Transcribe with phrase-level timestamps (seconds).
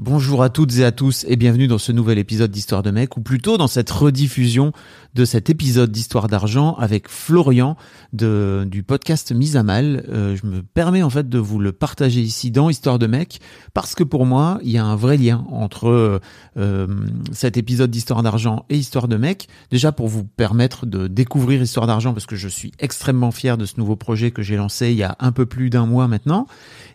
[0.00, 3.16] Bonjour à toutes et à tous et bienvenue dans ce nouvel épisode d'Histoire de mec
[3.16, 4.70] ou plutôt dans cette rediffusion
[5.14, 7.76] de cet épisode d'Histoire d'argent avec Florian
[8.12, 10.04] de, du podcast Mise à mal.
[10.08, 13.40] Euh, je me permets en fait de vous le partager ici dans Histoire de mec
[13.74, 16.20] parce que pour moi il y a un vrai lien entre
[16.56, 16.86] euh,
[17.32, 19.48] cet épisode d'Histoire d'argent et Histoire de mec.
[19.72, 23.66] Déjà pour vous permettre de découvrir Histoire d'argent parce que je suis extrêmement fier de
[23.66, 26.46] ce nouveau projet que j'ai lancé il y a un peu plus d'un mois maintenant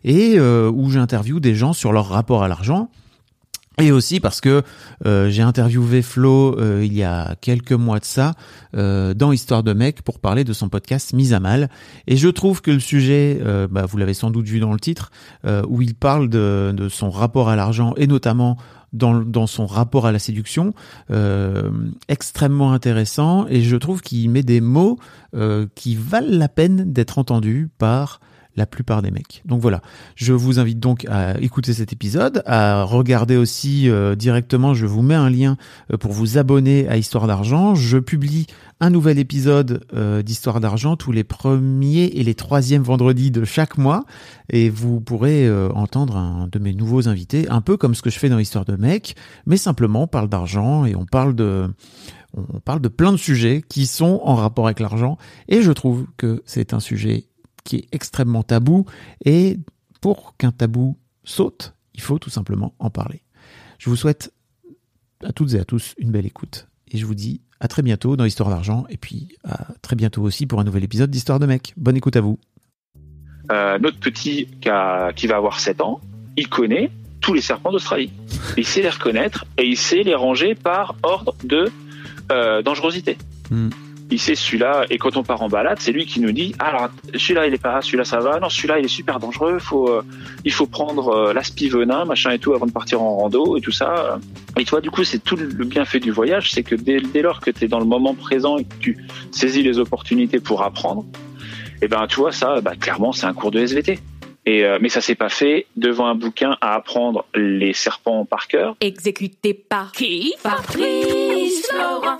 [0.05, 2.89] et euh, où j'interviewe des gens sur leur rapport à l'argent.
[3.81, 4.61] Et aussi parce que
[5.05, 8.33] euh, j'ai interviewé Flo euh, il y a quelques mois de ça
[8.75, 11.69] euh, dans Histoire de mec pour parler de son podcast Mise à mal.
[12.05, 15.11] Et je trouve que le sujet, bah, vous l'avez sans doute vu dans le titre,
[15.67, 18.57] où il parle de, son rapport à l'argent et notamment
[18.91, 20.73] dans, son rapport à la séduction,
[22.07, 23.47] extrêmement intéressant.
[23.47, 24.99] Et je trouve qu'il met des mots
[25.75, 28.19] qui valent la peine d'être entendus par
[28.55, 29.41] la plupart des mecs.
[29.45, 29.81] Donc voilà,
[30.15, 35.01] je vous invite donc à écouter cet épisode, à regarder aussi euh, directement, je vous
[35.01, 35.57] mets un lien
[35.91, 37.75] euh, pour vous abonner à Histoire d'argent.
[37.75, 38.47] Je publie
[38.79, 43.77] un nouvel épisode euh, d'Histoire d'argent tous les premiers et les troisièmes vendredis de chaque
[43.77, 44.05] mois
[44.49, 48.19] et vous pourrez entendre un de mes nouveaux invités, un peu comme ce que je
[48.19, 51.67] fais dans Histoire de mec, mais simplement on parle d'argent et on parle de
[52.35, 55.17] on parle de plein de sujets qui sont en rapport avec l'argent
[55.47, 57.27] et je trouve que c'est un sujet
[57.63, 58.85] qui est extrêmement tabou
[59.25, 59.57] et
[60.01, 63.21] pour qu'un tabou saute, il faut tout simplement en parler.
[63.79, 64.33] Je vous souhaite
[65.25, 68.15] à toutes et à tous une belle écoute et je vous dis à très bientôt
[68.17, 71.45] dans Histoire d'argent et puis à très bientôt aussi pour un nouvel épisode d'Histoire de
[71.45, 71.73] mec.
[71.77, 72.37] Bonne écoute à vous.
[73.51, 75.99] Euh, notre petit qui, a- qui va avoir 7 ans,
[76.37, 78.11] il connaît tous les serpents d'Australie.
[78.57, 81.69] Il sait les reconnaître et il sait les ranger par ordre de
[82.31, 83.17] euh, dangerosité.
[83.49, 83.69] Hmm.
[84.11, 86.65] Il sait celui-là, et quand on part en balade, c'est lui qui nous dit Ah,
[86.65, 89.89] alors celui-là il est pas, celui-là ça va, non celui-là il est super dangereux, faut,
[89.89, 90.03] euh,
[90.45, 93.71] il faut prendre euh, l'aspivenin, machin et tout avant de partir en rando et tout
[93.71, 94.19] ça.
[94.57, 97.39] Et toi du coup c'est tout le bienfait du voyage, c'est que dès, dès lors
[97.39, 98.97] que tu es dans le moment présent et que tu
[99.31, 101.05] saisis les opportunités pour apprendre,
[101.81, 103.99] et ben tu vois ça, bah, clairement c'est un cours de SVT.
[104.45, 108.47] Et euh, mais ça s'est pas fait devant un bouquin à apprendre les serpents par
[108.47, 108.75] cœur.
[108.81, 110.33] Exécuté par qui?
[110.39, 112.19] Fabrice Florent.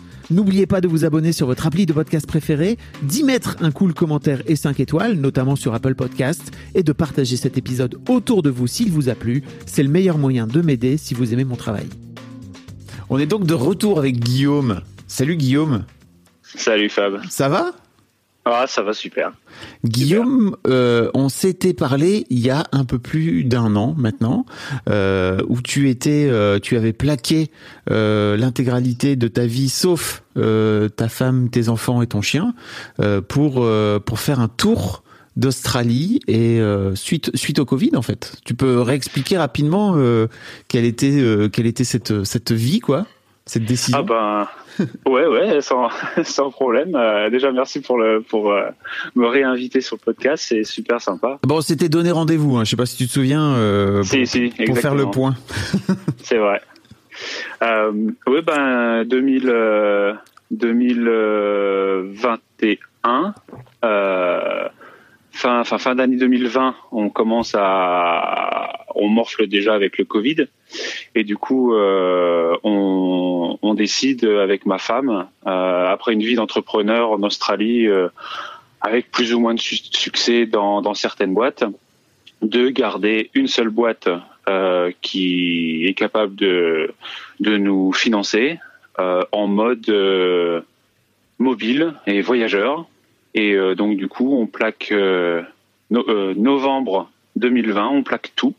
[0.31, 3.93] N'oubliez pas de vous abonner sur votre appli de podcast préféré, d'y mettre un cool
[3.93, 8.49] commentaire et 5 étoiles, notamment sur Apple Podcast, et de partager cet épisode autour de
[8.49, 9.43] vous s'il vous a plu.
[9.65, 11.85] C'est le meilleur moyen de m'aider si vous aimez mon travail.
[13.09, 14.81] On est donc de retour avec Guillaume.
[15.05, 15.83] Salut Guillaume,
[16.43, 17.19] Salut Fab.
[17.29, 17.73] ça va?
[18.45, 19.33] Ah ça va super.
[19.85, 24.47] Guillaume, euh, on s'était parlé il y a un peu plus d'un an maintenant,
[24.89, 27.51] euh, où tu étais, euh, tu avais plaqué
[27.91, 32.55] euh, l'intégralité de ta vie, sauf euh, ta femme, tes enfants et ton chien,
[33.27, 33.67] pour
[34.05, 35.03] pour faire un tour
[35.37, 36.59] d'Australie et
[36.95, 38.37] suite suite au Covid en fait.
[38.43, 39.95] Tu peux réexpliquer rapidement
[40.67, 43.05] quelle était quelle était cette cette vie quoi,
[43.51, 43.97] cette décision.
[43.99, 44.47] Ah ben
[45.05, 45.89] ouais ouais sans,
[46.23, 46.95] sans problème.
[46.95, 48.69] Euh, déjà merci pour le pour euh,
[49.15, 51.37] me réinviter sur le podcast, c'est super sympa.
[51.43, 52.55] Bon, on s'était donné rendez-vous.
[52.55, 55.07] Hein, je sais pas si tu te souviens euh, pour, Si, si, pour faire le
[55.07, 55.35] point.
[56.23, 56.61] C'est vrai.
[57.61, 57.91] Euh,
[58.25, 60.13] oui, ben 2000, euh,
[60.51, 63.33] 2021,
[63.83, 64.69] euh,
[65.31, 70.47] fin, fin, fin d'année 2020, on commence à, on morfle déjà avec le Covid,
[71.15, 77.23] et du coup, euh, on, décide avec ma femme, euh, après une vie d'entrepreneur en
[77.23, 78.09] Australie, euh,
[78.81, 81.63] avec plus ou moins de su- succès dans, certaines boîtes,
[82.41, 84.09] de garder une seule boîte
[85.01, 86.93] qui est capable de,
[87.39, 88.59] nous financer
[88.97, 90.65] en mode
[91.39, 92.85] mobile et voyageur.
[93.33, 94.93] Et donc du coup, on plaque
[95.89, 98.53] no- novembre 2020, on plaque tout.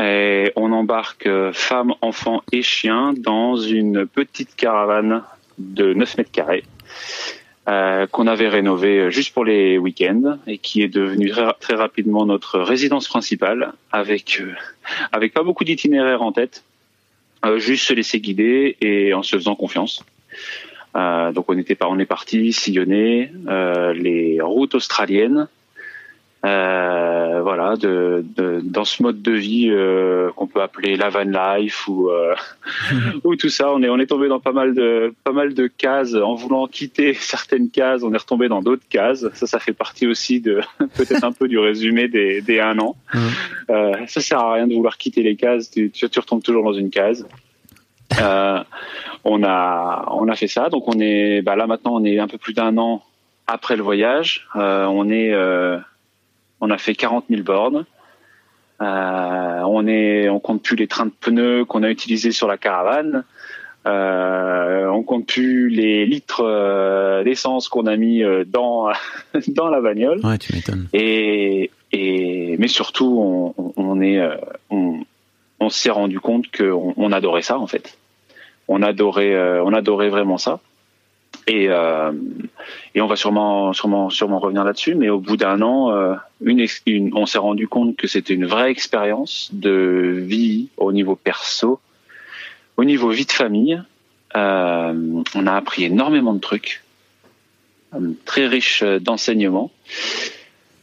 [0.00, 5.22] Et on embarque euh, femmes, enfants et chiens dans une petite caravane
[5.58, 6.64] de 9 mètres carrés
[7.68, 12.60] euh, qu'on avait rénovée juste pour les week-ends et qui est devenue très, rapidement notre
[12.60, 14.54] résidence principale avec euh,
[15.12, 16.64] avec pas beaucoup d'itinéraires en tête,
[17.44, 20.02] euh, juste se laisser guider et en se faisant confiance.
[20.96, 25.48] Euh, donc on était on est parti sillonner euh, les routes australiennes,
[26.46, 31.24] euh, voilà, de, de- dans ce mode de vie euh, qu'on peut appeler la van
[31.24, 32.34] life ou euh,
[33.24, 33.70] ou tout ça.
[33.72, 36.14] On est on est tombé dans pas mal de pas mal de cases.
[36.14, 39.26] En voulant quitter certaines cases, on est retombé dans d'autres cases.
[39.34, 40.60] Ça, ça fait partie aussi de
[40.96, 42.96] peut-être un peu du résumé des des un an.
[43.70, 45.70] Euh, ça sert à rien de vouloir quitter les cases.
[45.70, 47.26] Tu, tu, tu retombes toujours dans une case.
[48.20, 48.62] Euh,
[49.24, 50.68] on a on a fait ça.
[50.68, 53.02] Donc on est bah là maintenant on est un peu plus d'un an
[53.46, 54.46] après le voyage.
[54.56, 55.78] Euh, on est euh,
[56.60, 57.84] on a fait 40 000 bornes.
[58.80, 62.56] Euh, on est on compte plus les trains de pneus qu'on a utilisés sur la
[62.58, 63.24] caravane.
[63.86, 68.90] Euh, on compte plus les litres euh, d'essence qu'on a mis euh, dans
[69.48, 70.20] dans la bagnole.
[70.24, 70.88] Ouais, tu m'étonnes.
[70.92, 74.20] Et, et mais surtout, on, on- est,
[74.70, 75.00] on,
[75.60, 77.98] on s'est rendu compte qu'on on adorait ça en fait.
[78.68, 80.60] On adorait, on adorait vraiment ça.
[81.48, 82.12] Et, euh,
[82.94, 84.94] et on va sûrement, sûrement, sûrement revenir là-dessus.
[84.94, 88.44] Mais au bout d'un an, euh, une, une- on s'est rendu compte que c'était une
[88.46, 91.80] vraie expérience de vie au niveau perso,
[92.76, 93.82] au niveau vie de famille.
[94.36, 96.82] Euh, on a appris énormément de trucs,
[97.94, 99.70] euh, très riche d'enseignements.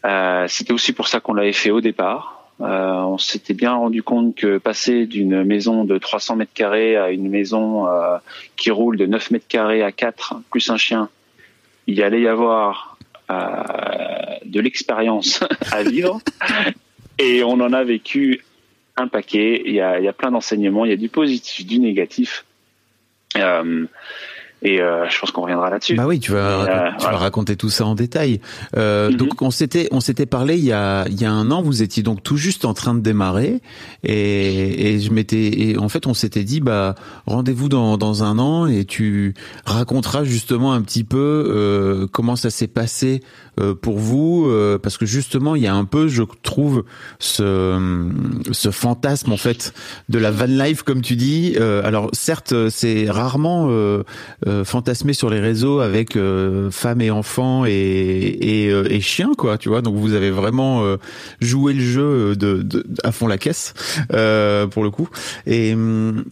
[0.05, 2.44] Euh, C'était aussi pour ça qu'on l'avait fait au départ.
[2.61, 7.11] Euh, on s'était bien rendu compte que passer d'une maison de 300 mètres carrés à
[7.11, 8.17] une maison euh,
[8.55, 11.09] qui roule de 9 mètres carrés à 4 plus un chien,
[11.87, 12.97] il y allait y avoir
[13.29, 13.63] euh,
[14.45, 16.21] de l'expérience à vivre.
[17.19, 18.43] Et on en a vécu
[18.95, 19.61] un paquet.
[19.65, 20.85] Il y a, il y a plein d'enseignements.
[20.85, 22.45] Il y a du positif, du négatif.
[24.67, 25.95] Et euh, je pense qu'on reviendra là-dessus.
[25.95, 28.41] Bah oui, tu vas, Euh, tu vas raconter tout ça en détail.
[28.75, 29.17] Euh, Mhm.
[29.17, 31.61] Donc on s'était on s'était parlé il y a il y a un an.
[31.61, 33.61] Vous étiez donc tout juste en train de démarrer
[34.03, 36.95] et, et je m'étais et en fait on s'était dit bah
[37.27, 39.33] rendez-vous dans dans un an et tu
[39.65, 43.21] raconteras justement un petit peu euh, comment ça s'est passé
[43.59, 46.83] euh, pour vous euh, parce que justement il y a un peu je trouve
[47.19, 48.09] ce
[48.51, 49.73] ce fantasme en fait
[50.09, 51.55] de la van life comme tu dis.
[51.59, 54.03] Euh, alors certes c'est rarement euh,
[54.63, 59.81] fantasmé sur les réseaux avec euh, femmes et enfants euh, et chiens quoi tu vois
[59.81, 60.97] donc vous avez vraiment euh,
[61.41, 62.65] joué le jeu de,
[63.03, 63.73] à fond la caisse
[64.13, 65.09] euh, pour le coup
[65.45, 66.23] et hum,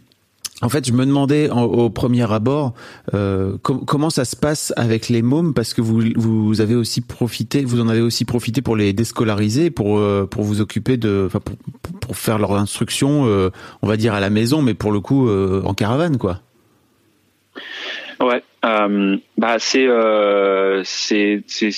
[0.61, 2.73] en fait, je me demandais au premier abord
[3.13, 7.01] euh, com- comment ça se passe avec les mômes parce que vous vous avez aussi
[7.01, 11.27] profité, vous en avez aussi profité pour les déscolariser, pour euh, pour vous occuper de,
[11.29, 11.41] pour,
[11.99, 13.49] pour- faire leur instruction, euh,
[13.81, 16.39] on va dire à la maison, mais pour le coup euh, en caravane quoi.
[18.19, 21.69] Ouais, euh, bah c'est euh, c'est c'est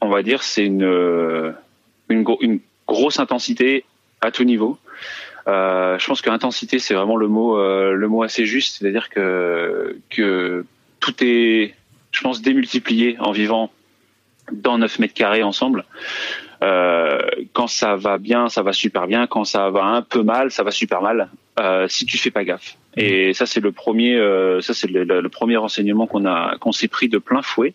[0.00, 1.52] on va dire c'est une euh,
[2.08, 3.84] une, gro- une grosse intensité
[4.20, 4.78] à tout niveau.
[5.46, 10.66] Je pense que intensité c'est vraiment le mot le mot assez juste, c'est-à-dire que que
[11.00, 11.74] tout est
[12.12, 13.70] je pense démultiplié en vivant
[14.52, 15.84] dans 9 mètres carrés ensemble.
[16.62, 17.18] Euh,
[17.52, 19.26] quand ça va bien, ça va super bien.
[19.26, 21.28] Quand ça va un peu mal, ça va super mal.
[21.60, 22.76] Euh, si tu fais pas gaffe.
[22.96, 26.56] Et ça c'est le premier, euh, ça c'est le, le- le premier renseignement qu'on a,
[26.58, 27.74] qu'on s'est pris de plein fouet.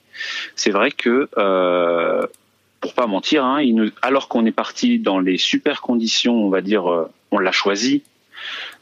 [0.56, 2.26] C'est vrai que, euh,
[2.82, 6.50] pour pas mentir, hein, il nous, alors qu'on est parti dans les super conditions, on
[6.50, 8.04] va dire, euh, on l'a choisi.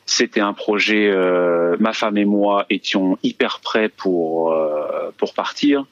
[0.07, 1.09] C'était un projet.
[1.11, 5.85] euh, ma femme et moi étions hyper prêts pour euh, pour partir.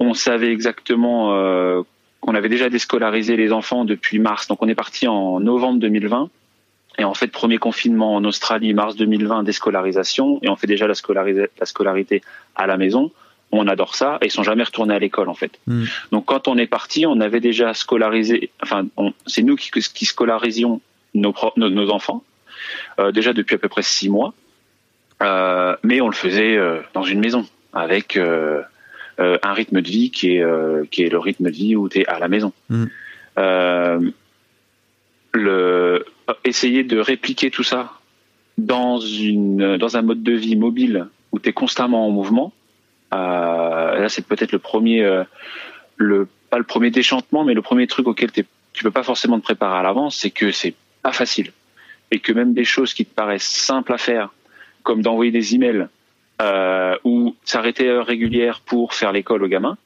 [0.00, 1.32] On savait exactement
[2.26, 4.48] qu'on avait déjà déscolarisé les enfants depuis mars.
[4.48, 6.28] Donc on est parti en novembre 2020.
[6.98, 10.40] Et en fait, premier confinement en Australie, mars 2020, déscolarisation.
[10.42, 12.22] Et on fait déjà la, scolarité
[12.56, 13.12] à la maison.
[13.52, 14.18] On adore ça.
[14.22, 15.52] Et ils sont jamais retournés à l'école, en fait.
[15.66, 15.84] Mm.
[16.10, 20.04] Donc quand on est parti, on avait déjà scolarisé, enfin, on- c'est nous qui, qui
[20.06, 20.80] scolarisions
[21.14, 22.24] nos, pro- nos, nos enfants,
[22.98, 24.34] euh, déjà depuis à peu près six mois.
[25.22, 28.18] Euh, mais on le faisait euh, dans une maison, avec
[29.18, 31.88] euh, un rythme de vie qui est, euh, qui est le rythme de vie où
[31.88, 32.52] tu es à la maison.
[32.68, 32.84] Mm.
[33.38, 34.10] Euh,
[35.32, 36.04] le,
[36.44, 37.92] essayer de répliquer tout ça
[38.58, 42.52] dans, une, dans un mode de vie mobile où tu es constamment en mouvement,
[43.12, 45.06] là c'est peut-être le premier,
[45.96, 49.38] le, pas le premier déchantement, mais le premier truc auquel t'es- tu peux pas forcément
[49.38, 51.52] te préparer à l'avance, c'est que c'est pas facile.
[52.10, 54.30] Et que même des choses qui te paraissent simples à faire,
[54.82, 55.88] comme d'envoyer des emails
[56.42, 59.78] euh, ou s'arrêter à heure régulière pour faire l'école aux gamins,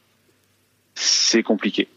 [0.94, 1.88] c'est compliqué.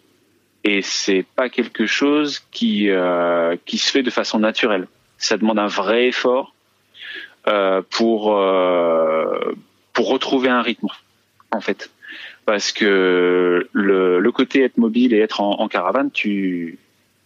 [0.63, 4.87] Et c'est pas quelque chose qui, euh, qui se fait de façon naturelle.
[5.17, 6.53] Ça demande un vrai effort
[7.47, 9.53] euh, pour euh,
[9.91, 10.87] pour retrouver un rythme,
[11.51, 11.91] en fait,
[12.45, 16.79] parce que le, le côté être mobile et être en, en caravane, tu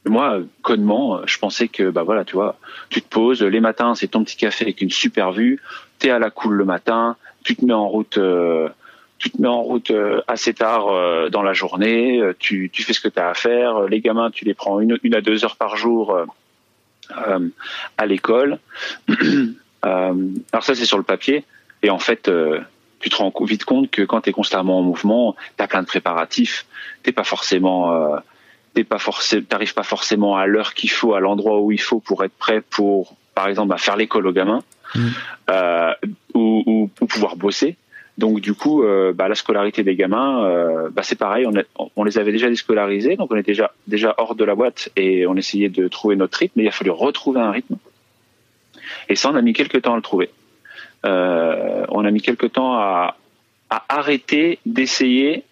[0.06, 2.58] moi, connement, je pensais que bah voilà, tu vois,
[2.90, 5.62] tu te poses les matins, c'est ton petit café avec une super vue,
[6.00, 8.18] t'es à la cool le matin, tu te mets en route.
[8.18, 8.70] Euh,
[9.20, 13.20] tu en route euh, assez tard euh, dans la journée, tu, fais ce que tu
[13.20, 13.88] as à faire.
[13.88, 16.16] Les gamins, tu les prends une, à deux heures par jour
[17.10, 18.60] à l'école.
[19.82, 21.46] alors ça, c'est sur le papier.
[21.82, 22.30] Et en fait,
[23.00, 25.82] tu te rends vite compte que quand tu es constamment en mouvement, tu as plein
[25.82, 26.68] de préparatifs.
[27.02, 28.22] T'es pas forcément,
[28.76, 32.00] t'es pas forcément, t'arrives pas forcément à l'heure qu'il faut, à l'endroit où il faut
[32.00, 34.62] pour être prêt pour, par exemple, faire l'école aux gamins
[34.98, 35.08] Mmh.
[35.52, 35.94] euh,
[36.34, 37.76] ou, ou, ou pouvoir bosser.
[38.18, 41.46] Donc du coup, euh, bah, la scolarité des gamins, euh, bah, c'est pareil.
[41.46, 44.56] On, a- on les avait déjà déscolarisés, donc on était déjà déjà hors de la
[44.56, 46.54] boîte et on essayait de trouver notre rythme.
[46.56, 47.76] Mais il a fallu retrouver un rythme.
[49.10, 50.30] Et ça, on a mis quelques temps à le trouver.
[51.06, 53.18] Euh, on a mis quelques temps à,
[53.70, 55.44] à arrêter d'essayer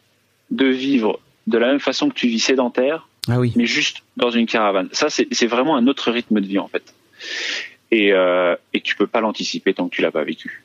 [0.50, 3.54] de vivre de la même façon que tu vis sédentaire, Ah oui.
[3.56, 4.90] mais juste dans une caravane.
[4.92, 6.94] Ça, c'est c'est vraiment un autre rythme de vie en fait.
[7.92, 10.64] Et, euh, et tu peux pas l'anticiper tant que tu l'as pas vécu.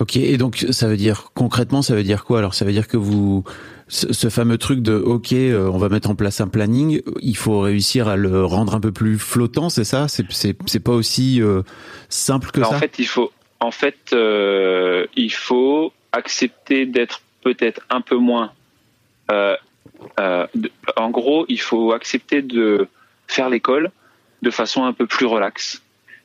[0.00, 2.38] Ok, et donc ça veut dire concrètement, ça veut dire quoi?
[2.38, 3.44] Alors ça veut dire que vous,
[3.86, 7.36] ce, ce fameux truc de ok, euh, on va mettre en place un planning, il
[7.36, 10.06] faut réussir à le rendre un peu plus flottant, c'est ça?
[10.08, 11.62] C'est pas aussi euh,
[12.08, 12.76] simple que Alors, ça?
[12.76, 18.50] en fait, il faut, en fait, euh, il faut accepter d'être peut-être un peu moins.
[19.28, 22.88] de- en gros, il faut accepter de
[23.28, 23.92] faire l'école
[24.42, 25.82] de façon un peu plus relaxe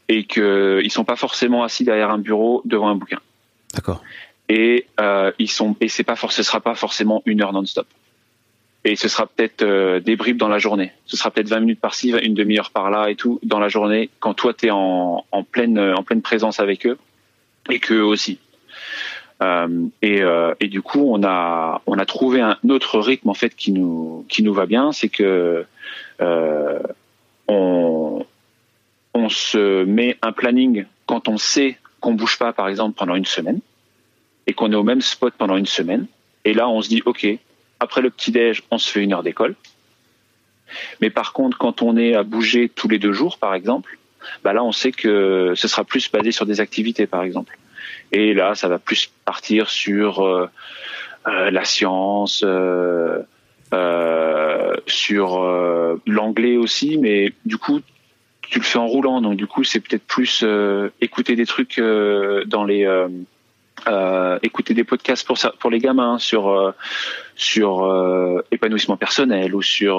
[0.10, 3.20] et que ils sont pas forcément assis derrière un bureau devant un bouquin.
[3.74, 4.02] D'accord.
[4.50, 7.86] et euh, ils sont et c'est pas ce sera pas forcément une heure non-stop
[8.84, 11.80] et ce sera peut-être euh, des bribes dans la journée ce sera peut-être 20 minutes
[11.80, 15.24] par-ci une demi-heure par là et tout dans la journée quand toi tu es en,
[15.32, 16.98] en pleine en pleine présence avec eux
[17.70, 18.40] et qu'eux aussi
[19.42, 23.34] euh, et, euh, et du coup on a on a trouvé un autre rythme en
[23.34, 25.66] fait qui nous qui nous va bien c'est que
[26.22, 26.80] euh,
[27.48, 28.26] on
[29.14, 33.26] on se met un planning quand on sait qu'on bouge pas, par exemple, pendant une
[33.26, 33.60] semaine,
[34.48, 36.08] et qu'on est au même spot pendant une semaine.
[36.46, 37.28] Et là, on se dit, OK,
[37.80, 39.56] après le petit-déj, on se fait une heure d'école.
[41.02, 43.98] Mais par contre, quand on est à bouger tous les deux jours, par exemple,
[44.44, 47.58] bah là, on sait que ce sera plus basé sur des activités, par exemple.
[48.12, 50.50] Et là, ça va plus partir sur euh,
[51.28, 53.24] euh, la science, euh,
[54.88, 57.82] sur l'anglais aussi, mais du coup,
[58.50, 61.78] tu le fais en roulant, donc du coup, c'est peut-être plus euh, écouter des trucs
[61.80, 66.74] euh, dans les euh, écouter des podcasts pour ça, pour les gamins sur
[67.36, 69.98] sur épanouissement personnel ou sur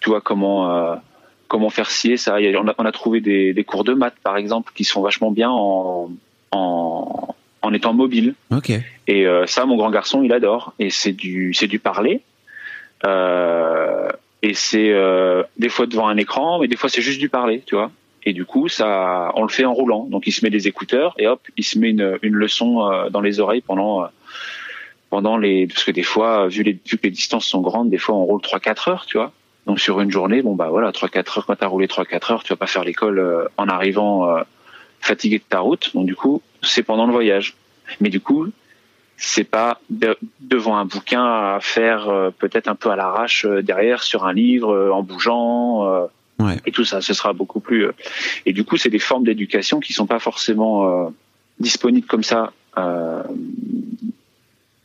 [0.00, 1.00] tu vois comment
[1.48, 2.36] comment faire ci et ça.
[2.36, 5.30] On, a, on a trouvé des, des cours de maths par exemple qui sont vachement
[5.30, 6.10] bien en
[6.50, 8.34] en, en étant mobile.
[8.50, 8.72] Ok.
[9.06, 10.74] Et ça, mon grand garçon, il adore.
[10.78, 12.20] Et c'est du, c'est du parler.
[13.06, 14.08] Euh,
[14.42, 17.62] et c'est euh, des fois devant un écran, mais des fois c'est juste du parler,
[17.66, 17.90] tu vois.
[18.24, 20.04] Et du coup, ça, on le fait en roulant.
[20.10, 23.08] Donc, il se met des écouteurs et hop, il se met une, une leçon euh,
[23.08, 24.08] dans les oreilles pendant euh,
[25.10, 27.98] pendant les, parce que des fois, vu les, vu que les distances sont grandes, des
[27.98, 29.32] fois on roule 3-4 heures, tu vois.
[29.66, 32.52] Donc sur une journée, bon bah voilà, 3-4 heures, quand t'as roulé 3-4 heures, tu
[32.52, 34.36] vas pas faire l'école euh, en arrivant
[35.00, 35.92] fatigué de ta route.
[35.94, 37.54] Donc du coup, c'est pendant le voyage.
[38.00, 38.48] Mais du coup,
[39.16, 43.62] c'est pas de- devant un bouquin à faire euh, peut-être un peu à l'arrache euh,
[43.62, 46.06] derrière sur un livre euh, en bougeant euh,
[46.38, 46.56] Ouais.
[46.66, 47.00] et tout ça.
[47.00, 47.86] Ce sera beaucoup plus.
[47.86, 47.92] euh,
[48.44, 51.08] et du coup, c'est des formes d'éducation qui sont pas forcément euh,
[51.60, 53.22] disponibles comme ça euh,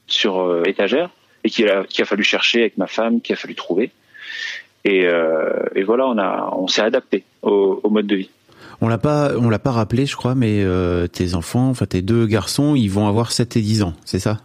[0.07, 1.09] sur euh, étagère
[1.43, 3.91] et qu'il a, a fallu chercher avec ma femme, qu'il a fallu trouver.
[4.85, 8.29] Et, euh, et voilà, on a, on s'est adapté au, au mode de vie.
[8.81, 12.01] On l'a pas, on l'a pas rappelé, je crois, mais euh, tes enfants, enfin tes
[12.01, 14.39] deux garçons, ils vont avoir 7 et 10 ans, c'est ça?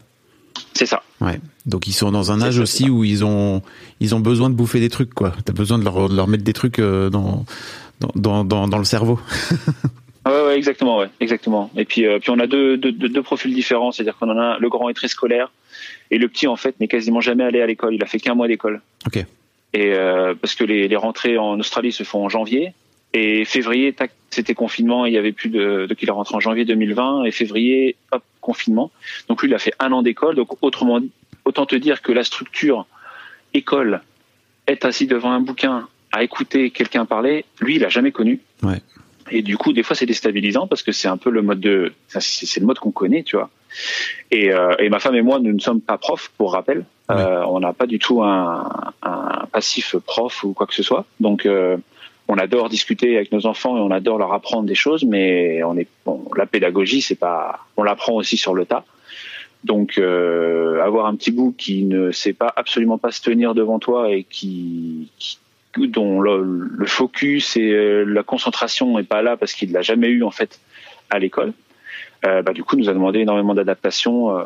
[0.74, 1.02] C'est ça.
[1.20, 1.40] Ouais.
[1.64, 3.62] Donc ils sont dans un âge ça, aussi où ils ont,
[4.00, 5.32] ils ont besoin de bouffer des trucs, quoi.
[5.44, 7.46] T'as besoin de leur, de leur mettre des trucs euh, dans,
[8.00, 9.18] dans, dans, dans, dans le cerveau.
[10.26, 11.70] Ouais, ouais, exactement, ouais, exactement.
[11.76, 14.36] Et puis, euh, puis on a deux, deux, deux, deux profils différents, c'est-à-dire qu'on en
[14.36, 15.52] a un, le grand est très scolaire
[16.10, 17.94] et le petit en fait n'est quasiment jamais allé à l'école.
[17.94, 18.80] Il a fait qu'un mois d'école.
[19.06, 19.18] Ok.
[19.18, 19.24] Et
[19.76, 22.72] euh, parce que les, les rentrées en Australie se font en janvier
[23.16, 25.06] et février, tac, c'était confinement.
[25.06, 28.22] Il y avait plus de, donc il est rentré en janvier 2020 et février, hop,
[28.42, 28.90] confinement.
[29.28, 30.34] Donc lui, il a fait un an d'école.
[30.34, 31.10] Donc autrement dit,
[31.46, 32.86] autant te dire que la structure
[33.54, 34.02] école,
[34.68, 38.40] être assis devant un bouquin à écouter quelqu'un parler, lui, il a jamais connu.
[38.62, 38.82] Ouais.
[39.30, 41.92] Et du coup, des fois, c'est déstabilisant parce que c'est un peu le mode de,
[42.08, 43.50] c'est le mode qu'on connaît, tu vois.
[44.30, 46.84] Et, euh, et ma femme et moi, nous ne sommes pas profs, pour rappel.
[47.10, 51.06] Euh, on n'a pas du tout un, un passif prof ou quoi que ce soit.
[51.18, 51.76] Donc, euh,
[52.28, 55.76] on adore discuter avec nos enfants et on adore leur apprendre des choses, mais on
[55.76, 58.84] est bon, la pédagogie, c'est pas, on l'apprend aussi sur le tas.
[59.64, 63.78] Donc euh, avoir un petit bout qui ne sait pas absolument pas se tenir devant
[63.78, 65.38] toi et qui, qui
[65.76, 70.08] dont le, le, focus et euh, la concentration n'est pas là parce qu'il l'a jamais
[70.08, 70.58] eu en fait
[71.10, 71.52] à l'école,
[72.24, 74.38] euh, bah, du coup nous a demandé énormément d'adaptation.
[74.38, 74.44] Euh,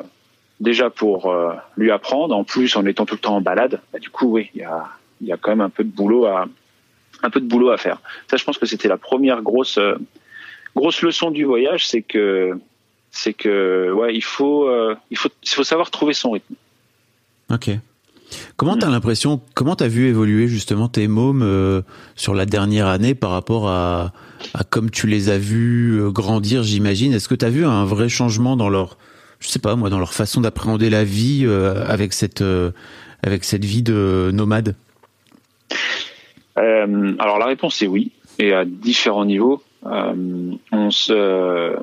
[0.60, 3.98] déjà pour euh, lui apprendre, en plus en étant tout le temps en balade, bah,
[3.98, 4.88] du coup oui, il y a,
[5.22, 6.46] y a quand même un peu de boulot à
[7.22, 8.00] un peu de boulot à faire.
[8.30, 9.94] Ça, je pense que c'était la première grosse euh,
[10.74, 12.52] grosse leçon du voyage, c'est que
[13.10, 16.54] c'est que ouais, il faut euh, il faut il faut savoir trouver son rythme.
[17.50, 17.70] Ok.
[18.56, 21.82] Comment t'as l'impression, comment t'as vu évoluer justement tes mômes euh,
[22.14, 24.12] sur la dernière année par rapport à,
[24.54, 27.12] à comme tu les as vus euh, grandir, j'imagine?
[27.12, 28.98] Est-ce que t'as vu un vrai changement dans leur,
[29.40, 32.70] je sais pas moi, dans leur façon d'appréhender la vie euh, avec cette euh,
[33.24, 34.76] avec cette vie de nomade?
[36.60, 39.62] Euh, alors la réponse est oui, et à différents niveaux.
[39.86, 41.76] Euh, on se,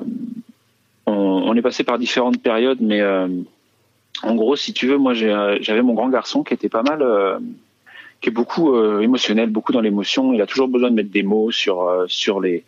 [1.06, 3.28] on, on est passé par différentes périodes, mais euh,
[4.22, 7.02] en gros, si tu veux, moi euh, j'avais mon grand garçon qui était pas mal,
[7.02, 7.38] euh,
[8.20, 10.32] qui est beaucoup euh, émotionnel, beaucoup dans l'émotion.
[10.32, 12.64] Il a toujours besoin de mettre des mots sur euh, sur les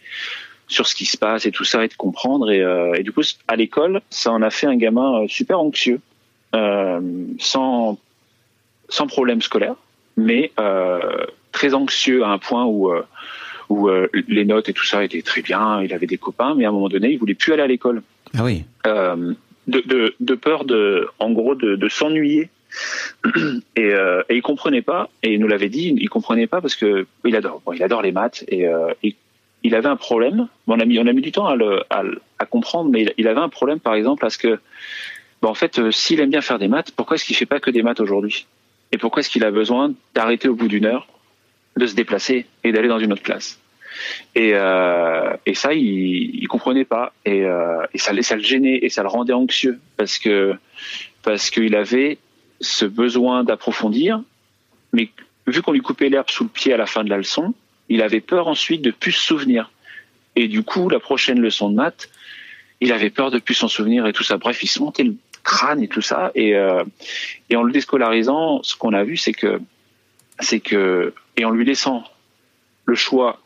[0.69, 2.51] sur ce qui se passe et tout ça et de comprendre.
[2.51, 6.01] Et, euh, du coup, à l'école, ça en a fait un gamin euh, super anxieux,
[6.55, 7.01] euh,
[7.39, 7.99] sans
[8.89, 9.77] sans problème scolaire,
[10.17, 13.03] mais euh, très anxieux à un point où euh,
[13.69, 15.81] où euh, les notes et tout ça étaient très bien.
[15.83, 18.03] Il avait des copains, mais à un moment donné, il voulait plus aller à l'école
[18.37, 18.65] Ah oui.
[18.87, 19.33] euh,
[19.69, 22.51] de, de, de peur de, en gros, de, de s'ennuyer.
[23.77, 25.09] Et, euh, et il comprenait pas.
[25.23, 28.03] Et il nous l'avait dit, il comprenait pas parce que il adore, bon, il adore
[28.03, 29.17] les maths et, euh, et
[29.65, 30.49] il avait un problème.
[30.67, 33.15] Bon, on a mis, on a mis du temps à, le, à, comprendre, mais il,
[33.19, 34.59] il avait un problème, par exemple, parce que,
[35.43, 37.71] bon, en fait, s'il aime bien faire des maths, pourquoi est-ce qu'il fait pas que
[37.71, 38.47] des maths aujourd'hui?
[38.93, 41.07] Et pourquoi est-ce qu'il a besoin d'arrêter au bout d'une heure,
[41.77, 43.61] de se déplacer et d'aller dans une autre classe
[44.35, 48.79] et, euh, et ça, il, il comprenait pas, et, euh, et ça, ça le gênait
[48.83, 50.55] et ça le rendait anxieux parce que
[51.23, 52.19] parce qu'il avait
[52.61, 54.23] ce besoin d'approfondir,
[54.93, 55.11] mais
[55.47, 57.55] vu qu'on lui coupait l'herbe sous le pied à la fin de la leçon,
[57.89, 59.71] il avait peur ensuite de plus se souvenir.
[60.37, 62.09] Et du coup, la prochaine leçon de maths,
[62.81, 64.39] il avait peur de plus s'en souvenir et tout ça.
[64.39, 66.31] Bref, il se montait le crâne et tout ça.
[66.35, 66.85] Et, euh,
[67.51, 69.61] et en le déscolarisant, ce qu'on a vu, c'est que
[70.39, 72.05] c'est que et en lui laissant
[72.87, 73.41] le choix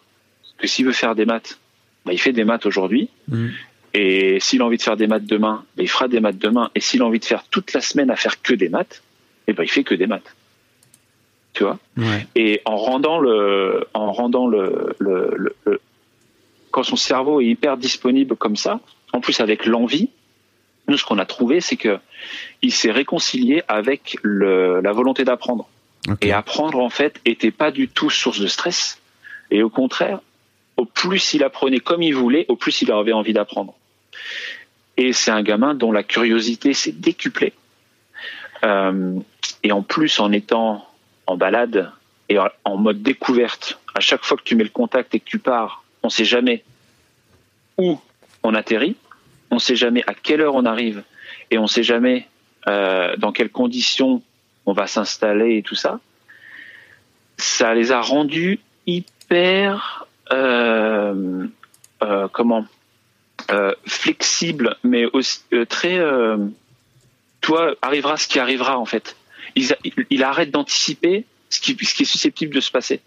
[0.58, 1.58] que s'il veut faire des maths,
[2.04, 3.08] bah, il fait des maths aujourd'hui.
[3.28, 3.48] Mm.
[3.96, 6.70] Et s'il a envie de faire des maths demain, bah, il fera des maths demain.
[6.74, 9.02] Et s'il a envie de faire toute la semaine à faire que des maths,
[9.46, 10.34] eh ben, il fait que des maths.
[11.52, 11.78] Tu vois?
[11.96, 12.26] Ouais.
[12.34, 15.80] Et en rendant le, en rendant le, le, le- le-
[16.72, 18.80] quand son cerveau est hyper disponible comme ça,
[19.12, 20.10] en plus avec l'envie,
[20.88, 21.98] nous ce qu'on a trouvé, c'est que
[22.62, 25.68] il s'est réconcilié avec le, la volonté d'apprendre.
[26.20, 29.00] Et apprendre, en fait, était pas du tout source de stress.
[29.50, 30.20] Et au contraire,
[30.76, 33.74] au plus il apprenait comme il voulait, au plus il avait envie d'apprendre.
[34.96, 37.52] Et c'est un gamin dont la curiosité s'est décuplée.
[38.64, 39.18] Euh,
[39.62, 40.86] et en plus, en étant
[41.26, 41.90] en balade
[42.28, 45.38] et en- mode découverte, à chaque fois que tu mets le contact et que tu
[45.38, 46.64] pars, on sait jamais
[47.78, 47.98] où
[48.42, 48.96] on atterrit,
[49.50, 51.02] on sait jamais à quelle heure on arrive,
[51.50, 52.28] et on sait jamais
[52.66, 54.22] euh, dans quelles conditions
[54.66, 56.00] on va s'installer et tout ça,
[57.36, 61.46] ça les a rendus hyper euh,
[62.02, 62.66] euh, comment
[63.50, 65.98] euh, flexibles, mais aussi euh, très
[67.40, 69.16] toi arrivera ce qui arrivera en fait.
[69.54, 73.00] Il, arrête d'anticiper ce qui, est susceptible de se passer,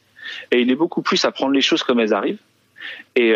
[0.51, 2.39] et il est beaucoup plus à prendre les choses comme elles arrivent.
[3.15, 3.33] Et,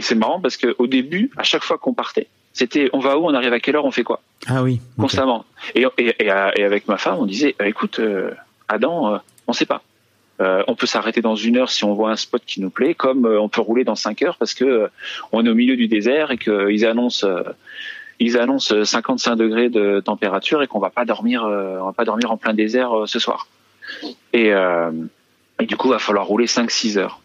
[0.00, 3.26] c'est marrant parce que au début, à chaque fois qu'on partait, c'était on va où,
[3.26, 4.80] on arrive à quelle heure, on fait quoi Ah oui.
[4.98, 5.44] constamment.
[5.74, 8.30] Et, et, et, et avec ma femme, on disait, euh, écoute, euh,
[8.68, 9.82] Adam, euh, on sait pas.
[10.40, 12.94] Euh, on peut s'arrêter dans une heure si on voit un spot qui nous plaît,
[12.94, 14.88] comme on peut rouler dans cinq heures parce que
[15.32, 17.26] on est au milieu du désert et qu'ils annoncent,
[18.20, 21.92] ils annoncent euh, 55 degrés de température et qu'on va pas dormir, euh, on va
[21.92, 23.46] pas dormir en plein désert euh, ce soir.
[24.32, 24.90] Et, euh,
[25.60, 27.20] et du coup, il va falloir rouler 5-6 heures.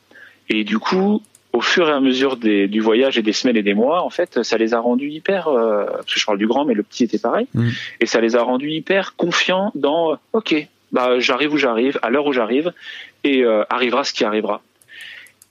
[0.50, 1.22] Et du coup,
[1.54, 4.10] au fur et à mesure des, du voyage et des semaines et des mois, en
[4.10, 6.82] fait, ça les a rendus hyper, euh, parce que je parle du grand, mais le
[6.82, 7.70] petit était pareil, Mm.
[8.00, 12.10] et ça les a rendus hyper confiants dans, euh, ok, bah j'arrive où j'arrive, à
[12.10, 12.74] l'heure où j'arrive,
[13.24, 14.62] et euh, arrivera ce qui arrivera.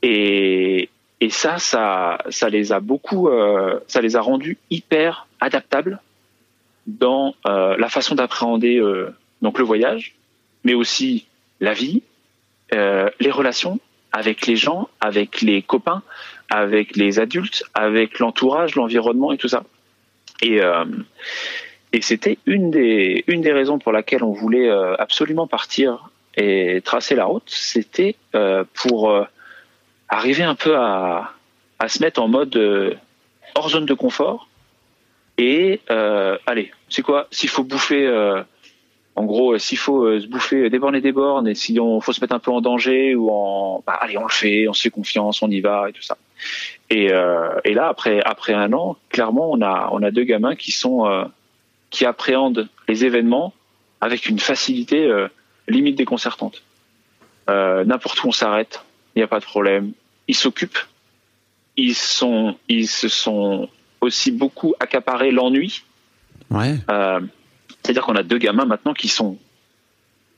[0.02, 0.88] Et,
[1.20, 6.00] et ça, ça, ça les a beaucoup, euh, ça les a rendus hyper adaptables
[6.88, 10.16] dans euh, la façon d'appréhender euh, donc le voyage,
[10.64, 11.26] mais aussi
[11.60, 12.02] la vie,
[12.72, 13.78] les relations
[14.12, 16.02] avec les gens, avec les copains,
[16.50, 19.64] avec les adultes, avec l'entourage, l'environnement et tout ça.
[20.42, 20.84] Et, euh,
[22.00, 27.14] c'était une des, une des raisons pour laquelle on voulait euh, absolument partir et tracer
[27.14, 29.14] la route, c'était euh, pour,
[30.08, 31.32] arriver un peu à,
[31.78, 32.98] à se mettre en mode
[33.54, 34.48] hors zone de confort.
[35.38, 38.06] Et allez, c'est quoi S'il faut bouffer,
[39.14, 42.12] en gros, euh, s'il faut euh, se bouffer, déborner des bornes, et si on faut
[42.12, 44.82] se mettre un peu en danger ou en, bah, allez, on le fait, on se
[44.82, 46.16] fait confiance, on y va et tout ça.
[46.88, 50.56] Et, euh, et là, après après un an, clairement, on a on a deux gamins
[50.56, 51.24] qui sont euh,
[51.90, 53.52] qui appréhendent les événements
[54.00, 55.28] avec une facilité euh,
[55.68, 56.62] limite déconcertante.
[57.48, 58.82] N'importe où on s'arrête,
[59.14, 59.92] il n'y a pas de problème.
[60.26, 60.78] Ils s'occupent.
[61.76, 63.68] Ils sont ils se sont
[64.00, 65.82] aussi beaucoup accaparés l'ennui.
[66.50, 66.76] Ouais.
[67.82, 69.38] C'est-à-dire qu'on a deux gamins maintenant qui sont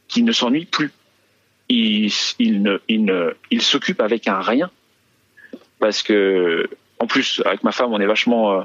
[0.09, 0.93] qui ne s'ennuient plus.
[1.69, 4.71] Ils, ils ne ils ne ils s'occupent avec un rien
[5.81, 8.63] parce que en plus avec ma femme on est vachement euh,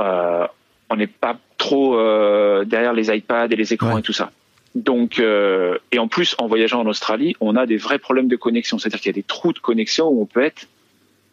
[0.00, 0.46] euh,
[0.88, 4.00] on n'est pas trop euh, derrière les iPads et les écrans Ouais.
[4.00, 4.30] et tout ça.
[4.76, 8.78] Donc et en plus en voyageant en Australie on a des vrais problèmes de connexion.
[8.78, 10.68] C'est-à-dire qu'il y a des trous de connexion où on peut être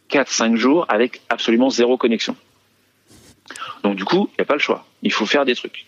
[0.09, 2.35] 4-5 jours avec absolument zéro connexion.
[3.83, 4.85] Donc du coup, il n'y a pas le choix.
[5.01, 5.85] Il faut faire des trucs.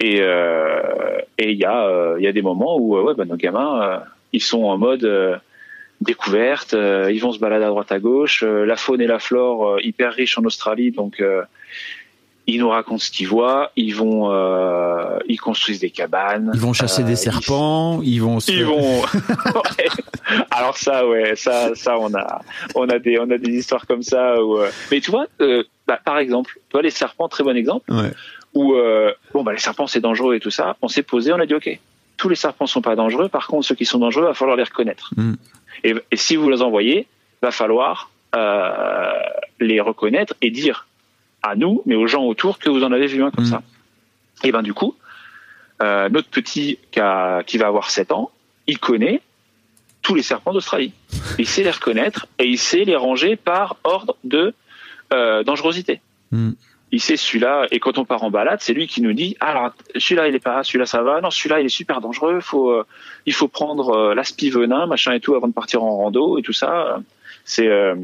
[0.00, 3.14] Et euh, et il y a euh, il y a des moments où euh, ouais
[3.14, 4.02] bah, nos gamins
[4.32, 5.40] ils sont en mode
[6.00, 10.12] découverte, ils vont se balader à droite à gauche, la faune et la flore hyper
[10.12, 11.22] riches en Australie donc
[12.46, 16.72] ils nous racontent ce qu'ils voient, ils vont euh, ils construisent des cabanes, Ils vont
[16.72, 18.52] chasser Euh, des serpents, ils vont se...
[18.52, 19.02] ils vont.
[19.78, 20.44] Ouais.
[20.50, 22.40] Alors ça, ouais, ça, ça, on a,
[22.74, 24.42] on a des, on a des histoires comme ça.
[24.42, 24.58] Où,
[24.90, 27.92] Mais tu vois, euh, bah, par exemple, tu vois les serpents, très bon exemple.
[27.92, 28.10] Ouais.
[28.56, 30.76] Où euh, bon, bah les serpents c'est dangereux et tout ça.
[30.82, 31.68] On s'est posé, on a dit ok,
[32.16, 33.28] tous les serpents sont pas dangereux.
[33.28, 35.10] Par contre, ceux qui sont dangereux, va falloir les reconnaître.
[35.16, 35.34] Mm.
[35.84, 37.06] Et, et si vous les envoyez,
[37.42, 39.12] va falloir euh,
[39.60, 40.86] les reconnaître et dire
[41.42, 43.48] à nous, mais aux gens autour, que vous en avez vu un comme Mm.
[43.50, 43.62] ça.
[44.44, 44.94] Et ben du coup,
[45.82, 48.30] euh, notre petit qui, a- qui va avoir 7 ans,
[48.66, 49.20] il connaît
[50.02, 50.92] tous les serpents d'Australie.
[51.38, 54.54] Il sait les reconnaître et il sait les ranger par ordre de
[55.12, 56.00] euh, dangerosité.
[56.32, 56.52] Mm.
[56.96, 59.50] Il sait celui-là et quand on part en balade, c'est lui qui nous dit ah,
[59.50, 62.84] alors celui-là il est pas, celui-là ça va, non celui-là il est super dangereux, euh,
[63.26, 66.42] il faut prendre euh, l'aspi venin machin et tout avant de partir en rando et
[66.42, 67.02] tout ça.
[67.44, 67.96] C'est euh,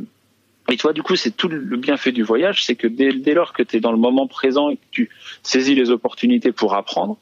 [0.68, 3.62] et toi du coup c'est tout le bienfait du voyage, c'est que dès, lors que
[3.62, 5.08] tu es dans le moment présent et que tu
[5.42, 7.16] saisis les opportunités pour apprendre,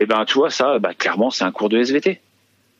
[0.00, 2.20] et ben tu vois ça bah, clairement c'est un cours de SVT.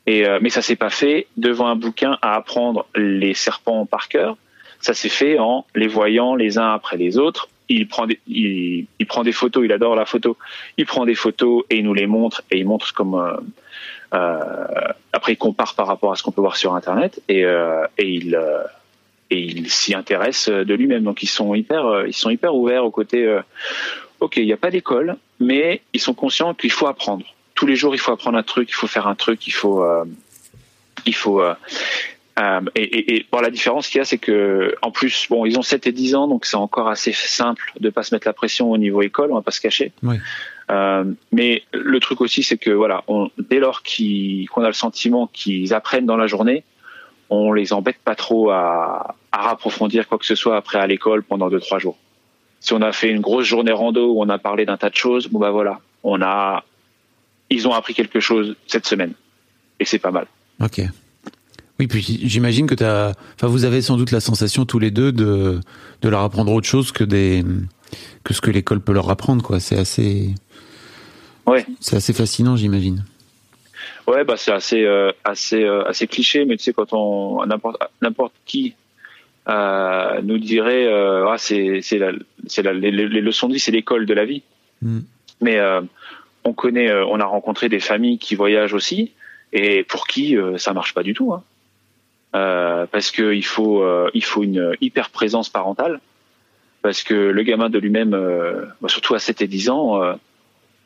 [0.07, 4.09] Et euh, mais ça s'est pas fait devant un bouquin à apprendre les serpents par
[4.09, 4.35] cœur.
[4.81, 7.47] Ça s'est fait en les voyant les uns après les autres.
[7.69, 10.37] Il prend des, il, prend des photos, il adore la photo.
[10.77, 13.37] Il prend des photos et il nous les montre et il montre comme euh,
[14.13, 17.85] euh, après il compare par rapport à ce qu'on peut voir sur internet et, euh,
[17.97, 18.39] et il
[19.31, 21.03] et il s'y intéresse de lui-même.
[21.03, 23.39] Donc ils sont hyper ils sont hyper ouverts au côté
[24.19, 27.25] OK, il n'y a pas d'école, mais ils sont conscients qu'il faut apprendre.
[27.53, 29.85] Tous les jours, il faut apprendre un truc, il faut faire un truc, il faut
[31.05, 31.43] il faut
[32.39, 35.45] euh, et, et, et bon, la différence qu'il y a, c'est que en plus, bon,
[35.45, 38.27] ils ont 7 et 10 ans, donc c'est encore assez simple de pas se mettre
[38.27, 39.91] la pression au niveau école, on va pas se cacher.
[40.03, 40.17] Oui.
[40.71, 45.27] Euh, mais le truc aussi, c'est que voilà, on, dès lors qu'on a le sentiment
[45.33, 46.63] qu'ils apprennent dans la journée,
[47.29, 51.23] on les embête pas trop à, à approfondir quoi que ce soit après à l'école
[51.23, 51.97] pendant deux trois jours.
[52.59, 54.95] Si on a fait une grosse journée rando où on a parlé d'un tas de
[54.95, 56.63] choses, bon bah voilà, on a,
[57.49, 59.13] ils ont appris quelque chose cette semaine
[59.79, 60.27] et c'est pas mal.
[60.61, 60.81] Ok.
[61.79, 65.11] Oui, puis j'imagine que t'as, enfin, vous avez sans doute la sensation tous les deux
[65.11, 65.59] de,
[66.01, 67.43] de leur apprendre autre chose que des,
[68.23, 69.59] que ce que l'école peut leur apprendre, quoi.
[69.59, 70.29] C'est assez,
[71.45, 71.65] Ouais.
[71.79, 73.05] c'est assez fascinant, j'imagine.
[74.07, 77.77] Ouais, bah c'est assez euh, assez euh, assez cliché, mais tu sais quand on n'importe
[78.01, 78.73] n'importe qui
[79.47, 82.11] euh, nous dirait euh, ah c'est c'est la
[82.47, 84.41] c'est la, les, les leçons de vie, c'est l'école de la vie.
[84.81, 84.99] Mm.
[85.41, 85.81] Mais euh,
[86.43, 89.11] on connaît, on a rencontré des familles qui voyagent aussi
[89.53, 91.43] et pour qui ça marche pas du tout, hein.
[92.35, 95.99] Euh, parce que il faut euh, il faut une hyper présence parentale,
[96.81, 100.03] parce que le gamin de lui-même, euh, bah, surtout à 7 et 10 ans.
[100.03, 100.13] euh,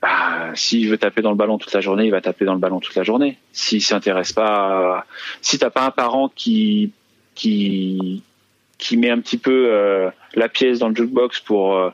[0.01, 2.59] bah, s'il veut taper dans le ballon toute la journée, il va taper dans le
[2.59, 3.37] ballon toute la journée.
[3.53, 5.05] S'il s'intéresse pas, à...
[5.41, 6.91] si t'as pas un parent qui
[7.35, 8.23] qui
[8.77, 11.91] qui met un petit peu euh, la pièce dans le jukebox pour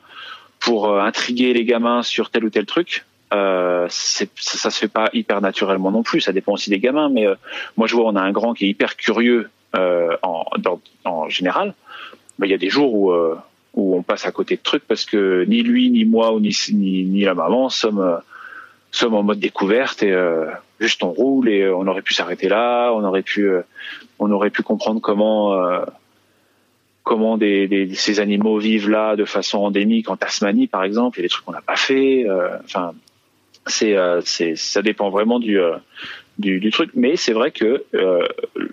[0.60, 5.10] pour intriguer les gamins sur tel ou tel truc, euh, ça, ça se fait pas
[5.14, 6.22] hyper naturellement non plus.
[6.22, 7.36] Ça dépend aussi des gamins, mais euh,
[7.78, 11.74] moi je vois on a un grand qui est hyper curieux euh, en, général.
[12.42, 12.94] Il y a des jours
[13.74, 17.22] où on passe à côté de trucs parce que ni lui, ni moi, ou ni,
[17.22, 18.20] la maman sommes,
[18.92, 20.16] sommes en mode découverte et
[20.80, 23.52] juste on roule et on aurait pu s'arrêter là, on aurait pu,
[24.20, 25.84] on aurait pu comprendre comment,
[27.04, 31.20] comment ces animaux vivent là de façon endémique en Tasmanie par exemple.
[31.20, 32.26] Il y a des trucs qu'on n'a pas fait.
[32.64, 32.94] Enfin,
[33.68, 35.76] c'est, euh, c'est, ça dépend vraiment du, euh,
[36.38, 36.92] du, du truc.
[36.96, 38.28] Mais c'est vrai que euh,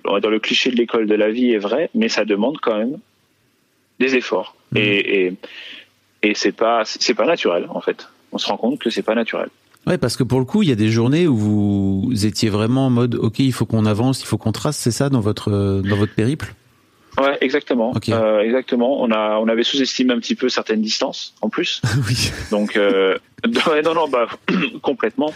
[0.04, 2.98] dans le cliché de l'école de la vie est vrai, mais ça demande quand même
[3.98, 4.56] des efforts.
[4.72, 4.78] Mhm.
[4.78, 5.34] Et, et,
[6.22, 8.08] et c'est pas c'est pas naturel en fait.
[8.32, 9.48] On se rend compte que c'est pas naturel.
[9.86, 12.86] Ouais, parce que pour le coup, il y a des journées où vous étiez vraiment
[12.86, 15.80] en mode, ok, il faut qu'on avance, il faut qu'on trace, c'est ça dans votre
[15.82, 16.54] dans votre périple?
[17.18, 17.92] Ouais, exactement.
[17.92, 18.08] Ok.
[18.08, 19.00] Euh, exactement.
[19.00, 21.80] On a on avait sous-estimé un petit peu certaines distances en plus.
[22.08, 22.30] Oui.
[22.50, 23.16] Donc euh,
[23.84, 24.28] non non bah
[24.82, 25.32] complètement.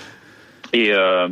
[0.72, 1.28] Et euh,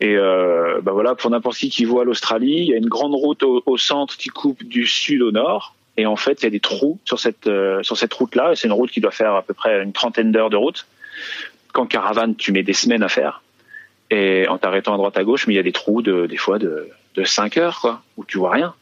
[0.00, 3.14] et euh, bah voilà pour n'importe qui qui voit l'Australie, il y a une grande
[3.14, 5.74] route au, au centre qui coupe du sud au nord.
[5.98, 8.52] Et en fait, il y a des trous sur cette euh, sur cette route-là.
[8.54, 10.86] C'est une route qui doit faire à peu près une trentaine d'heures de route.
[11.72, 13.42] Qu'en caravane, tu mets des semaines à faire.
[14.10, 16.36] Et en t'arrêtant à droite à gauche, mais il y a des trous de des
[16.36, 18.74] fois de de cinq heures quoi, où tu vois rien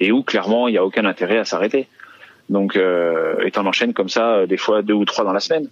[0.00, 1.86] et où clairement il y a aucun intérêt à s'arrêter.
[2.48, 5.38] Donc, euh, et t'en enchaînes comme ça, euh, des fois deux ou trois dans la
[5.40, 5.68] semaine.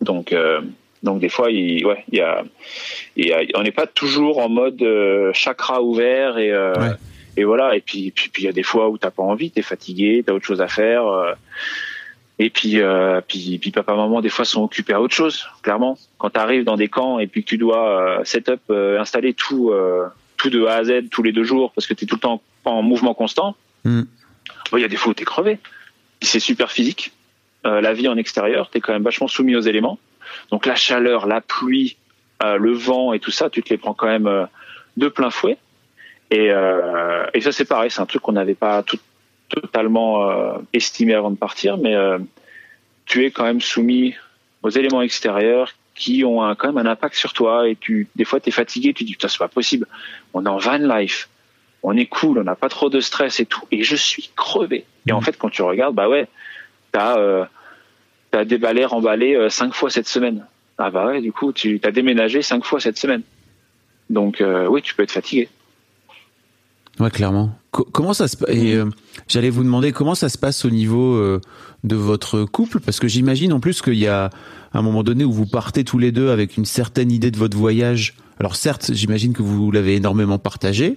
[0.00, 0.60] Donc, euh,
[1.02, 2.44] donc des fois, il, ouais, il y a,
[3.16, 6.92] il y a, on n'est pas toujours en mode euh, chakra ouvert et euh, Ouais.
[7.36, 7.74] et voilà.
[7.74, 10.22] Et puis, puis, puis il y a des fois où t'as pas envie, t'es fatigué,
[10.24, 11.04] t'as autre chose à faire.
[12.38, 15.48] et puis, euh, puis, puis papa, maman, des fois sont occupés à autre chose.
[15.62, 19.00] Clairement, quand t'arrives dans des camps et puis que tu dois euh, set up, euh,
[19.00, 19.72] installer tout,
[20.36, 22.40] tout de A à Z tous les deux jours parce que t'es tout le temps
[22.64, 23.56] en mouvement constant.
[23.84, 24.02] Mm.
[24.72, 25.58] Il y a des fois où t'es crevé.
[26.22, 27.12] C'est super physique.
[27.66, 29.98] Euh, la vie en extérieur, t'es quand même vachement soumis aux éléments.
[30.50, 31.96] Donc la chaleur, la pluie,
[32.42, 34.46] euh, le vent et tout ça, tu te les prends quand même euh,
[34.96, 35.58] de plein fouet.
[36.32, 36.52] Et,
[37.34, 39.00] et ça c'est pareil, c'est un truc qu'on n'avait pas tout-
[39.48, 40.30] totalement
[40.72, 41.96] estimé avant de partir, mais
[43.04, 44.14] tu es quand même soumis
[44.62, 47.68] aux éléments extérieurs qui ont un, quand même un impact sur toi.
[47.68, 49.88] Et tu, des fois, t'es fatigué, tu dis putain c'est pas possible.
[50.32, 51.28] On est en van life,
[51.82, 53.62] on est cool, on n'a pas trop de stress et tout.
[53.70, 54.84] Et je suis crevé.
[55.06, 56.28] Et en fait, quand tu regardes, bah ouais,
[56.92, 57.44] t'as euh,
[58.30, 60.46] t'as déballé, remballé euh, cinq fois cette semaine.
[60.78, 63.22] Ah bah ouais, du coup, tu as déménagé cinq fois cette semaine.
[64.08, 65.48] Donc euh, oui, tu peux être fatigué.
[66.98, 67.56] Ouais, clairement.
[67.70, 68.86] Co- comment ça se et euh,
[69.26, 71.40] j'allais vous demander comment ça se passe au niveau euh,
[71.84, 72.80] de votre couple?
[72.80, 74.30] Parce que j'imagine en plus qu'il y a
[74.74, 77.56] un moment donné où vous partez tous les deux avec une certaine idée de votre
[77.56, 78.16] voyage.
[78.40, 80.94] Alors certes, j'imagine que vous l'avez énormément partagé,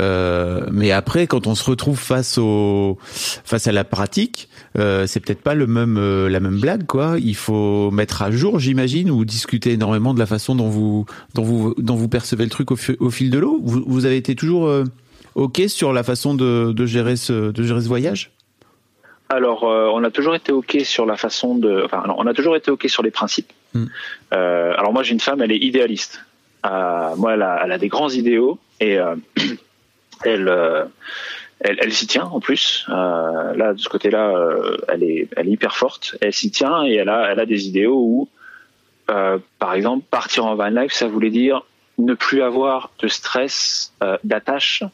[0.00, 5.20] euh, mais après quand on se retrouve face au face à la pratique, euh, c'est
[5.20, 7.14] peut-être pas le même euh, la même blague quoi.
[7.20, 11.44] Il faut mettre à jour, j'imagine, ou discuter énormément de la façon dont vous dont
[11.44, 13.60] vous dont vous percevez le truc au, fi- au fil de l'eau.
[13.62, 14.68] Vous, vous avez été toujours
[15.36, 18.32] ok sur la façon de, de gérer ce de gérer ce voyage?
[19.28, 21.82] Alors, euh, on a toujours été ok sur la façon de.
[21.84, 23.52] Enfin, non, on a toujours été ok sur les principes.
[23.74, 23.84] Mm.
[24.34, 26.24] Euh, alors moi, j'ai une femme, elle est idéaliste.
[26.66, 29.16] Euh, moi, elle a, elle a des grands idéaux et euh,
[30.24, 30.84] elle, euh,
[31.60, 32.84] elle, elle s'y tient en plus.
[32.88, 34.34] Là, de ce côté-là,
[34.88, 36.16] elle est, elle est hyper forte.
[36.20, 38.28] Elle s'y tient et elle a, elle a des idéaux où,
[39.06, 41.62] par exemple, partir en van life, ça voulait dire
[41.98, 43.92] ne plus avoir de stress,
[44.24, 44.84] d'attache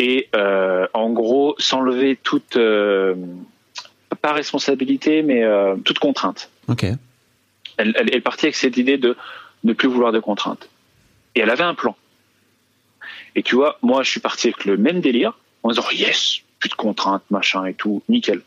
[0.00, 2.58] et en gros s'enlever toute
[4.20, 5.44] pas responsabilité mais
[5.84, 6.50] toute contrainte.
[6.66, 6.84] Ok.
[7.76, 9.16] Elle, elle, elle partit avec cette idée de
[9.62, 10.68] ne plus vouloir de contraintes.
[11.34, 11.96] Et elle avait un plan.
[13.34, 16.68] Et tu vois, moi je suis parti avec le même délire en disant yes, plus
[16.68, 18.42] de contraintes, machin et tout, nickel.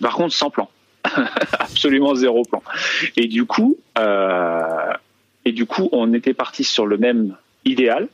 [0.00, 0.70] Par contre sans plan,
[1.58, 2.62] absolument zéro plan.
[3.16, 4.92] Et du coup, euh,
[5.44, 8.08] et du coup, on était parti sur le même idéal,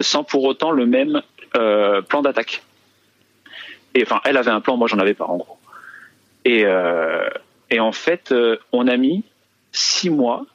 [0.00, 1.22] sans pour autant le même
[1.56, 2.62] euh, plan d'attaque.
[3.94, 5.58] Et enfin, elle avait un plan, moi j'en avais pas en gros.
[6.44, 7.28] Et, euh,
[7.70, 8.34] et en fait,
[8.72, 9.24] on a mis
[9.72, 10.46] six mois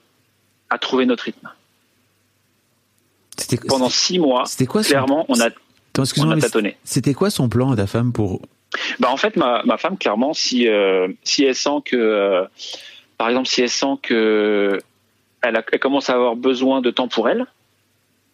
[0.70, 1.50] à trouver notre rythme.
[3.68, 6.78] Pendant six mois, c'était quoi son- clairement, on a, Attends, on a tâtonné.
[6.84, 8.42] C'était quoi son plan à ta femme pour
[9.00, 12.46] Bah en fait, ma, ma femme, clairement, si euh, si elle sent que, euh,
[13.18, 14.80] par exemple, si elle sent que
[15.42, 17.46] elle, a- elle commence à avoir besoin de temps pour elle,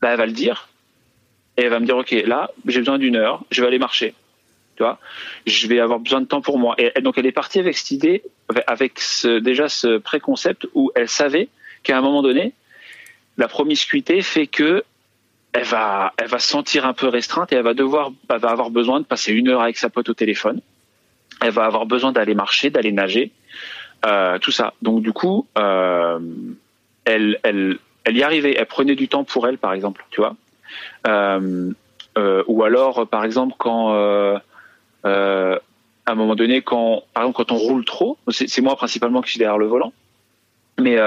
[0.01, 0.69] bah elle va le dire
[1.57, 4.13] et elle va me dire ok là j'ai besoin d'une heure, je vais aller marcher,
[4.77, 4.97] tu vois,
[5.45, 6.75] je vais avoir besoin de temps pour moi.
[6.77, 8.23] Et, et donc elle est partie avec cette idée,
[8.67, 11.49] avec ce, déjà ce préconcept où elle savait
[11.83, 12.53] qu'à un moment donné,
[13.39, 14.83] la promiscuité fait que
[15.53, 18.69] elle va, elle va se sentir un peu restreinte et elle va devoir, va avoir
[18.69, 20.61] besoin de passer une heure avec sa pote au téléphone.
[21.41, 23.31] Elle va avoir besoin d'aller marcher, d'aller nager,
[24.05, 24.73] euh, tout ça.
[24.81, 26.19] Donc du coup, euh,
[27.05, 28.55] elle, elle, elle y arrivait.
[28.55, 30.35] Elle prenait du temps pour elle, par exemple, tu vois.
[31.07, 31.71] Euh,
[32.47, 33.93] ou alors, par exemple, quand
[35.05, 39.31] à un moment donné, quand, par exemple, quand on roule trop, c'est moi principalement qui
[39.31, 39.93] suis derrière le volant,
[40.77, 40.97] mais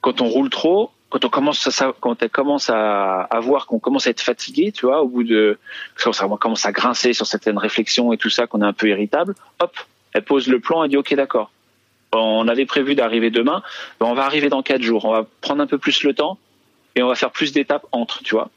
[0.00, 3.78] quand on roule trop, quand on commence à, quand elle commence à, à voir qu'on
[3.78, 5.58] commence à être fatigué, tu vois, au bout de,
[6.02, 8.88] quand ça commence à grincer sur certaines réflexions et tout ça, qu'on est un peu
[8.88, 9.76] irritable, hop,
[10.12, 11.50] elle pose le plan, elle dit ok d'accord.
[12.12, 13.62] On avait prévu d'arriver demain,
[14.00, 15.04] ben, on va arriver dans quatre jours.
[15.04, 16.38] On va prendre un peu plus le temps
[16.94, 18.50] et on va faire plus d'étapes entre, tu vois.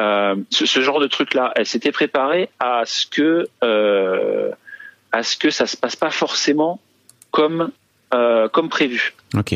[0.00, 4.50] Euh, ce, ce genre de truc-là, elle s'était préparée à ce que euh,
[5.12, 6.80] à ce que ça se passe pas forcément
[7.30, 7.70] comme
[8.12, 9.14] euh, comme prévu.
[9.34, 9.54] Ok.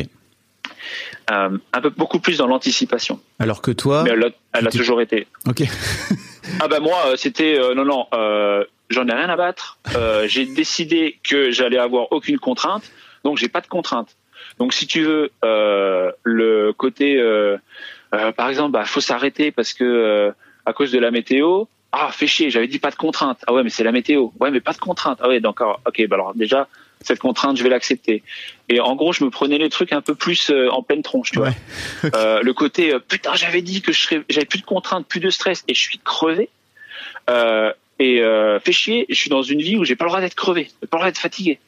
[1.29, 3.19] Euh, un peu beaucoup plus dans l'anticipation.
[3.39, 5.27] Alors que toi, Mais elle, a- elle toujours été.
[5.47, 5.61] ok.
[6.59, 9.77] Ah bah moi, euh, c'était euh, non non, euh, j'en ai rien à battre.
[10.25, 12.91] J'ai décidé que j'allais avoir aucune contrainte,
[13.23, 14.15] donc j'ai pas de contrainte.
[14.57, 15.29] Donc si tu veux,
[16.23, 17.21] le côté,
[18.35, 20.33] par exemple, bah faut s'arrêter parce que
[20.65, 21.65] à cause de la météo.
[21.93, 23.39] Ah, fais chier, j'avais dit pas de contrainte.
[23.47, 24.29] Ah ouais, mais c'est la météo.
[24.39, 25.19] Ouais, mais pas de contrainte.
[25.21, 25.81] Ah ouais, d'accord.
[25.85, 26.67] Ok, bah alors déjà
[27.03, 28.23] cette contrainte, je vais l'accepter.
[28.69, 31.31] Et en gros, je me prenais les trucs un peu plus euh, en pleine tronche,
[31.31, 31.49] tu vois.
[32.15, 35.19] Euh, le côté euh, putain, j'avais dit que je serais, j'avais plus de contraintes, plus
[35.19, 36.49] de stress, et je suis crevé.
[37.29, 40.21] Euh, et euh, fais chier, je suis dans une vie où j'ai pas le droit
[40.21, 41.59] d'être crevé, pas le droit d'être fatigué,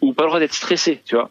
[0.00, 1.30] ou pas le droit d'être stressé, tu vois.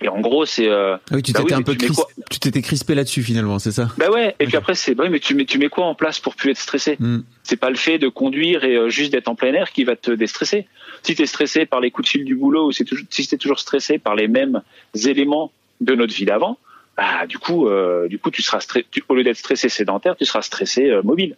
[0.00, 2.40] Et en gros, c'est euh, Ah oui, tu Bah t'étais oui, un peu tu cris-
[2.40, 3.88] t'étais crispé là-dessus finalement, c'est ça?
[3.96, 4.34] Bah ouais.
[4.40, 6.34] Et puis après, c'est bah oui, mais tu mets tu mets quoi en place pour
[6.34, 6.96] plus être stressé?
[6.98, 7.20] Hmm.
[7.44, 9.94] C'est pas le fait de conduire et euh, juste d'être en plein air qui va
[9.96, 10.66] te déstresser.
[11.04, 13.98] Si t'es stressé par les coups de fil du boulot, ou si t'es toujours stressé
[13.98, 14.62] par les mêmes
[15.06, 16.58] éléments de notre vie d'avant,
[16.96, 18.64] bah du coup, euh, du coup, tu seras.
[18.90, 21.36] Tu, au lieu d'être stressé sédentaire, tu seras stressé euh, mobile.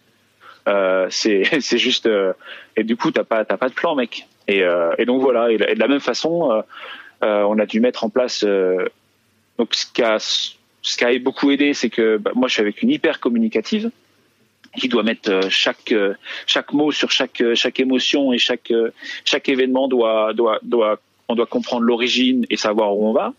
[0.68, 1.44] Euh, c'est
[1.78, 2.08] juste
[2.76, 4.62] et du coup t'as pas pas de plan mec et,
[4.98, 6.64] et donc voilà et, de- la même façon
[7.22, 11.72] on a dû mettre en place donc ce qui a ce qui a beaucoup aidé
[11.72, 13.92] c'est que bah, moi je suis avec une hyper communicative
[14.76, 16.14] qui doit mettre euh, chaque euh,
[16.46, 18.72] chaque mot sur chaque euh, chaque émotion et chaque
[19.24, 23.32] chaque événement doit doit doit on doit comprendre l'origine et savoir où on va.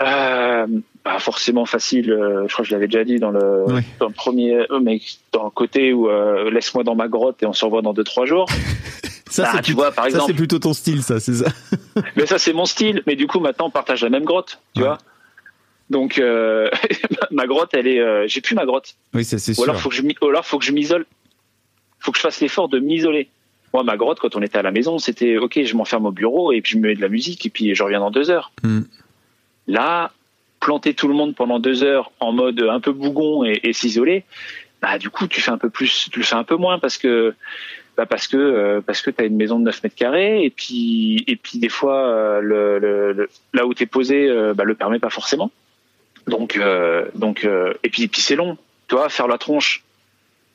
[0.00, 0.66] Euh,
[1.02, 3.64] pas forcément facile euh, je crois que je l'avais déjà dit dans le
[3.98, 5.00] dans le premier euh, mais
[5.32, 6.08] dans le côté où
[6.50, 8.46] laisse-moi dans ma grotte et on se revoit dans deux trois jours.
[9.30, 10.24] Ça, Bah, c'est tu plutôt- vois par ça, exemple.
[10.28, 11.50] c'est plutôt ton style, ça, c'est ça.
[12.16, 13.02] mais ça c'est mon style.
[13.06, 14.88] Mais du coup maintenant on partage la même grotte tu Ouais.
[14.88, 14.98] vois
[15.90, 16.68] donc euh,
[17.30, 18.94] ma grotte elle est euh, j'ai plus ma grotte.
[19.14, 19.62] Oui, c'est ou sûr.
[19.64, 21.06] alors faut que je ou alors faut que je m'isole.
[22.00, 23.28] Faut que je fasse l'effort de m'isoler.
[23.74, 26.52] Moi ma grotte quand on était à la maison c'était ok je m'enferme au bureau
[26.52, 28.50] et puis je me mets de la musique et puis je reviens dans deux heures.
[28.62, 28.82] Hmm.
[29.66, 30.10] là
[30.60, 34.24] planter tout le monde pendant deux heures en mode un peu bougon et, et s'isoler
[34.82, 36.98] bah du coup tu fais un peu plus tu le fais un peu moins parce
[36.98, 37.34] que
[37.96, 41.24] bah parce que euh, parce que t'as une maison de 9 mètres carrés et puis
[41.26, 44.74] et puis des fois euh, le, le- le- là où t'es posé euh, bah, le
[44.74, 45.50] permet pas forcément
[46.28, 48.56] donc euh, donc euh, et puis et puis c'est long
[48.88, 49.82] tu vois faire la tronche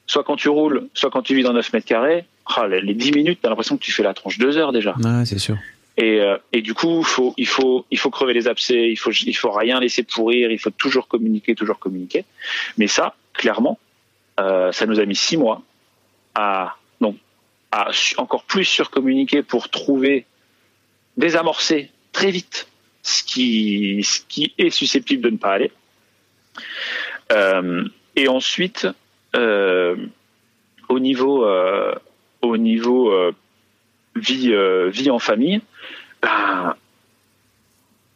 [0.07, 2.93] soit quand tu roules soit quand tu vis dans 9 mètres carrés ah, les, les
[2.93, 5.57] 10 minutes t'as l'impression que tu fais la tronche deux heures déjà Ouais, c'est sûr.
[5.97, 9.11] et, euh, et du coup, faut, il faut, il faut crever les abcès, il faut,
[9.11, 12.25] il faut rien laisser pourrir, il faut toujours communiquer, toujours communiquer.
[12.77, 13.77] Mais ça, clairement,
[14.39, 15.61] euh, ça nous a mis six mois
[16.35, 17.15] à, donc,
[17.71, 20.25] à encore plus surcommuniquer pour trouver,
[21.17, 22.67] désamorcer très vite
[23.03, 25.71] ce qui, ce qui est susceptible de ne pas aller.
[27.31, 27.83] Euh,
[28.15, 28.87] et ensuite,
[29.35, 29.95] euh,
[30.89, 31.93] au niveau, euh,
[32.41, 33.13] au niveau
[34.15, 34.53] vie,
[34.89, 35.61] vie en famille,
[36.21, 36.75] ben,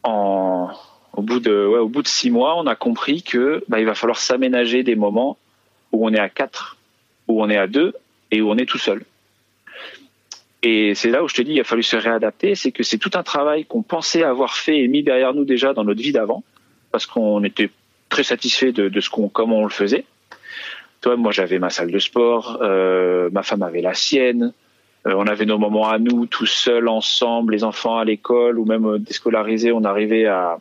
[0.04, 0.72] en,
[1.14, 3.96] au bout de, ouais, au bout de six mois, on a compris que ben, va
[3.96, 5.38] falloir s'aménager des moments
[5.92, 6.78] où on est à quatre,
[7.28, 7.94] où on est à deux
[8.32, 9.04] et où on est tout seul.
[10.64, 12.98] Et c'est là où je te dis, il a fallu se réadapter, c'est que c'est
[12.98, 16.12] tout un travail qu'on pensait avoir fait et mis derrière nous déjà dans notre vie
[16.12, 16.44] d'avant,
[16.92, 17.70] parce qu'on était
[18.10, 20.06] très satisfait de, de ce qu'on, comment on le faisait.
[21.02, 24.54] Toi, moi, j'avais ma salle de sport, euh, ma femme avait la sienne,
[25.06, 28.66] euh, on avait nos moments à nous, tous seuls, ensemble, les enfants à l'école ou
[28.66, 30.58] même euh, déscolarisés, on arrivait à.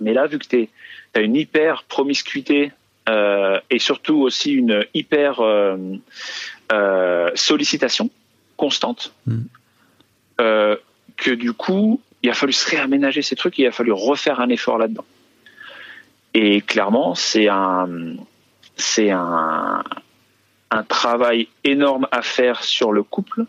[0.00, 0.68] Mais là, vu que tu
[1.14, 2.72] as une hyper promiscuité
[3.08, 5.76] euh, et surtout aussi une hyper euh,
[6.72, 8.10] euh, sollicitation
[8.64, 9.46] constante, Mm.
[10.40, 10.76] euh,
[11.16, 14.50] que du coup, il a fallu se réaménager ces trucs, il a fallu refaire un
[14.50, 15.06] effort là-dedans.
[16.34, 17.88] Et clairement, c'est un,
[18.76, 19.82] c'est un,
[20.70, 23.44] un travail énorme à faire sur le couple.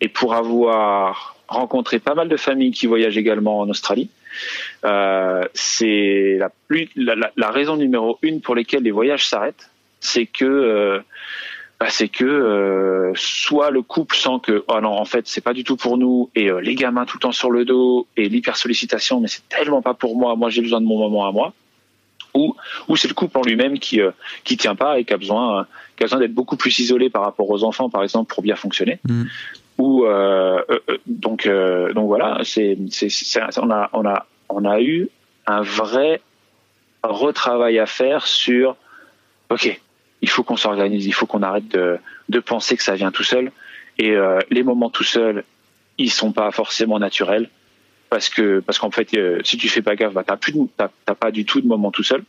[0.00, 4.10] Et pour avoir rencontré pas mal de familles qui voyagent également en Australie,
[4.84, 9.70] euh, c'est la, plus, la, la, la raison numéro une pour lesquelles les voyages s'arrêtent,
[10.00, 11.00] c'est que euh,
[11.84, 15.52] bah, c'est que euh, soit le couple sent que oh non en fait c'est pas
[15.52, 18.26] du tout pour nous et euh, les gamins tout le temps sur le dos et
[18.30, 21.32] l'hyper sollicitation mais c'est tellement pas pour moi moi j'ai besoin de mon moment à
[21.32, 21.52] moi
[22.32, 22.56] ou
[22.88, 24.12] ou c'est le couple en lui-même qui euh,
[24.44, 27.20] qui tient pas et qui a besoin qui a besoin d'être beaucoup plus isolé par
[27.22, 29.24] rapport aux enfants par exemple pour bien fonctionner Mm.
[29.76, 30.62] ou euh,
[31.06, 31.46] donc
[31.96, 32.78] donc voilà c'est-
[33.60, 35.08] on a on a on a eu
[35.46, 36.22] un vrai
[37.02, 38.76] retravail à faire sur
[39.50, 39.78] ok
[40.24, 41.98] il faut qu'on s'organise il faut qu'on arrête de
[42.28, 43.52] de penser que ça vient tout seul.
[43.98, 45.44] Et euh, les moments tout seuls
[45.98, 47.48] ils sont pas forcément naturels.
[48.10, 48.30] Parce
[48.66, 51.66] parce qu'en fait euh, si tu fais pas gaffe bah t'as pas du tout de
[51.66, 52.22] moment tout seul.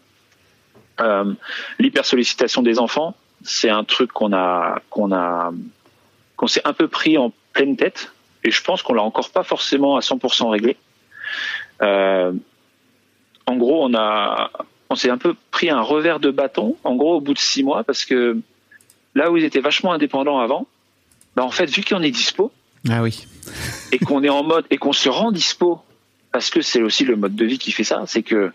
[1.00, 1.34] Euh,
[1.80, 5.54] l'hyper sollicitation des enfants c'est un truc qu'on a qu'on a
[6.36, 8.12] qu'on s'est un peu pris en pleine tête.
[8.44, 10.78] Et je pense qu'on l'a encore pas forcément à 100% réglé.
[11.82, 12.32] Euh,
[13.48, 14.52] en gros, on a
[14.90, 17.64] on s'est un peu pris un revers de bâton en gros au bout de six
[17.64, 18.38] mois parce que
[19.16, 20.68] là où ils étaient vachement indépendants avant,
[21.36, 22.52] bah en fait vu qu'on est dispo
[22.90, 23.26] Ah oui.
[23.92, 25.82] et qu'on est en mode et qu'on se rend dispo
[26.32, 28.52] parce que c'est aussi le mode de vie qui fait ça, c'est que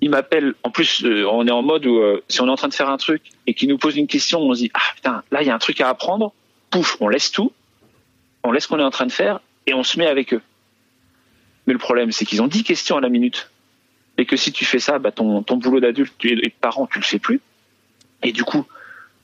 [0.00, 0.54] il m'appelle.
[0.62, 2.74] En plus, euh, on est en mode où euh, si on est en train de
[2.74, 5.42] faire un truc et qu'il nous pose une question, on se dit ah putain là
[5.42, 6.32] il y a un truc à apprendre.
[6.70, 7.52] Pouf, on laisse tout,
[8.42, 10.42] on laisse ce qu'on est en train de faire et on se met avec eux.
[11.66, 13.50] Mais le problème c'est qu'ils ont 10 questions à la minute
[14.18, 16.98] et que si tu fais ça, bah, ton ton boulot d'adulte et de parent tu
[16.98, 17.40] le fais plus.
[18.22, 18.66] Et du coup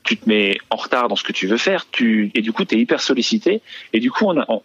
[0.03, 2.63] tu te mets en retard dans ce que tu veux faire, tu et du coup
[2.65, 3.61] tu es hyper sollicité.
[3.93, 4.61] Et du coup on a on-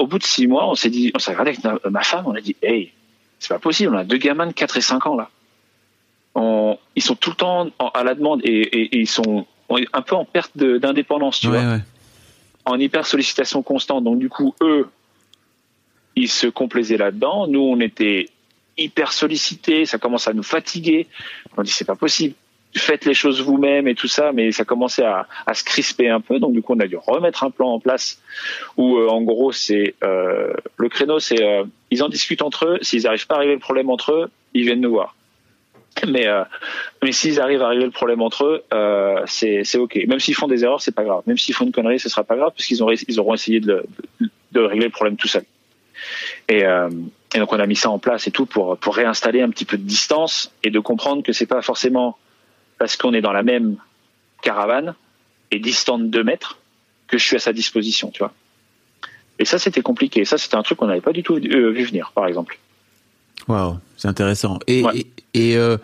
[0.00, 2.24] au bout de six mois on s'est dit on s'est regardé avec ma, femme.
[2.26, 2.92] On a dit hey
[3.38, 3.94] c'est pas possible.
[3.94, 5.30] On a deux gamins de 4 et 5 ans là.
[6.34, 9.46] On- ils sont tout le temps à la demande et, et- et ils sont
[9.92, 11.74] un peu en perte d'indépendance tu ouais, vois.
[11.74, 11.80] ouais.
[12.64, 14.02] en hyper sollicitation constante.
[14.04, 14.88] Donc du coup eux
[16.16, 17.46] ils se complaisaient là-dedans.
[17.46, 18.28] Nous on était
[18.78, 21.06] hyper sollicités ça commence à nous fatiguer
[21.56, 22.34] on dit c'est pas possible
[22.76, 26.38] faites les choses vous-même et tout ça, mais ça commençait à, se crisper un peu.
[26.38, 28.20] Donc du coup, on a dû remettre un plan en place
[28.76, 32.78] où, euh, en gros, c'est euh, le créneau, c'est euh, ils en discutent entre eux.
[32.82, 35.14] S'ils n'arrivent pas à régler le problème entre eux, ils viennent nous voir.
[36.06, 36.26] Mais
[37.02, 38.62] mais s'ils arrivent à régler le problème entre eux,
[39.26, 39.98] c'est c'est ok.
[40.06, 41.22] Même s'ils font des erreurs, c'est pas grave.
[41.26, 43.58] Même s'ils font une connerie, ce sera pas grave parce qu'ils ont ils auront essayé
[43.58, 43.84] de,
[44.52, 45.42] de régler le problème tout seul.
[46.48, 46.88] Et, euh,
[47.34, 49.66] et donc on a mis ça en place et tout pour pour réinstaller un petit
[49.66, 52.16] peu de distance et de comprendre que c'est pas forcément
[52.78, 53.76] parce qu'on est dans la même
[54.40, 54.94] caravane
[55.50, 56.58] et distant de mètres
[57.06, 58.32] que je suis à sa disposition, tu vois.
[59.38, 60.24] Et ça, c'était compliqué.
[60.24, 62.58] Ça, c'était un truc qu'on n'avait pas du tout euh, vu venir, par exemple.
[63.46, 64.58] Waouh, c'est intéressant.
[64.66, 65.06] Et, Ouais.
[65.34, 65.78] et, et, euh,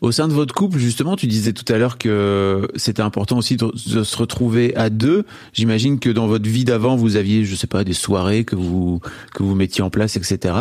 [0.00, 3.56] au sein de votre couple, justement, tu disais tout à l'heure que c'était important aussi
[3.56, 5.24] de, se retrouver à deux.
[5.52, 9.00] J'imagine que dans votre vie d'avant, vous aviez, je sais pas, des soirées que vous
[9.34, 10.54] que vous mettiez en place, etc.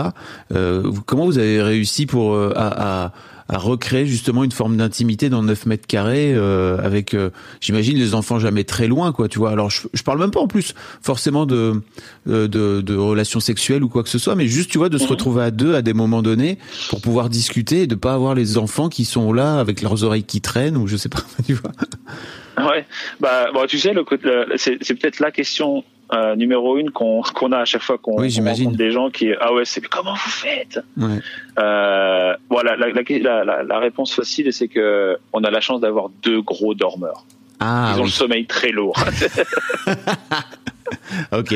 [0.54, 3.14] Euh, comment vous avez réussi pour euh, à, à,
[3.52, 7.32] à recréer justement une forme d'intimité dans 9 mètres carrés euh, avec, euh,
[7.62, 9.28] j'imagine, les enfants jamais très loin, quoi.
[9.28, 9.50] Tu vois.
[9.52, 11.82] Alors, je, je parle même pas en plus forcément de,
[12.28, 14.98] de de de relations sexuelles ou quoi que ce soit, mais juste, tu vois, de
[15.00, 15.10] se Mhm.
[15.10, 18.58] retrouver à deux à des moments donnés pour pouvoir discuter et de pas avoir les
[18.60, 21.72] enfants qui sont là avec leurs oreilles qui traînent ou je sais pas, tu vois.
[22.70, 22.86] Ouais.
[23.20, 25.84] Bah, bon, tu sais, le, le- c'est, c'est peut-être la question
[26.14, 29.32] euh, numéro une qu'on, qu'on a à chaque fois qu'on, Oui, rencontre des gens qui,
[29.40, 30.80] ah ouais, c'est comment vous faites?
[30.98, 31.20] Ouais.
[31.60, 35.82] euh, Voilà, la, la, la, la- la réponse facile, c'est que on a la chance
[35.82, 37.26] d'avoir deux gros dormeurs.
[37.60, 38.96] Ah Ils ont le sommeil très lourd.
[41.32, 41.54] Ok.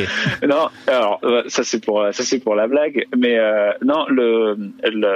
[0.47, 4.55] non, alors euh, ça c'est pour ça c'est pour la blague, mais euh, non le,
[4.83, 5.13] le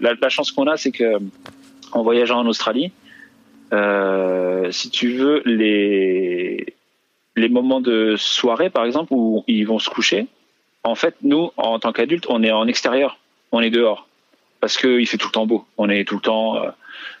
[0.00, 1.18] la, la chance qu'on a c'est que
[1.92, 2.90] en voyageant en Australie,
[3.74, 6.74] euh, si tu veux les
[7.36, 10.26] les moments de soirée par exemple où ils vont se coucher,
[10.84, 13.18] en fait nous en tant qu'adultes on est en extérieur,
[13.52, 14.08] on est dehors
[14.60, 16.70] parce que il fait tout le temps beau, on est tout le temps euh,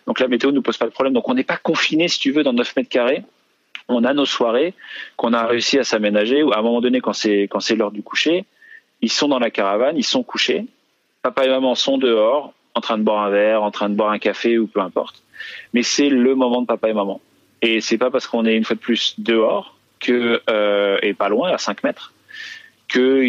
[0.06, 2.32] donc la météo nous pose pas de problème donc on n'est pas confiné si tu
[2.32, 3.22] veux dans 9 mètres carrés.
[3.88, 4.74] On a nos soirées
[5.16, 6.44] qu'on a réussi à s'aménager.
[6.44, 8.44] Où à un moment donné, quand c'est quand c'est l'heure du coucher,
[9.02, 10.66] ils sont dans la caravane, ils sont couchés.
[11.22, 14.10] Papa et maman sont dehors, en train de boire un verre, en train de boire
[14.10, 15.22] un café ou peu importe.
[15.74, 17.20] Mais c'est le moment de papa et maman.
[17.62, 21.28] Et c'est pas parce qu'on est une fois de plus dehors que euh, et pas
[21.28, 22.12] loin, à 5 mètres,
[22.88, 23.24] que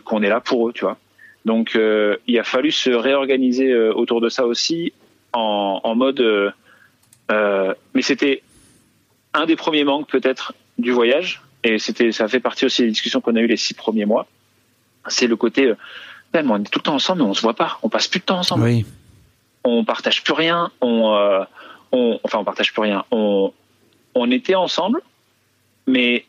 [0.00, 0.98] qu'on est là pour eux, tu vois.
[1.44, 4.92] Donc euh, il a fallu se réorganiser euh, autour de ça aussi
[5.32, 6.20] en, en mode.
[7.30, 8.42] euh, mais c'était
[9.32, 13.20] un des premiers manques peut-être du voyage, et c'était ça fait partie aussi des discussions
[13.20, 14.26] qu'on a eues les six premiers mois.
[15.08, 15.72] C'est le côté,
[16.32, 18.20] même on est tout le temps ensemble, mais on se voit pas, on passe plus
[18.20, 18.86] de temps ensemble, Oui.
[19.64, 21.44] on partage plus rien, on,
[21.92, 23.52] on enfin on partage plus rien, on,
[24.14, 25.00] on était ensemble,
[25.86, 26.24] mais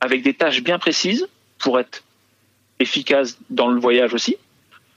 [0.00, 1.28] avec des tâches bien précises
[1.58, 2.02] pour être
[2.80, 4.36] efficace dans le voyage aussi,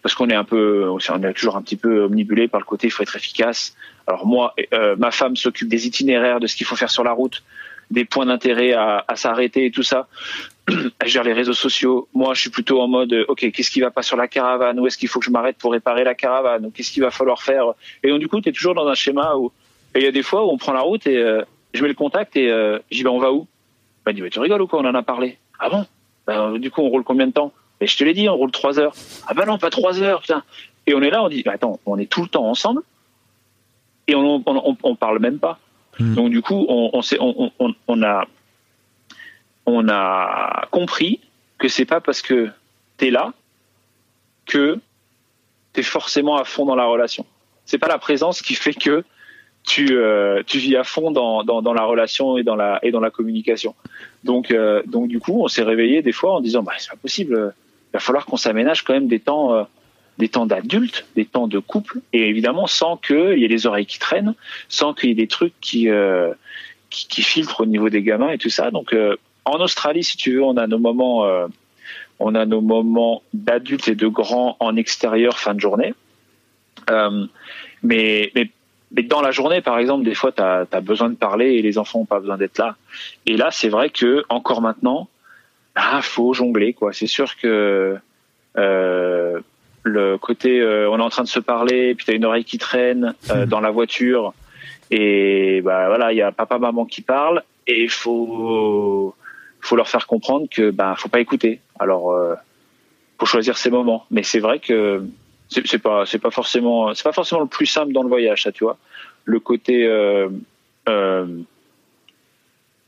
[0.02, 2.88] parce qu'on est un peu, on est toujours un petit peu omnibulé par le côté
[2.88, 3.76] il faut être efficace.
[4.08, 7.12] Alors moi, euh, ma femme s'occupe des itinéraires, de ce qu'il faut faire sur la
[7.12, 7.44] route,
[7.92, 10.08] des points d'intérêt à, s'arrêter et tout ça.
[10.68, 12.08] Elle gère les réseaux sociaux.
[12.14, 14.80] Moi, je suis plutôt en mode, euh, ok, qu'est-ce qui va pas sur la caravane?
[14.80, 16.72] Où est-ce qu'il faut que je m'arrête pour réparer la caravane?
[16.72, 17.74] Qu'est-ce qu'il va falloir faire?
[18.04, 19.52] Et donc du coup, tu es toujours dans un schéma où,
[19.94, 21.44] et il y a des fois où on prend la route et euh,
[21.74, 23.48] je mets le contact et euh, j'y vais, on va où?
[24.06, 25.38] Ben, il dit, mais tu rigoles ou quoi On en a parlé.
[25.60, 25.86] Ah bon?
[26.28, 27.52] Ben, Du coup, on roule combien de temps?
[27.82, 28.94] Et je te l'ai dit, on roule trois heures.
[29.28, 30.44] Ah ben non, pas trois heures, putain.
[30.88, 32.82] Et on est là, on dit, bah, attends, on est tout le temps ensemble
[34.08, 35.60] et on, on, on, on parle même pas.
[36.00, 36.14] Hmm.
[36.14, 38.26] Donc du coup, on, on, s'est- on, on, on a
[39.66, 41.20] on a compris
[41.58, 42.50] que c'est pas parce que
[42.98, 43.34] t'es là
[44.46, 44.80] que
[45.74, 47.26] t'es forcément à fond dans la relation.
[47.66, 49.04] C'est pas la présence qui fait que
[49.66, 52.92] tu euh, tu vis à fond dans, dans, dans la relation et dans la et
[52.92, 53.76] dans la communication.
[54.24, 56.98] Donc euh, donc du coup, on s'est réveillé des fois en disant bah c'est pas
[56.98, 57.54] possible,
[57.90, 59.64] il va falloir qu'on s'aménage quand même des temps euh,
[60.18, 63.86] des temps d'adultes, des temps de couple et évidemment sans qu'il y ait les oreilles
[63.86, 64.36] qui traînent,
[64.70, 66.34] sans qu'il y ait des trucs qui euh,
[66.90, 68.72] qui, qui filtrent au niveau des gamins et tout ça.
[68.72, 71.48] Donc euh, en Australie, si tu veux, on a nos moments euh,
[72.20, 75.94] on a nos moments d'adultes et de grands en extérieur fin de journée.
[76.90, 77.26] Euh,
[77.84, 78.50] mais, mais,
[78.92, 81.78] mais dans la journée, par exemple, des fois, tu as, besoin de parler et les
[81.78, 82.76] enfants n'ont pas besoin d'être là.
[83.26, 85.10] Et là, c'est vrai que encore maintenant,
[85.76, 86.74] ah, faut jongler.
[86.74, 86.94] quoi.
[86.94, 87.98] C'est sûr que
[88.58, 89.40] euh,
[89.84, 92.46] le côté, euh, on est en train de se parler, puis tu as une oreille
[92.46, 94.34] qui traîne euh, dans la voiture,
[94.92, 99.16] et bah voilà, il y a papa, maman qui parlent, et il faut,
[99.60, 101.60] faut leur faire comprendre que bah faut pas écouter.
[101.80, 102.16] Alors,
[103.20, 104.06] faut choisir ses moments.
[104.12, 105.04] Mais c'est vrai que
[105.50, 108.52] c'est pas c'est pas forcément c'est pas forcément le plus simple dans le voyage ça
[108.52, 108.78] tu vois
[109.26, 110.30] le côté euh,
[110.90, 111.26] euh,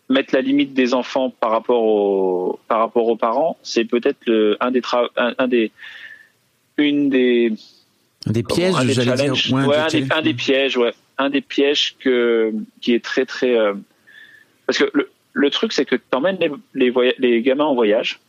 [0.10, 4.58] mettre la limite des enfants par rapport aux par rapport aux parents c'est peut-être le
[4.60, 5.72] un des tra- un, un des
[6.78, 7.53] une des
[8.26, 9.34] Des pièges, un des dire.
[9.53, 10.12] Ouais, un, des, challenges.
[10.12, 13.74] un des pièges ouais un des pièges que qui est très très euh,
[14.66, 18.20] parce que le, le truc c'est que tu emmènes les, les, les gamins en voyage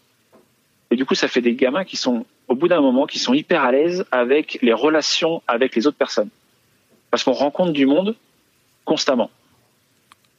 [0.90, 3.34] et du coup ça fait des gamins qui sont au bout d'un moment qui sont
[3.34, 6.30] hyper à l'aise avec les relations avec les autres personnes.
[7.10, 8.16] Parce qu'on rencontre du monde
[8.84, 9.30] constamment.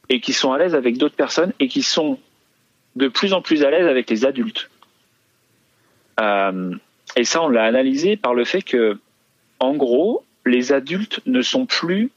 [0.10, 2.20] Et qui sont à l'aise avec d'autres personnes et qui sont
[2.95, 4.70] de plus en plus à l'aise avec les adultes.
[6.20, 6.76] Euh,
[7.16, 8.99] et ça on l'a analysé par le fait que
[9.60, 12.12] en gros les adultes ne sont plus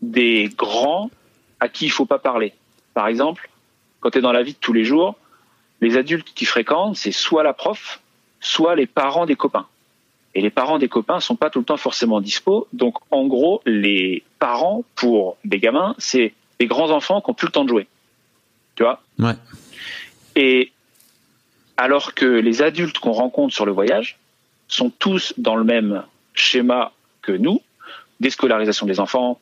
[0.00, 1.10] des grands
[1.60, 2.54] à qui il faut pas parler.
[2.94, 3.48] Par exemple,
[4.00, 5.16] quand tu es dans la vie de tous les jours,
[5.80, 8.00] les adultes qui fréquentent, c'est soit la prof,
[8.42, 9.66] soit les parents des copains.
[10.34, 12.66] Et les parents des copains sont pas tout le temps forcément dispo.
[12.72, 17.46] Donc, en gros, les parents, pour des gamins, c'est des grands enfants qui ont plus
[17.46, 17.86] le temps de jouer.
[18.74, 19.34] Tu vois Ouais.
[20.36, 20.72] Et
[21.76, 24.18] alors que les adultes qu'on rencontre sur le voyage
[24.68, 27.60] sont tous dans le même schéma que nous,
[28.20, 29.38] déscolarisation des enfants,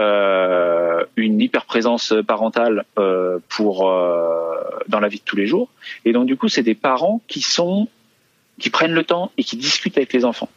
[0.00, 4.54] euh, une hyper présence parentale euh, pour euh,
[4.88, 5.68] dans la vie de tous les jours.
[6.06, 7.88] Et donc du coup, c'est des parents qui sont
[8.62, 10.48] qui prennent le temps et qui discutent avec les enfants.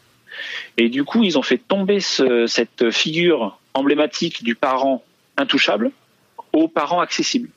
[0.78, 5.02] Et du coup, ils ont fait tomber ce- cette figure emblématique du parent
[5.36, 5.90] intouchable
[6.52, 7.48] au parent accessible.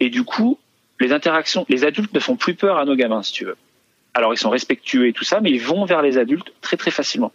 [0.00, 0.58] Et du coup,
[0.98, 3.56] les interactions, les adultes ne font plus peur à nos gamins, si tu veux.
[4.14, 6.90] Alors ils sont respectueux et tout ça, mais ils vont vers les adultes très très
[6.90, 7.32] facilement.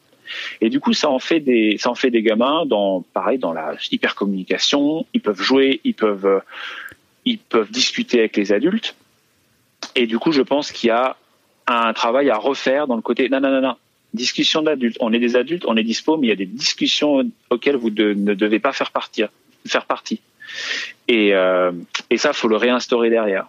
[0.61, 3.53] Et du coup, ça en fait des, ça en fait des gamins dans, pareil, dans
[3.53, 5.05] la hyper communication.
[5.13, 6.41] Ils peuvent jouer, ils peuvent,
[7.25, 8.95] ils peuvent discuter avec les adultes.
[9.95, 11.17] Et du coup, je pense qu'il y a
[11.71, 13.75] un travail à refaire dans le côté, non, non, non, non,
[14.13, 14.97] discussion d'adultes.
[14.99, 17.89] On est des adultes, on est dispo, mais il y a des discussions auxquelles vous
[17.91, 19.29] de- ne devez pas faire partir,
[19.67, 20.21] faire partie.
[21.07, 21.71] Et, euh,
[22.09, 23.47] et ça, faut le réinstaurer derrière.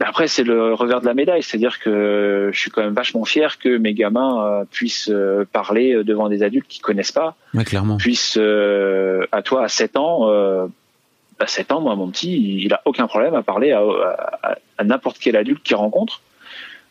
[0.00, 3.24] Mais Après, c'est le revers de la médaille, c'est-à-dire que je suis quand même vachement
[3.24, 7.64] fier que mes gamins euh, puissent euh, parler devant des adultes qui connaissent pas, Ouais,
[7.64, 7.96] clairement.
[7.96, 10.28] puissent euh, à toi à 7 ans,
[11.40, 14.84] à 7 ans, moi mon petit, il a aucun problème à parler à, à- à
[14.84, 16.20] n'importe quel adulte qu'il rencontre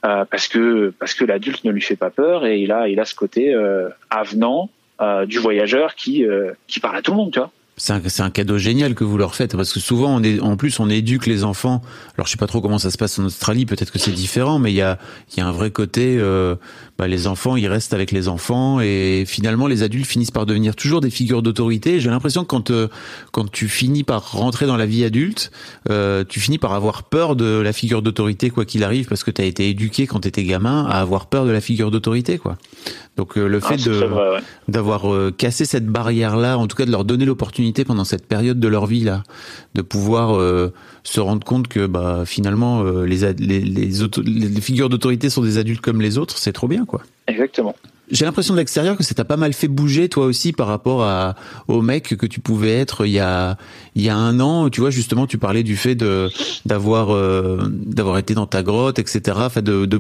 [0.08, 3.00] euh, parce que parce que l'adulte ne lui fait pas peur et il a il
[3.00, 4.70] a ce côté euh, avenant
[5.02, 6.26] euh, du voyageur qui
[6.68, 7.52] qui parle à tout le monde, tu vois.
[7.80, 10.58] C'est un, un cadeau génial que vous leur faites parce que souvent on est en
[10.58, 11.84] plus on éduque les enfants.
[12.16, 14.58] Alors je sais pas trop comment ça se passe en Australie, peut-être que c'est différent,
[14.58, 14.98] mais il y a
[15.32, 16.18] il y a un vrai côté.
[16.20, 16.56] Euh,
[16.98, 20.76] bah, les enfants ils restent avec les enfants et finalement les adultes finissent par devenir
[20.76, 22.00] toujours des figures d'autorité.
[22.00, 22.88] J'ai l'impression que quand euh,
[23.32, 25.52] quand tu finis par rentrer dans la vie adulte,
[25.92, 29.30] euh, tu finis par avoir peur de la figure d'autorité quoi qu'il arrive parce que
[29.30, 32.40] tu as été éduqué quand tu étais gamin à avoir peur de la figure d'autorité
[32.40, 32.58] quoi.
[33.18, 34.40] Donc euh, le Ah, fait de ouais.
[34.68, 38.26] d'avoir euh, cassé cette barrière là, en tout cas de leur donner l'opportunité pendant cette
[38.28, 39.24] période de leur vie là,
[39.76, 45.30] de pouvoir euh, se rendre compte que bah finalement euh, les, les les figures d'autorité
[45.30, 47.02] sont des adultes comme les autres, c'est trop bien quoi.
[47.28, 47.76] Exactement.
[48.10, 51.04] J'ai l'impression de l'extérieur que ça t'a pas mal fait bouger toi aussi par rapport
[51.04, 51.36] à
[51.68, 53.58] au mec que tu pouvais être il y a
[53.96, 54.70] il y a un an.
[54.70, 56.30] Tu vois justement tu parlais du fait de
[56.66, 59.38] d'avoir euh, d'avoir été dans ta grotte etc.
[59.42, 60.00] Enfin de de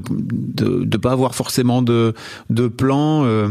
[0.85, 2.13] de, pas avoir forcément de
[2.49, 3.25] de plan.
[3.25, 3.49] euh.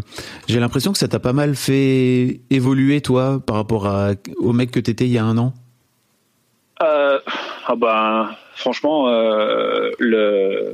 [0.48, 4.70] J'ai l'impression que ça t'a pas mal fait évoluer toi par rapport à au mec
[4.70, 5.52] que t'étais il y a un an.
[6.82, 7.18] Euh,
[7.66, 9.08] ah ben, franchement,
[9.98, 10.72] le,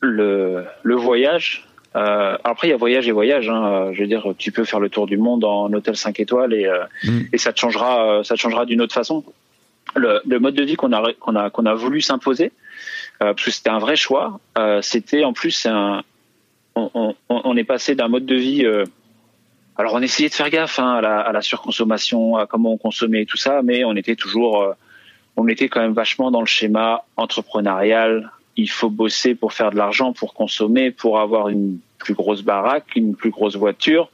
[0.00, 1.66] le, le voyage.
[1.96, 3.48] Euh, après, il y a voyage et voyage.
[3.48, 6.54] Hein, je veux dire, tu peux faire le tour du monde en hôtel 5 étoiles
[6.54, 7.20] et, euh, Mm.
[7.32, 9.24] et ça te changera, euh, ça te changera d'une autre façon.
[9.96, 12.52] Le, le mode de vie qu'on a qu'on a qu'on a voulu s'imposer,
[13.22, 14.38] euh, parce que c'était un vrai choix.
[14.56, 16.02] euh, c'était en plus un,
[16.76, 18.84] on, on, on est passé d'un mode de vie euh,
[19.76, 22.76] alors on essayait de faire gaffe hein, à, la, à, la, surconsommation, à comment on
[22.78, 24.72] consommait tout ça, mais on était toujours, euh,
[25.36, 28.30] on était quand même vachement dans le schéma entrepreneurial.
[28.56, 32.96] Il faut bosser pour faire de l'argent, pour consommer, pour avoir une plus grosse baraque,
[32.96, 34.10] une plus grosse voiture.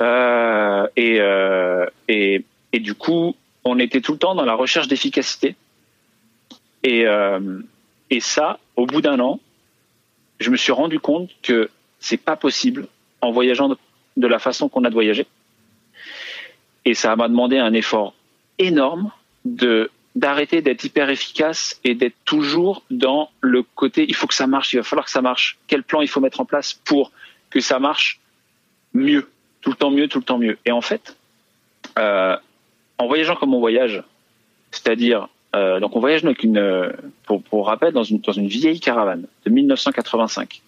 [0.00, 4.88] Euh, et, euh, et, et, du coup, on était tout le temps dans la recherche
[4.88, 5.56] d'efficacité.
[6.82, 7.60] Et, euh,
[8.08, 9.40] et ça, au bout d'un an,
[10.38, 12.88] je me suis rendu compte que c'est pas possible
[13.20, 13.76] en voyageant de,
[14.16, 15.26] de la façon qu'on a de voyager.
[16.86, 18.14] Et ça m'a demandé un effort
[18.58, 19.10] énorme
[19.44, 24.46] de d'arrêter d'être hyper efficace et d'être toujours dans le côté il faut que ça
[24.46, 25.58] marche, il va falloir que ça marche.
[25.66, 27.12] Quel plan il faut mettre en place pour
[27.50, 28.20] que ça marche
[28.92, 29.30] mieux,
[29.60, 30.58] tout le temps mieux, tout le temps mieux.
[30.64, 31.16] Et en fait,
[31.98, 32.36] euh,
[32.98, 34.02] en voyageant comme on voyage,
[34.72, 36.92] c'est-à-dire euh, donc on voyage avec une,
[37.24, 40.62] pour, pour rappel, dans une, dans une vieille caravane de 1985.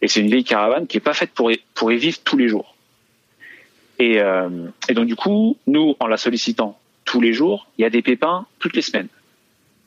[0.00, 2.36] Et c'est une vieille caravane qui est pas faite pour y, pour y vivre tous
[2.36, 2.74] les jours.
[3.98, 6.78] Et, euh, et donc du coup, nous, en la sollicitant
[7.12, 9.08] tous les jours, il y a des pépins toutes les semaines.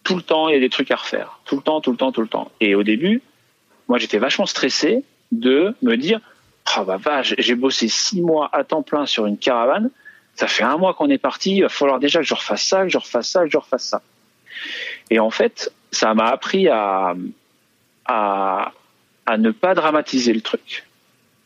[0.03, 1.39] Tout le temps, il y a des trucs à refaire.
[1.45, 2.51] Tout le temps, tout le temps, tout le temps.
[2.61, 3.23] Et au début,
[3.87, 6.19] moi, j'étais vachement stressé de me dire,
[6.77, 9.89] oh bah j'ai bossé six mois à temps plein sur une caravane.
[10.35, 11.55] Ça fait un mois qu'on est parti.
[11.55, 13.85] Il va falloir déjà que je refasse ça, que je refasse ça, que je refasse
[13.85, 14.03] ça.
[15.09, 17.15] Et en fait, ça m'a appris à,
[18.05, 18.71] à,
[19.25, 20.85] à ne pas dramatiser le truc.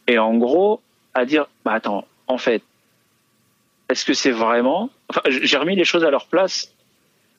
[0.08, 0.82] Et en gros,
[1.14, 2.64] à dire, bah attends, en fait,
[3.88, 6.74] est-ce que c'est vraiment enfin, j'ai remis les choses à leur place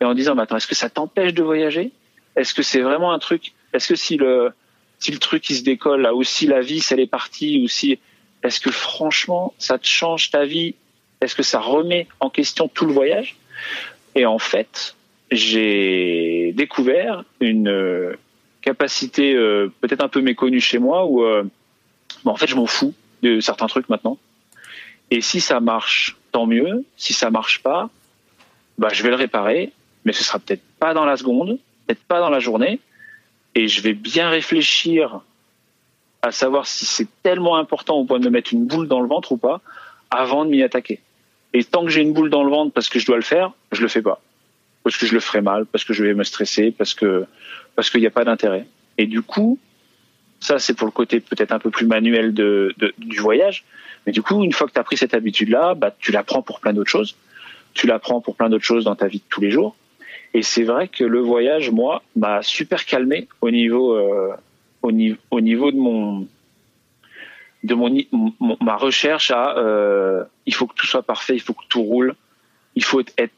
[0.01, 1.93] et en disant, mais attends, est-ce que ça t'empêche de voyager?
[2.37, 3.53] Est-ce que c'est vraiment un truc?
[3.73, 4.53] Est-ce que si le
[4.99, 7.68] si le truc il se décolle là, ou si la vie elle est partie, ou
[7.68, 7.99] si
[8.43, 10.75] est-ce que franchement ça te change ta vie?
[11.21, 13.37] Est-ce que ça remet en question tout le voyage?
[14.14, 14.97] Et en fait,
[15.31, 18.16] j'ai découvert une
[18.62, 21.45] capacité euh, peut-être un peu méconnue chez moi où euh,
[22.25, 24.18] bon, en fait je m'en fous de certains trucs maintenant.
[25.11, 26.85] Et si ça marche, tant mieux.
[26.97, 27.91] Si ça marche pas,
[28.78, 29.72] bah, je vais le réparer,
[30.05, 32.81] mais ce sera peut-être pas dans la seconde, peut-être pas dans la journée.
[33.55, 35.20] Et je vais bien réfléchir
[36.22, 39.09] à savoir si c'est tellement important au point de me mettre une boule dans le
[39.09, 39.61] ventre ou pas
[40.11, 41.01] avant de m'y attaquer.
[41.53, 43.53] Et tant que j'ai une boule dans le ventre parce que je dois le faire,
[43.72, 44.20] je le fais pas.
[44.83, 47.26] Parce que je le ferai mal, parce que je vais me stresser, parce que,
[47.74, 48.66] parce qu'il n'y a pas d'intérêt.
[48.99, 49.59] Et du coup,
[50.41, 53.64] ça, c'est pour le côté peut-être un peu plus manuel du voyage.
[54.07, 56.43] Mais du coup, une fois que tu as pris cette habitude-là, bah, tu la prends
[56.43, 57.16] pour plein d'autres choses.
[57.74, 59.76] Tu la prends pour plein d'autres choses dans ta vie de tous les jours.
[60.32, 64.34] Et c'est vrai que le voyage, moi, m'a super calmé au niveau, euh,
[64.82, 66.26] au, niveau, au niveau de mon
[67.62, 71.53] de mon, mon ma recherche à euh, il faut que tout soit parfait, il faut
[71.53, 72.14] que tout roule,
[72.74, 73.34] il faut être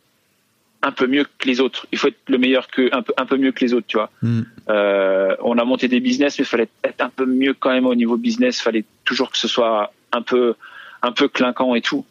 [0.83, 1.87] un peu mieux que les autres.
[1.93, 3.97] Il faut être le meilleur que un peu un peu mieux que les autres, tu
[3.97, 4.11] vois.
[4.21, 4.43] Mm.
[4.69, 7.87] Euh, on a monté des business, mais il fallait être un peu mieux quand même
[7.87, 8.59] au niveau business.
[8.59, 10.55] Il fallait toujours que ce soit un peu
[11.03, 12.05] un peu clinquant et tout.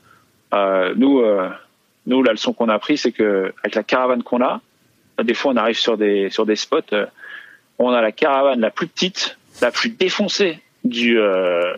[0.54, 1.50] Euh, nous, euh,
[2.08, 4.62] nous, la leçon qu'on a appris, c'est que avec la caravane qu'on a,
[5.22, 6.96] des fois, on arrive sur des sur des spots,
[7.78, 11.20] on a la caravane la plus petite, la plus défoncée du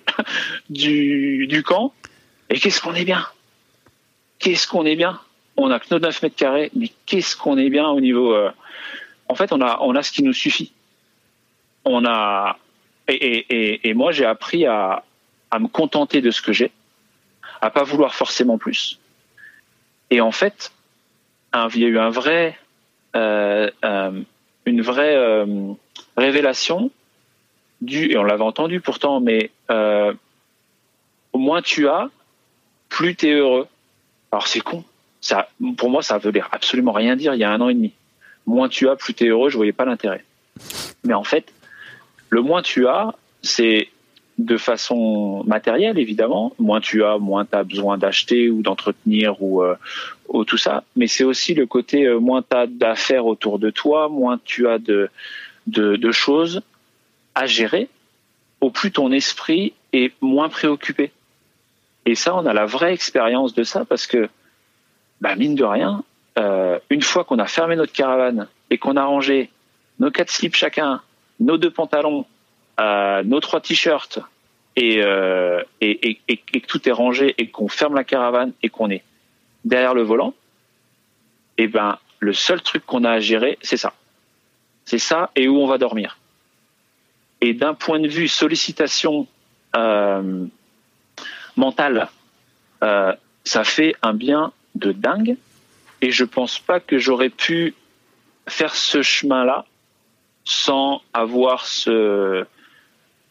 [0.70, 1.92] du du camp.
[2.52, 3.26] Et qu'est-ce qu'on est bien?
[4.38, 5.20] Qu'est-ce qu'on est bien?
[5.58, 8.34] On a que nos 9 mètres carrés, mais qu'est-ce qu'on est bien au niveau.
[8.34, 8.52] Euh,
[9.28, 10.72] en fait, on a on a ce qui nous suffit.
[11.86, 12.58] On a
[13.08, 15.04] et, et, et, moi, j'ai appris à
[15.52, 16.72] à me contenter de ce que j'ai,
[17.62, 19.00] à pas vouloir forcément plus.
[20.10, 20.72] Et en fait,
[21.54, 22.58] il y a eu un vrai,
[23.16, 24.22] euh, euh,
[24.66, 25.46] une vraie
[26.18, 26.90] révélation
[27.82, 29.52] du, et on l'avait entendu pourtant, mais
[31.34, 32.10] au moins tu as,
[32.90, 33.68] plus tu es heureux.
[34.32, 34.84] Alors c'est con.
[35.78, 37.94] Pour moi, ça veut absolument rien dire il y a un an et demi.
[38.46, 40.24] Moins tu as, plus tu es heureux, je voyais pas l'intérêt.
[41.04, 41.54] Mais en fait,
[42.30, 43.90] le moins tu as, c'est
[44.38, 46.54] de façon matérielle, évidemment.
[46.60, 49.76] Moins tu as, moins tu as besoin d'acheter ou d'entretenir ou, euh,
[50.28, 50.84] ou, tout ça.
[50.96, 54.68] Mais c'est aussi le côté, euh, moins tu as d'affaires autour de toi, moins tu
[54.68, 55.10] as de,
[56.12, 56.62] choses
[57.36, 57.90] à gérer,
[58.62, 61.12] au plus ton esprit est moins préoccupé.
[62.06, 64.30] Et ça, on a la vraie expérience de ça parce que,
[65.24, 66.04] bah, mine de rien,
[66.38, 69.50] euh, une fois qu'on a fermé notre caravane et qu'on a rangé
[70.00, 71.02] nos quatre slips chacun,
[71.40, 72.26] nos deux pantalons,
[72.82, 74.20] euh, nos trois t-shirts
[74.76, 79.02] et, euh, et, que tout est rangé et qu'on ferme la caravane et qu'on est
[79.64, 80.34] derrière le volant,
[81.58, 83.94] et eh ben le seul truc qu'on a à gérer, c'est ça.
[84.84, 86.18] C'est ça et où on va dormir.
[87.40, 89.26] Et d'un point de vue sollicitation
[91.56, 92.10] mentale,
[92.82, 95.38] ça fait un bien de dingue.
[96.02, 97.76] Et je pense pas que j'aurais pu
[98.48, 99.66] faire ce chemin-là
[100.46, 102.46] sans avoir ce,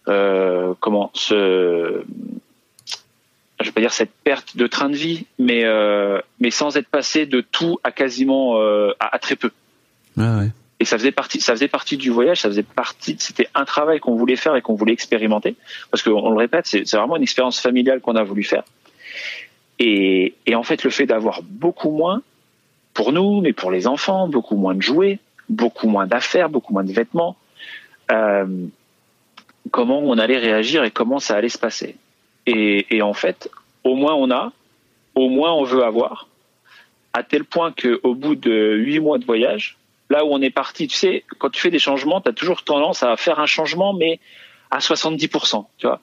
[0.08, 2.02] euh, comment ce
[3.60, 6.88] je, vais pas dire cette perte de train de vie, mais euh, mais sans être
[6.88, 9.50] passé de tout à quasiment euh, à, à très peu.
[10.18, 10.48] Ah ouais.
[10.80, 14.00] Et ça faisait partie, ça faisait partie du voyage, ça faisait partie, c'était un travail
[14.00, 15.54] qu'on voulait faire et qu'on voulait expérimenter,
[15.92, 18.64] parce qu'on le répète, c'est c'est vraiment une expérience familiale qu'on a voulu faire.
[19.84, 22.22] Et, en fait, le fait d'avoir beaucoup moins,
[22.94, 25.18] pour nous, mais pour les enfants, beaucoup moins de jouets,
[25.48, 27.36] beaucoup moins d'affaires, beaucoup moins de vêtements,
[28.12, 28.66] euh,
[29.72, 31.96] comment on allait réagir et comment ça allait se passer.
[32.46, 33.50] Et, et en fait,
[33.82, 34.52] au moins on a,
[35.16, 36.28] au moins on veut avoir,
[37.12, 39.78] à tel point qu'au bout de huit mois de voyage,
[40.10, 42.62] là où on est parti, tu sais, quand tu fais des changements, tu as toujours
[42.62, 44.20] tendance à faire un changement, mais
[44.70, 46.00] à 70%, tu vois.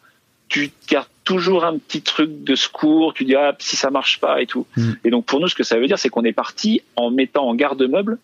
[0.50, 4.42] Tu gardes toujours un petit truc de secours, tu dis, ah, si ça marche pas
[4.42, 4.66] et tout.
[4.76, 4.94] Mm.
[5.04, 7.48] Et donc, pour nous, ce que ça veut dire, c'est qu'on est parti en mettant
[7.48, 8.18] en garde-meuble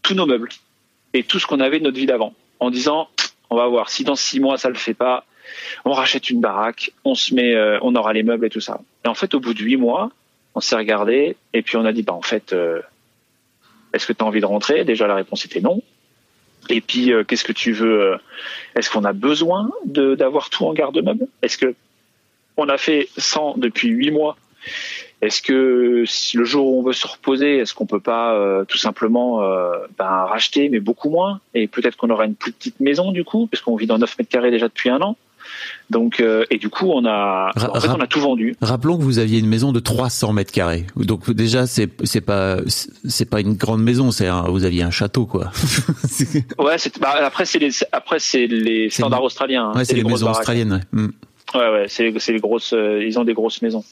[0.00, 0.48] tous nos meubles
[1.12, 3.10] et tout ce qu'on avait de notre vie d'avant, en disant,
[3.50, 5.26] on va voir, si dans six mois, ça le fait pas,
[5.84, 8.80] on rachète une baraque, on se met, euh, on aura les meubles et tout ça.
[9.04, 10.10] Et en fait, au bout de huit mois,
[10.54, 12.80] on s'est regardé et puis on a dit, bah, en fait, euh,
[13.92, 14.86] est-ce que tu as envie de rentrer?
[14.86, 15.82] Déjà, la réponse était non.
[16.70, 18.16] Et puis, euh, qu'est-ce que tu veux?
[18.76, 21.26] Est-ce qu'on a besoin d'avoir tout en garde-meuble?
[21.42, 21.74] Est-ce que
[22.60, 24.36] on a fait 100 depuis 8 mois
[25.22, 28.64] Est-ce que si le jour où on veut se reposer, est-ce qu'on peut pas euh,
[28.64, 31.40] tout simplement euh, ben, racheter, mais beaucoup moins?
[31.54, 34.18] Et peut-être qu'on aura une plus petite maison du coup, parce qu'on vit dans 9
[34.18, 35.16] mètres carrés déjà depuis un an.
[35.90, 38.54] Donc, euh, et du coup, on a, Ra- en fait, on a tout vendu.
[38.60, 40.86] Rappelons que vous aviez une maison de 300 mètres carrés.
[40.96, 45.26] Donc déjà, c'est c'est pas c'est pas une grande maison, c'est vous aviez un château
[45.26, 45.50] quoi.
[46.58, 49.70] Ouais, bah, après c'est les, après c'est les C'est standards les- australiens.
[49.70, 49.76] hein.
[49.78, 50.40] ouais, c'est les grosses maisons baraques.
[50.40, 50.72] australiennes.
[50.92, 51.00] ouais.
[51.02, 51.08] Mm.
[51.54, 53.84] Ouais, ouais, c'est c'est les grosses, euh, ils ont des grosses maisons.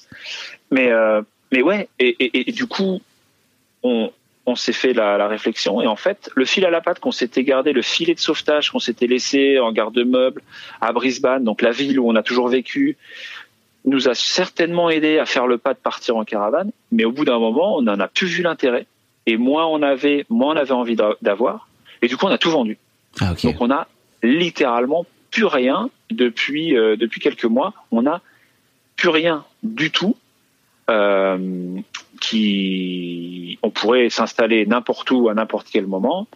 [0.70, 3.00] Mais euh, mais ouais, et, et, et du coup,
[3.82, 4.11] on
[4.46, 7.12] on s'est fait la, la réflexion et en fait, le fil à la patte qu'on
[7.12, 10.40] s'était gardé, le filet de sauvetage qu'on s'était laissé en garde-meuble
[10.80, 12.96] à Brisbane, donc la ville où on a toujours vécu,
[13.84, 16.70] nous a certainement aidé à faire le pas de partir en caravane.
[16.92, 18.86] Mais au bout d'un moment, on en a plus vu l'intérêt
[19.26, 21.68] et moins on avait, moins on avait envie d'a- d'avoir.
[22.00, 22.78] Et du coup, on a tout vendu.
[23.20, 23.34] Ah.
[23.42, 23.86] Donc on a
[24.22, 27.72] littéralement plus rien depuis euh, depuis quelques mois.
[27.91, 28.20] On a
[28.97, 30.16] plus rien du tout.
[30.91, 31.81] euh,
[32.20, 36.26] qui on pourrait s'installer n'importe où à n'importe quel moment,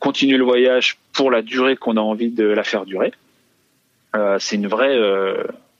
[0.00, 3.12] continuer le voyage pour la durée qu'on a envie de la faire durer.
[4.16, 4.98] Euh, c'est une vraie.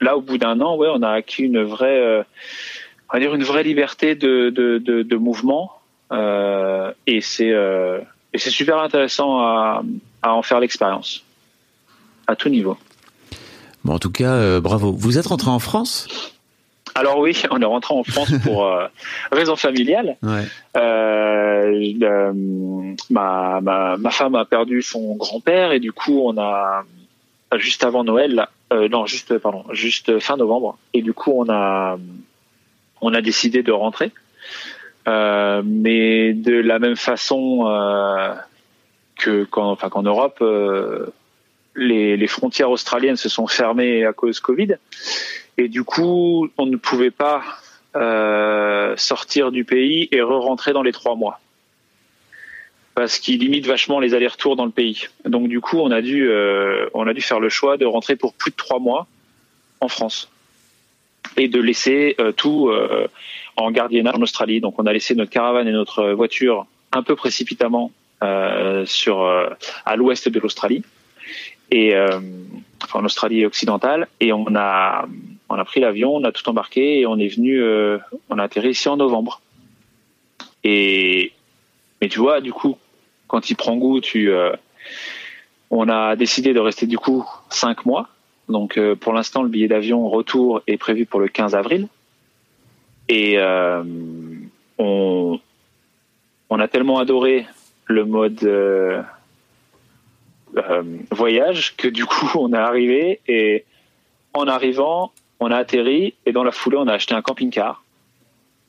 [0.01, 2.25] là, au bout d'un an, ouais, on a acquis une vraie,
[3.19, 5.73] dire une vraie liberté de de, de, de mouvement.
[7.07, 8.01] Et c'est euh,
[8.33, 9.83] et c'est super intéressant à,
[10.23, 11.25] à en faire l'expérience
[12.27, 12.77] à tout niveau.
[13.85, 14.93] Bon, en tout cas, euh, bravo.
[14.93, 16.09] Vous êtes rentré en France?
[16.95, 18.87] Alors oui, on est rentré en France pour euh,
[19.33, 20.17] raison familiale.
[20.23, 20.45] Ouais.
[20.77, 22.33] Euh, euh,
[23.11, 26.85] ma, ma, ma femme a perdu son grand-père et du coup on a
[27.57, 28.47] juste avant Noël,
[28.91, 31.99] non juste pardon, juste fin novembre et du coup on a
[33.01, 34.11] on a décidé de rentrer,
[35.07, 37.65] mais de la même façon
[39.17, 40.43] que qu'en enfin qu'en Europe.
[41.77, 44.77] Les, frontières australiennes se sont fermées à cause Covid
[45.59, 47.43] et du coup on ne pouvait pas
[47.97, 51.41] euh, sortir du pays et re-rentrer dans les trois mois
[52.95, 55.09] parce qu'il limite vachement les allers-retours dans le pays.
[55.25, 58.15] Donc du coup, on a dû euh, on a dû faire le choix de rentrer
[58.15, 59.09] pour plus de trois mois
[59.81, 60.31] en France
[61.37, 62.71] et de laisser euh, tout
[63.57, 64.61] en gardiennage en Australie.
[64.61, 67.91] Donc on a laissé notre caravane et notre voiture un peu précipitamment
[68.87, 69.25] sur
[69.85, 70.85] à l'ouest de l'Australie
[71.71, 72.21] et euh,
[72.93, 75.07] en Australie occidentale et on a
[75.49, 77.99] on a pris l'avion, on a tout embarqué et on est venu euh,
[78.31, 79.41] on a atterri ici en novembre.
[80.63, 81.33] Et
[82.01, 82.77] mais tu vois, du coup,
[83.29, 84.53] quand il prend goût, tu, euh,
[85.71, 88.09] on a décidé de rester du coup cinq mois.
[88.49, 91.89] Donc pour l'instant, le billet d'avion retour est prévu pour le 15 avril.
[93.09, 93.39] Et
[94.79, 95.41] on,
[96.51, 97.47] on a tellement adoré
[97.87, 98.43] le mode
[100.57, 103.65] euh, voyage que du coup, on est arrivé et
[104.33, 107.85] en arrivant, on a atterri et dans la foulée, on a acheté un camping-car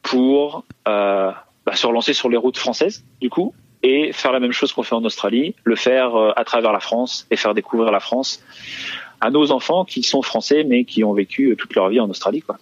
[0.04, 1.32] pour euh,
[1.66, 4.84] bah, se relancer sur les routes françaises, du coup, et faire la même chose qu'on
[4.84, 8.42] fait en Australie, le faire euh, à travers la France et faire découvrir la France
[9.22, 12.42] à nos enfants qui sont français mais qui ont vécu toute leur vie en Australie,
[12.42, 12.58] quoi.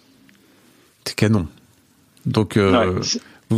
[1.04, 1.46] C'est canon.
[2.24, 3.00] Donc euh, Ouais,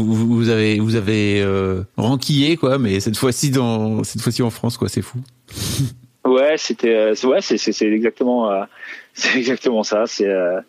[0.03, 4.77] vous, avez vous avez euh, ranquillé quoi, mais cette fois-ci dans cette fois-ci en France
[4.77, 5.19] quoi, c'est fou.
[6.27, 8.65] Ouais, c'était euh, ouais, c'est exactement euh,
[9.15, 10.07] c'est exactement ça.
[10.07, 10.61] C'est euh,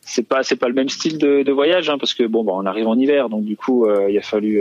[0.00, 2.66] c'est pas c'est pas le même style de, voyage hein, parce que bon bah on
[2.66, 4.60] arrive en hiver donc du coup euh, il a fallu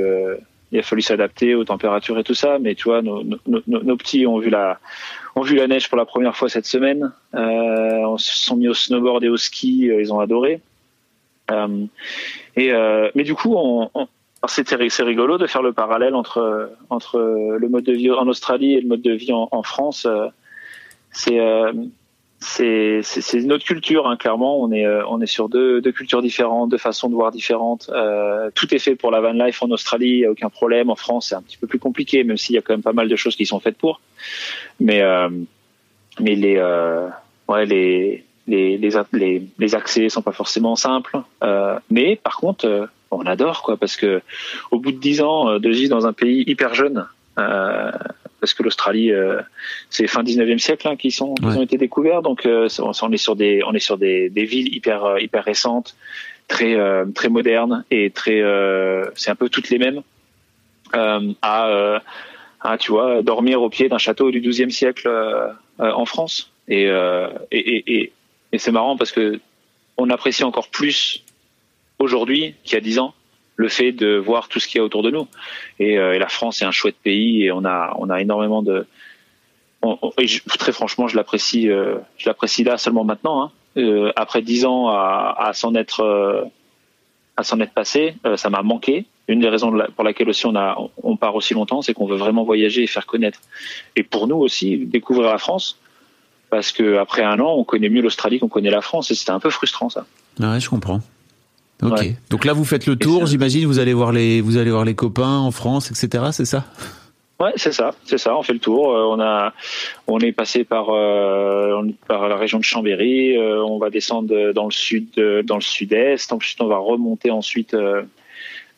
[0.72, 2.60] il a fallu s'adapter aux températures et tout ça.
[2.60, 4.80] Mais tu vois nos, petits ont vu la
[5.36, 7.12] ont vu la neige pour la première fois cette semaine.
[7.34, 10.62] Euh, on se sont mis au snowboard et au ski, ils ont adoré.
[11.52, 11.86] Euh,
[12.58, 13.58] euh, mais du coup,
[14.48, 16.70] c'est rigolo de faire le parallèle entre
[17.20, 20.06] le mode de vie en Australie et le mode de vie en, France.
[20.08, 20.28] Euh,
[21.12, 24.60] C'est c'est une autre culture hein, clairement.
[24.62, 24.72] On
[25.22, 27.92] est sur deux, cultures différentes deux façons de voir différentes.
[28.56, 30.90] Tout est fait pour la van life en Australie il a aucun problème.
[30.90, 32.94] En France c'est un petit peu plus compliqué même s'il y a quand même pas
[32.94, 34.02] mal de choses qui sont faites pour.
[34.80, 35.04] Mais
[36.20, 36.58] les
[37.48, 42.66] ouais les les, les les les accès sont pas forcément simples euh, mais par contre
[42.66, 44.22] euh, on adore quoi parce que
[44.72, 47.06] au bout de dix ans euh, de vivre dans un pays hyper jeune
[47.38, 47.92] euh,
[48.40, 49.40] parce que l'Australie, euh,
[49.90, 51.58] c'est fin 19e siècle hein, qui sont Ouais.
[51.58, 52.24] ont été découverts.
[52.24, 55.96] Donc, euh, on est sur des on est sur des, des villes hyper hyper récentes,
[56.48, 56.76] très
[57.14, 58.42] très modernes et très
[59.16, 60.02] c'est un peu toutes les mêmes.
[60.94, 62.02] À,
[62.62, 65.10] à tu vois dormir au pied d'un château du 12e siècle
[65.78, 66.52] en France.
[66.68, 68.12] Et et, et, et,
[68.52, 69.40] et c'est marrant parce que
[69.98, 71.24] on apprécie encore plus
[72.00, 73.14] aujourd'hui qu'il y a 10 ans
[73.56, 75.28] le fait de voir tout ce qu'il y a autour de nous.
[75.80, 78.88] Et, euh, la France est un chouette pays et on a on a énormément de
[80.20, 80.28] et
[80.60, 83.52] très franchement je l'apprécie euh, je l'apprécie là seulement maintenant hein.
[83.78, 86.52] Euh, après dix ans à, à s'en être
[87.38, 90.78] à s'en être passé ça m'a manqué une des raisons pour laquelle aussi on a
[91.02, 93.40] on part aussi longtemps c'est qu'on veut vraiment voyager et faire connaître
[93.96, 95.81] et pour nous aussi découvrir la France
[96.52, 99.32] parce que après un an on connaît mieux l'Australie qu'on connaît la France et c'était
[99.32, 100.06] un peu frustrant ça
[100.40, 101.02] Ouais, je comprends.
[101.84, 102.00] Ok.
[102.00, 102.16] Ouais.
[102.30, 103.26] Donc là, vous faites le tour.
[103.26, 106.26] J'imagine vous allez voir les, vous allez voir les copains en France, etc.
[106.32, 106.66] C'est ça?
[107.40, 108.38] Ouais, c'est ça, c'est ça.
[108.38, 108.96] On fait le tour.
[108.96, 109.54] Euh, on a,
[110.06, 113.36] on est passé par euh, par la région de Chambéry.
[113.36, 115.10] euh, on va descendre dans le sud,
[115.44, 116.32] dans le sud-est.
[116.32, 117.76] Ensuite, on va remonter ensuite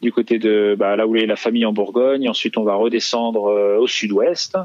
[0.02, 2.30] du côté de bah, là où est la famille en Bourgogne.
[2.30, 3.44] Ensuite, on va redescendre
[3.80, 4.58] au sud-ouest.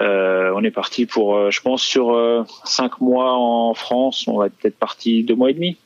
[0.00, 4.26] Euh, on est parti pour, euh, je pense, sur euh, cinq mois en France.
[4.26, 5.76] On va être peut-être parti deux mois et demi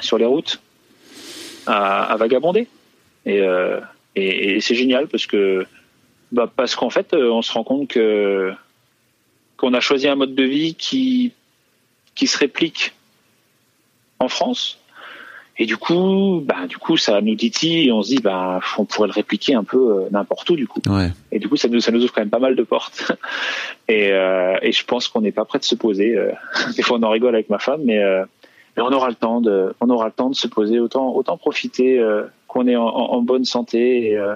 [0.00, 0.60] sur les routes
[1.66, 2.68] à, à vagabonder.
[3.26, 3.40] Et,
[4.60, 5.66] c'est génial parce que
[6.32, 8.52] bah parce qu'en fait, on se rend compte que
[9.56, 11.32] qu'on a choisi un mode de vie qui
[12.14, 12.92] qui se réplique
[14.18, 14.81] en France.
[15.58, 18.84] Et du coup, bah du coup, ça nous titille et on se dit, bah on
[18.86, 20.80] pourrait le répliquer un peu euh, n'importe où du coup.
[20.88, 21.10] Ouais.
[21.30, 23.12] Et du coup, ça nous ça nous ouvre quand même pas mal de portes.
[23.88, 26.16] Et euh, et je pense qu'on n'est pas prêt de se poser.
[26.16, 26.32] euh,
[26.76, 28.24] Des fois, on en rigole avec ma femme, mais euh,
[28.76, 30.80] mais on aura le temps de on aura le temps de se poser.
[30.80, 34.34] Autant autant profiter euh, qu'on est en, bonne santé et euh,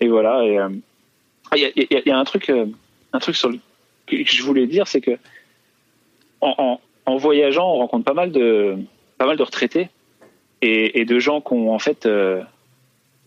[0.00, 0.44] et voilà.
[0.44, 0.68] Et euh,
[1.50, 2.50] ah, il y, a, y a- y a un truc,
[3.12, 3.58] un truc sur le,
[4.06, 5.18] que que je voulais dire, c'est que
[6.40, 6.80] en, en,
[7.12, 8.76] en voyageant, on rencontre pas mal de,
[9.18, 9.88] pas mal de retraités
[10.64, 11.54] et, de gens qui
[12.06, 12.42] euh,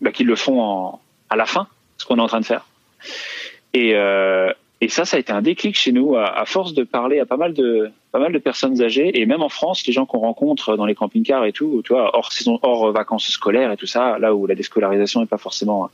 [0.00, 0.98] bah, le font
[1.30, 2.66] à la fin, ce qu'on est en train de faire.
[3.74, 4.52] Et, euh,
[4.88, 7.52] ça, ça a été un déclic chez nous à, force de parler à pas mal
[7.52, 7.92] de,
[8.38, 11.82] personnes âgées et même en France, les gens qu'on rencontre dans les camping-cars et tout,
[11.90, 15.90] hors saison, hors vacances scolaires et tout ça, là où la déscolarisation n'est pas forcément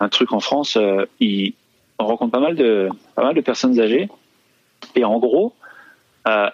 [0.00, 1.06] un truc en France, euh,
[1.98, 4.08] on rencontre pas mal de personnes âgées.
[4.94, 5.54] Et en gros,
[6.28, 6.48] euh,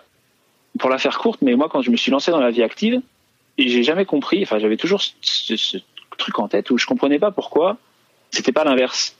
[0.78, 3.00] pour la faire courte, mais moi quand je me suis lancé dans la vie active,
[3.58, 4.42] et j'ai jamais compris.
[4.42, 5.78] Enfin, j'avais toujours ce,
[6.16, 7.76] truc en tête où je comprenais pas pourquoi
[8.30, 9.16] c'était pas l'inverse.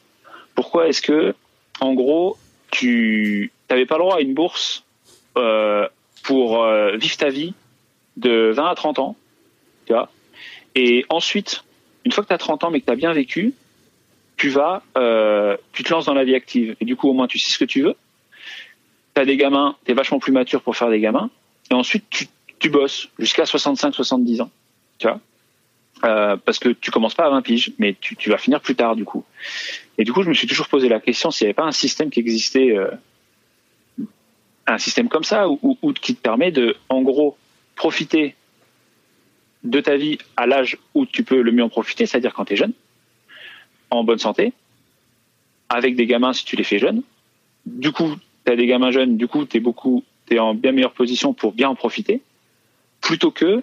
[0.55, 1.35] Pourquoi est-ce que,
[1.81, 2.37] en gros,
[2.71, 4.85] tu n'avais pas le droit à une bourse
[5.37, 5.89] euh,
[6.23, 7.55] pour euh, vivre ta vie
[8.17, 9.17] de 20 à 30 ans,
[9.87, 10.09] tu vois,
[10.75, 11.65] et ensuite,
[12.05, 13.55] une fois que tu as 30 ans mais que tu as bien vécu,
[14.37, 16.77] tu vas, euh, tu te lances dans la vie active.
[16.81, 17.95] Et du coup, au moins, tu sais ce que tu veux.
[19.15, 21.31] Tu as des gamins, tu es vachement plus mature pour faire des gamins.
[21.71, 22.27] Et ensuite, tu,
[22.65, 24.51] tu bosses jusqu'à 65-70 ans.
[24.97, 25.21] Tu vois
[26.05, 28.75] euh, Parce que tu commences pas à 20 piges, mais tu, tu vas finir plus
[28.75, 29.23] tard, du coup.
[29.99, 31.73] Et du coup, je me suis toujours posé la question s'il n'y avait pas un
[31.73, 32.91] système qui existait, euh,
[34.67, 37.37] un système comme ça, ou, qui te permet de, en gros,
[37.77, 38.35] profiter
[39.63, 42.55] de ta vie à l'âge où tu peux le mieux en profiter, c'est-à-dire quand tu
[42.55, 42.73] es jeune
[43.91, 44.55] en bonne santé,
[45.69, 47.03] avec des gamins si tu les fais jeunes.
[47.67, 50.95] Du coup, tu as des gamins jeunes, du coup, tu beaucoup, es en bien meilleure
[50.95, 52.23] position pour bien en profiter,
[53.05, 53.63] plutôt que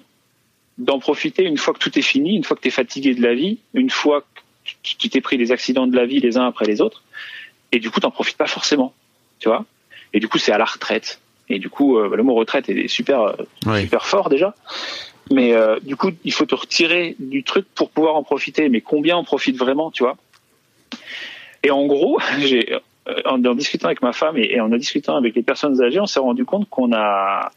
[0.77, 3.21] d'en profiter une fois que tout est fini, une fois que tu es fatigué de
[3.21, 4.41] la vie, une fois que
[4.83, 7.03] tu t'es pris les accidents de la vie les uns après les autres,
[7.71, 8.93] et du coup, t'en profites pas forcément,
[9.39, 9.65] tu vois.
[10.13, 11.19] Et du coup, c'est à la retraite.
[11.49, 14.55] Et du coup, euh, le mot retraite est super, euh, super fort déjà.
[15.31, 18.69] Mais euh, du coup, il faut te retirer du truc pour pouvoir en profiter.
[18.69, 20.17] Mais combien on profite vraiment, tu vois?
[21.63, 22.77] Et en gros, j'ai,
[23.25, 25.99] en, en discutant avec ma femme et, et en en discutant avec les personnes âgées,
[25.99, 27.51] on s'est rendu compte qu'on a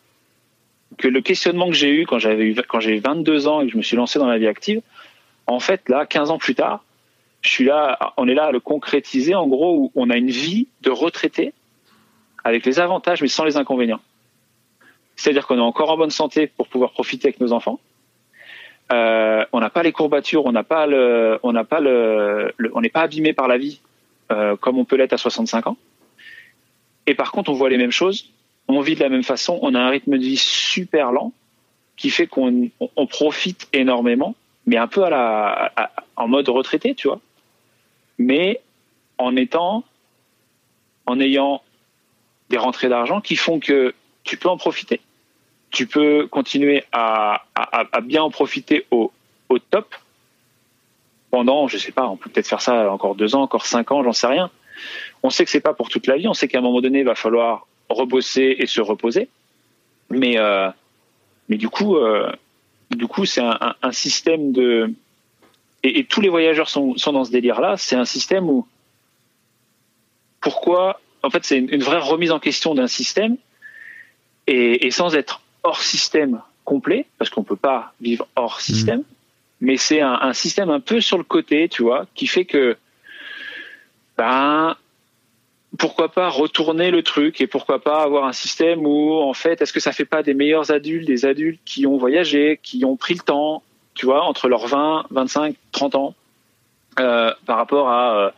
[0.98, 3.72] que le questionnement que j'ai eu quand j'avais eu, quand j'ai 22 ans et que
[3.72, 4.80] je me suis lancé dans la vie active,
[5.46, 6.84] en fait, là, 15 ans plus tard,
[7.42, 9.34] je suis là, on est là à le concrétiser.
[9.34, 11.52] En gros, où on a une vie de retraité
[12.42, 14.00] avec les avantages mais sans les inconvénients.
[15.16, 17.80] C'est-à-dire qu'on est encore en bonne santé pour pouvoir profiter avec nos enfants.
[18.92, 22.80] Euh, on n'a pas les courbatures, on n'a pas le, on n'a pas le, on
[22.80, 23.80] n'est pas abîmé par la vie
[24.30, 25.76] euh, comme on peut l'être à 65 ans.
[27.06, 28.30] Et par contre, on voit les mêmes choses,
[28.68, 31.32] on vit de la même façon, on a un rythme de vie super lent
[31.96, 34.34] qui fait qu'on on- profite énormément,
[34.66, 35.72] mais un peu à la,
[36.16, 37.20] en mode retraité, tu vois.
[38.18, 38.60] Mais
[39.18, 39.84] en étant,
[41.06, 41.62] en ayant
[42.50, 43.94] des rentrées d'argent qui font que
[44.24, 45.00] tu peux en profiter.
[45.70, 49.12] Tu peux continuer à, à- à bien en profiter au,
[49.48, 49.94] au top
[51.30, 54.02] pendant, je sais pas, on peut peut-être faire ça encore deux ans, encore cinq ans,
[54.04, 54.50] j'en sais rien.
[55.22, 56.28] On sait que c'est pas pour toute la vie.
[56.28, 59.28] On sait qu'à un moment donné, il va falloir rebosser et se reposer.
[60.10, 60.68] Mais, euh,
[61.48, 62.30] mais du coup, euh,
[62.90, 64.92] du coup, c'est un, un- un système de
[65.82, 67.76] et, et tous les voyageurs sont, sont dans ce délire-là.
[67.76, 68.66] C'est un système où
[70.40, 73.36] pourquoi En fait, c'est une, une vraie remise en question d'un système
[74.46, 79.02] et, et sans être hors système complet, parce qu'on peut pas vivre hors système.
[79.60, 82.76] Mais c'est un, un système un peu sur le côté, tu vois, qui fait que
[84.18, 84.76] ben
[85.78, 89.72] pourquoi pas retourner le truc et pourquoi pas avoir un système où en fait est-ce
[89.72, 93.14] que ça fait pas des meilleurs adultes des adultes qui ont voyagé qui ont pris
[93.14, 93.62] le temps
[93.94, 96.14] tu vois entre leurs 20 25 30 ans
[97.00, 98.30] euh, par rapport à, euh,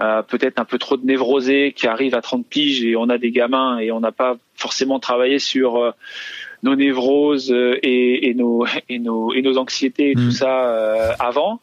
[0.00, 3.18] à peut-être un peu trop de névrosés qui arrivent à 30 piges et on a
[3.18, 5.90] des gamins et on n'a pas forcément travaillé sur euh,
[6.64, 10.24] nos névroses et, et nos et nos et nos anxiétés et Mm.
[10.24, 11.60] tout ça euh, avant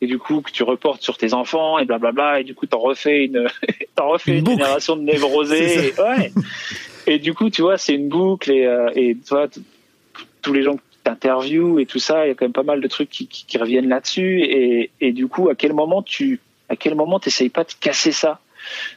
[0.00, 2.78] et du coup que tu reportes sur tes enfants et blablabla et du coup t'en
[2.78, 3.46] refais une
[3.94, 5.88] t'en refais Une une, génération de névrosés.
[5.98, 6.32] Et, ouais.
[7.06, 9.60] Et du coup tu vois c'est une boucle et euh, et tu vois t-
[10.42, 12.80] tous les gens que t'interviews et tout ça il y a quand même pas mal
[12.80, 14.42] de trucs qui, qui, qui reviennent là-dessus.
[14.42, 18.12] Et et du coup à quel moment tu à quel moment t'essayes pas de casser
[18.12, 18.40] ça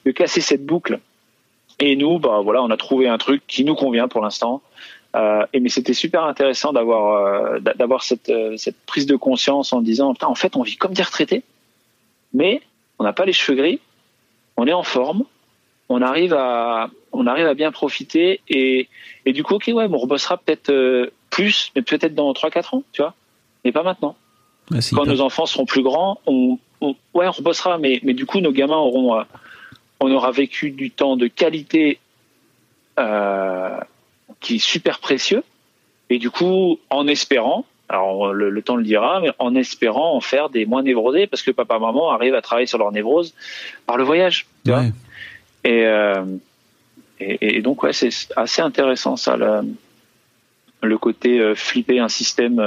[0.05, 0.99] de casser cette boucle?
[1.79, 4.61] Et nous bah voilà on a trouvé un truc qui nous convient pour l'instant
[5.15, 7.03] euh, et mais c'était super intéressant d'avoir
[7.55, 10.75] euh, d'a- d'avoir cette euh, cette prise de conscience en disant en fait on vit
[10.77, 11.43] comme des retraités
[12.33, 12.61] mais
[12.99, 13.79] on n'a pas les cheveux gris
[14.57, 15.23] on est en forme
[15.89, 18.87] on arrive à on arrive à bien profiter et
[19.25, 22.83] et du coup ok ouais on rebossera peut-être plus mais peut-être dans 3 4 ans
[22.91, 23.13] tu vois
[23.65, 24.15] mais pas maintenant.
[24.95, 28.25] Quand hyper- nos enfants seront plus grands, on, on- ouais, on rebossera, mais, mais du
[28.25, 29.23] coup, nos gamins auront,
[29.99, 31.99] on aura vécu du temps de qualité
[32.99, 33.77] euh,
[34.43, 35.43] qui est super précieux,
[36.11, 40.21] et du coup, en espérant, alors le, le temps le dira, mais en espérant en
[40.21, 43.33] faire des moins névrosés, parce que papa maman arrivent à travailler sur leur névrose
[43.87, 44.81] par le voyage, tu vois.
[44.81, 44.91] Ouais.
[45.63, 46.23] Et, euh,
[47.19, 49.61] et, et donc ouais, c'est assez intéressant ça, le,
[50.81, 52.59] le côté euh, flipper un système.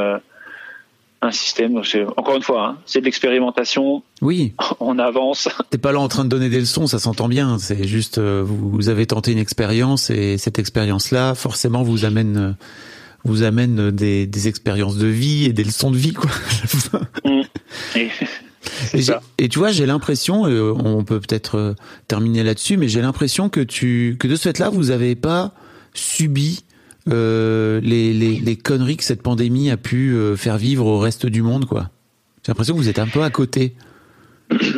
[1.22, 1.80] Euh, un système,
[2.16, 5.48] encore une fois, hein, c'est de l'expérimentation, Oui, on avance.
[5.70, 7.58] t'es pas là en train de donner des leçons, ça s'entend bien.
[7.58, 12.52] C'est juste, euh, vous, avez tenté une expérience et cette expérience-là, forcément, vous amène, euh,
[13.24, 16.30] vous amène des, des expériences de vie et des leçons de vie, quoi.
[17.96, 18.08] Et,
[18.90, 19.20] c'est Et, ça.
[19.38, 21.74] et tu vois, j'ai l'impression, euh, on peut peut-être euh,
[22.08, 25.52] terminer là-dessus, mais j'ai l'impression que tu, que de ce fait-là, vous avez pas
[25.94, 26.64] subi
[27.08, 31.26] euh, les, les, les conneries que cette pandémie a pu euh, faire vivre au reste
[31.26, 31.90] du monde, quoi.
[32.44, 33.74] J'ai l'impression que vous êtes un peu à côté.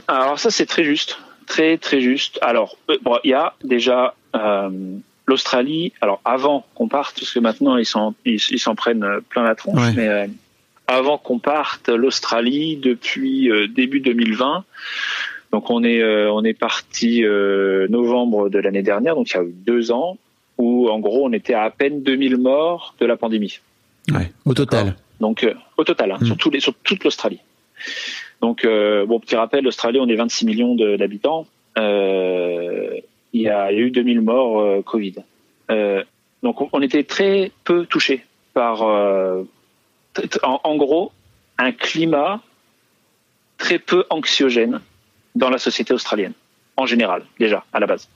[0.09, 2.39] Alors ça c'est très juste, très très juste.
[2.43, 4.71] Alors euh, bon, il y a déjà euh,
[5.27, 5.93] l'Australie.
[6.01, 9.79] Alors avant qu'on parte, parce que maintenant ils s'en ils s'en prennent plein la tronche,
[9.81, 9.93] Ouais.
[9.95, 10.27] mais euh,
[10.87, 14.65] avant qu'on parte, l'Australie depuis euh, début 2020.
[15.53, 19.53] Donc on est on est parti novembre de l'année dernière, donc il y a eu
[19.67, 20.19] deux ans
[20.59, 23.61] où en gros on était à à peine 2000 morts de la pandémie.
[24.13, 24.97] Ouais, au total.
[25.21, 26.27] Donc euh, au total, hein, Mm.
[26.27, 27.41] sur, tous les, sur toute l'Australie.
[28.41, 31.47] Donc euh, bon petit rappel, l'Australie on est 26 millions d'habitants.
[31.77, 32.91] Euh,
[33.33, 35.15] il, y a, il y a eu 2000 morts Covid.
[36.43, 41.13] Donc on, on était très peu touchés par, en gros,
[41.59, 42.41] un climat
[43.59, 44.81] très peu anxiogène
[45.35, 46.33] dans la société australienne,
[46.77, 48.09] en général, déjà, à la base.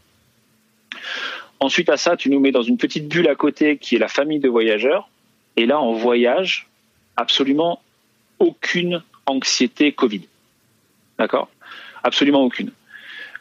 [1.62, 4.08] Ensuite à ça, tu nous mets dans une petite bulle à côté qui est la
[4.08, 5.08] famille de voyageurs.
[5.56, 6.66] Et là, en voyage,
[7.16, 7.80] absolument
[8.40, 10.22] aucune anxiété Covid.
[11.20, 11.48] D'accord?
[12.02, 12.72] Absolument aucune.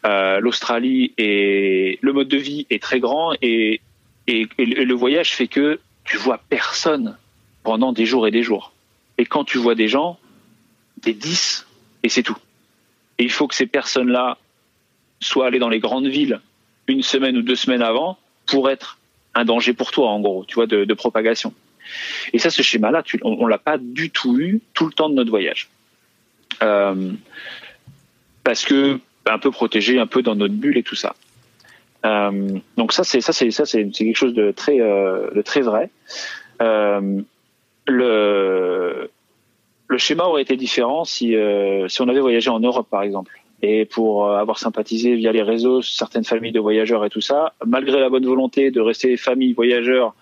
[0.05, 3.81] Euh, L'Australie et le mode de vie est très grand et,
[4.27, 7.17] et, le voyage fait que tu vois personne
[7.63, 8.71] pendant des jours et des jours.
[9.17, 10.19] Et quand tu vois des gens,
[10.97, 11.65] des 10
[12.03, 12.37] et c'est tout.
[13.17, 14.37] Et il faut que ces personnes-là
[15.19, 16.39] soient allées dans les grandes villes
[16.87, 18.17] une semaine ou deux semaines avant
[18.47, 18.97] pour être
[19.33, 21.53] un danger pour toi, en gros, tu vois, de, propagation.
[22.33, 25.15] Et ça, ce schéma-là, on, on l'a pas du tout eu tout le temps de
[25.15, 25.69] notre voyage,
[26.61, 27.11] Euh,
[28.43, 31.15] parce que un peu protégé, un peu dans notre bulle et tout ça.
[32.05, 35.29] Euh, donc ça, c'est quelque chose de très, euh,
[35.61, 35.89] vrai.
[37.87, 39.09] Le
[39.97, 43.40] schéma aurait été différent si on avait voyagé en Europe, par exemple.
[43.61, 47.53] Et pour euh, avoir sympathisé via les réseaux certaines familles de voyageurs et tout ça,
[47.65, 50.15] malgré la bonne volonté de rester famille voyageurs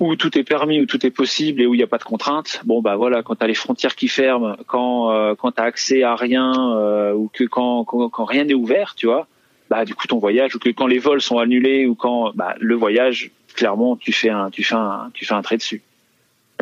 [0.00, 2.04] où tout est permis, où tout est possible et où il n'y a pas de
[2.04, 2.60] contraintes.
[2.64, 5.64] Bon bah voilà, quand tu as les frontières qui ferment, quand euh, quand tu as
[5.64, 9.26] accès à rien euh, ou que quand, quand, quand rien n'est ouvert, tu vois,
[9.70, 12.54] bah du coup ton voyage ou que quand les vols sont annulés ou quand bah,
[12.58, 15.82] le voyage clairement tu fais un tu fais un tu fais un trait dessus.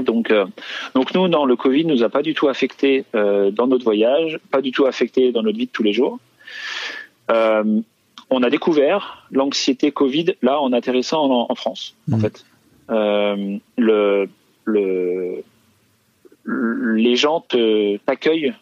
[0.03, 0.47] Donc, euh,
[0.95, 4.39] donc nous, non, le Covid nous a pas du tout affecté euh, dans notre voyage,
[4.51, 6.19] pas du tout affecté dans notre vie de tous les jours.
[7.31, 7.81] Euh,
[8.31, 12.23] on a découvert l'anxiété Covid là en atterrissant en, en France, en Mhm.
[12.23, 12.45] fait.
[13.77, 14.29] Le,
[14.65, 15.43] le,
[16.45, 17.45] les gens
[18.07, 18.53] t'accueillent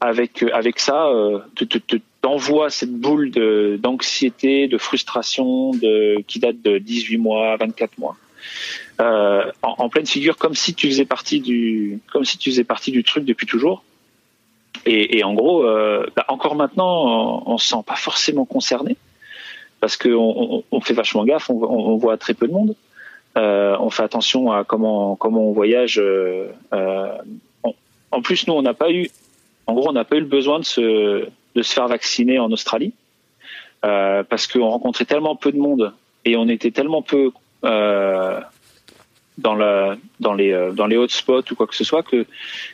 [0.00, 1.08] avec avec ça,
[1.54, 7.16] te, te, te- t'envoient cette boule de d'anxiété, de frustration, de qui date de 18
[7.18, 8.16] mois, 24 mois
[9.00, 12.90] euh, en, pleine figure, comme si tu faisais partie du, comme si tu faisais partie
[12.90, 13.84] du truc depuis toujours.
[14.84, 18.96] Et, en gros, euh, bah, encore maintenant, on, on se sent pas forcément concerné
[19.80, 22.76] parce qu'on on, on fait vachement gaffe, on, voit très peu de monde.
[23.36, 26.00] Euh, on fait attention à comment comment on voyage.
[26.72, 29.10] en plus, nous, on n'a pas eu,
[29.66, 32.52] en gros, on n'a pas eu le besoin de se de se faire vacciner en
[32.52, 32.92] Australie
[33.82, 35.92] parce qu'on rencontrait tellement peu de monde
[36.24, 37.30] et on était tellement peu
[37.64, 38.40] euh,
[39.38, 42.26] dans la dans les euh, dans les hotspots ou quoi que ce soit que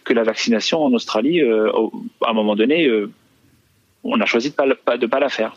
[0.04, 1.70] que la vaccination en Australie euh,
[2.24, 3.10] à un moment donné euh,
[4.04, 5.54] on a choisi de le- pas de pas la faire.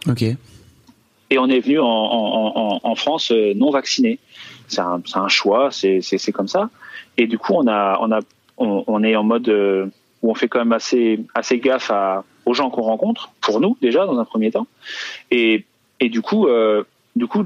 [1.32, 4.19] Et on est venu en, en, en, en France non vacciné.
[4.67, 6.69] C'est un, choix c'est comme ça.
[7.17, 8.19] Et du coup on a on a
[8.57, 9.47] on, on est en mode
[10.21, 13.76] où on fait quand même assez assez gaffe à aux gens qu'on rencontre pour nous
[13.82, 14.67] déjà dans un premier temps.
[15.32, 15.65] Et
[15.99, 16.84] et du coup euh,
[17.15, 17.43] du coup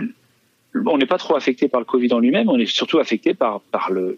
[0.76, 3.62] on n'est pas trop affecté par le Covid en lui-même, on est surtout affecté par,
[3.62, 4.18] par le,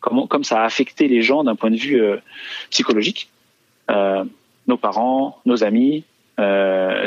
[0.00, 2.16] comment, comme ça a affecté les gens d'un point de vue euh,
[2.70, 3.28] psychologique,
[3.90, 4.24] euh,
[4.66, 6.04] nos parents, nos amis,
[6.38, 7.06] euh,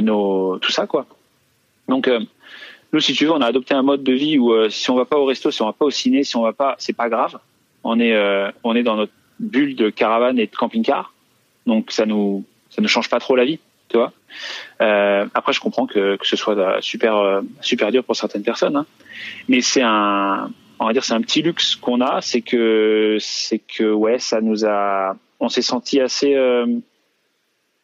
[0.59, 1.05] tout ça quoi.
[1.87, 2.09] Donc
[2.91, 5.05] nous, si tu veux, on a adopté un mode de vie où si on va
[5.05, 7.09] pas au resto, si on va pas au ciné, si on va pas, c'est pas
[7.09, 7.39] grave.
[7.83, 8.15] On est,
[8.63, 11.13] on est dans notre bulle de caravane et de camping-car,
[11.65, 13.59] donc ça nous, ça ne change pas trop la vie,
[14.81, 18.75] Euh, après, je comprends que, que ce soit super euh, super dur pour certaines personnes,
[18.75, 18.85] hein.
[19.47, 23.59] mais c'est un on va dire c'est un petit luxe qu'on a, c'est que c'est
[23.59, 26.65] que ouais, ça nous a on s'est senti assez euh,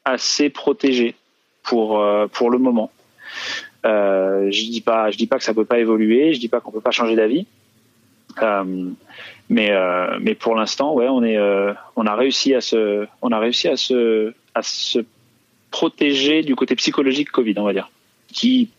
[0.05, 1.16] assez protégé
[1.64, 2.91] pour euh, pour le moment.
[3.84, 6.72] Je dis pas je dis pas que ça peut pas évoluer, je dis pas qu'on
[6.72, 7.45] peut pas changer d'avis.
[9.49, 9.72] Mais
[10.20, 11.38] mais pour l'instant, ouais, on est
[11.95, 14.34] on a réussi à se on a réussi à se
[15.72, 17.89] protéger du côté psychologique Covid, on va dire,
[18.32, 18.70] qui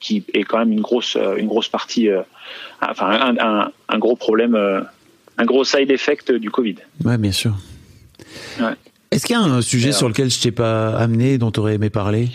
[0.00, 2.22] qui est quand même une grosse euh, une grosse partie, euh,
[2.80, 4.80] enfin un, un, un gros problème, euh,
[5.36, 6.76] un gros side effect du Covid.
[7.04, 7.54] Ouais, bien sûr.
[8.58, 8.72] Ouais.
[9.10, 9.98] Est-ce qu'il y a un sujet Alors.
[9.98, 12.28] sur lequel je t'ai pas amené, dont tu aurais aimé parler?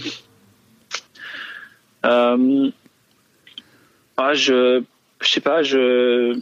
[2.06, 2.70] Euh,
[4.18, 4.84] ah, je
[5.22, 6.34] je sais pas, je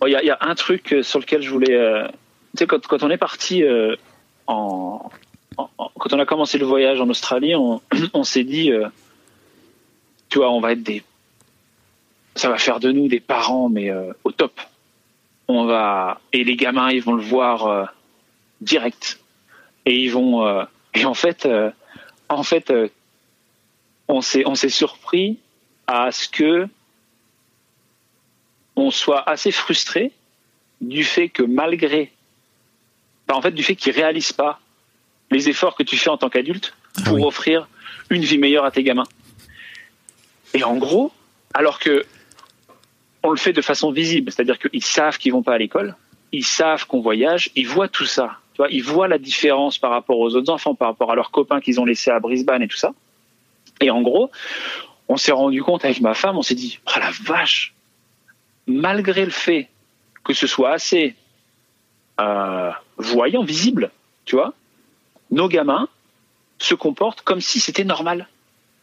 [0.00, 1.78] Bon, il y, a, il y a un truc sur lequel je voulais,
[2.52, 3.64] tu sais, quand, quand on est parti
[4.46, 5.10] en,
[5.56, 7.54] quand on a commencé le voyage en Australie,
[8.14, 8.88] on, s'est dit, euh,
[10.28, 11.02] tu vois, on va être des,
[12.34, 14.60] ça va faire de nous des parents, mais euh, au top.
[15.46, 17.84] On va et les gamins, ils vont le voir euh,
[18.62, 19.20] direct
[19.84, 20.64] et ils vont
[20.94, 21.46] et en fait,
[22.30, 22.72] en fait,
[24.08, 25.38] on s'est on s'est surpris
[25.86, 26.66] à ce que
[28.74, 30.12] on soit assez frustré
[30.80, 32.10] du fait que malgré,
[33.26, 34.60] bah, en fait, du fait qu'ils réalisent pas
[35.30, 36.74] les efforts que tu fais en tant qu'adulte
[37.04, 37.24] pour Ah oui.
[37.24, 37.68] offrir
[38.10, 39.06] une vie meilleure à tes gamins.
[40.52, 41.12] Et en gros,
[41.52, 42.04] alors que
[43.22, 45.96] on le fait de façon visible, c'est-à-dire qu'ils savent qu'ils vont pas à l'école,
[46.30, 48.38] ils savent qu'on voyage, ils voient tout ça.
[48.52, 51.30] Tu vois, ils voient la différence par rapport aux autres enfants, par rapport à leurs
[51.30, 52.92] copains qu'ils ont laissés à Brisbane et tout ça.
[53.80, 54.30] Et en gros,
[55.08, 57.74] on s'est rendu compte avec ma femme, on s'est dit, oh la vache,
[58.66, 59.68] malgré le fait
[60.22, 61.14] que ce soit assez
[62.20, 63.90] euh, voyant, visible,
[64.24, 64.54] tu vois,
[65.34, 65.88] nos gamins
[66.58, 68.28] se comportent comme si c'était normal.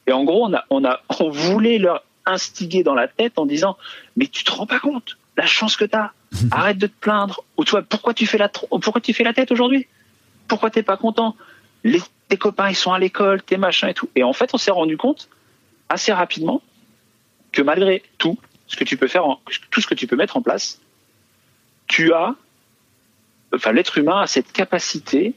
[0.08, 3.46] Et en gros, on a, on a, on voulait leur instiguer dans la tête en
[3.46, 3.78] disant,
[4.16, 6.12] mais tu te rends pas compte, la chance que tu as,
[6.52, 9.34] arrête de te plaindre, ou toi, pourquoi tu fais la, tr- pourquoi tu fais la
[9.34, 9.88] tête aujourd'hui?
[10.48, 11.36] Pourquoi t'es pas content?
[11.84, 14.10] Les, Tes copains, ils sont à l'école, tes machins et tout.
[14.16, 15.30] Et en fait, on s'est rendu compte
[15.90, 16.62] assez rapidement
[17.52, 18.38] que malgré tout
[18.68, 19.40] ce que tu peux faire, en-
[19.72, 20.80] tout ce que tu peux mettre en place,
[21.88, 22.36] tu as,
[23.54, 25.34] enfin, l'être humain a cette capacité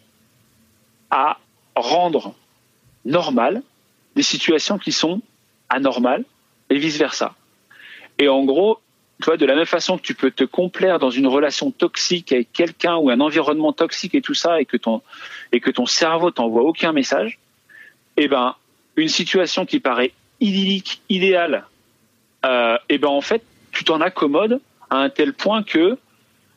[1.15, 1.39] à
[1.77, 2.35] rendre
[3.05, 3.63] normal
[4.17, 5.23] des situations qui sont
[5.69, 6.25] anormales
[6.71, 7.35] et vice versa.
[8.19, 8.81] Et en gros,
[9.21, 12.33] tu vois, de la même façon que tu peux te complaire dans une relation toxique
[12.33, 15.03] avec quelqu'un ou un environnement toxique et tout ça, et que ton,
[15.53, 17.39] et que ton cerveau t'envoie aucun message,
[18.17, 18.57] eh ben,
[18.97, 21.65] une situation qui paraît idyllique, idéale,
[22.45, 24.61] euh, eh ben, en fait, tu t'en accommodes
[24.91, 25.97] à un tel point que,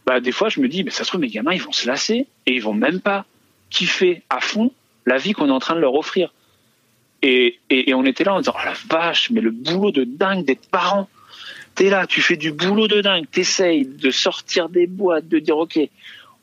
[0.08, 1.86] bah, des fois, je me dis, mais ça se trouve, mes gamins, ils vont se
[1.86, 3.26] lasser et ils vont même pas
[3.70, 4.72] kiffer à fond
[5.06, 6.34] la vie qu'on est en train de leur offrir.
[7.22, 10.04] Et, et, et on était là en disant, oh la vache, mais le boulot de
[10.04, 11.08] dingue d'être parent
[11.78, 15.58] t'es là, tu fais du boulot de dingue, t'essayes de sortir des boîtes, de dire
[15.58, 15.80] ok,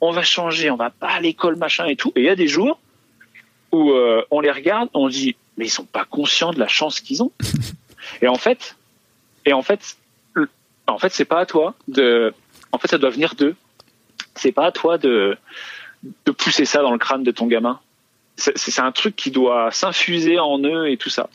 [0.00, 2.12] on va changer, on va pas à l'école, machin et tout.
[2.14, 2.78] Et il y a des jours
[3.72, 7.00] où euh, on les regarde, on dit mais ils sont pas conscients de la chance
[7.00, 7.32] qu'ils ont.
[8.22, 8.76] et en fait,
[9.44, 9.96] et en fait,
[10.86, 12.32] en fait c'est pas à toi de,
[12.70, 13.56] en fait ça doit venir d'eux.
[14.36, 15.36] C'est pas à toi de
[16.26, 17.80] de pousser ça dans le crâne de ton gamin.
[18.36, 21.30] C'est un truc qui doit s'infuser en eux et tout ça.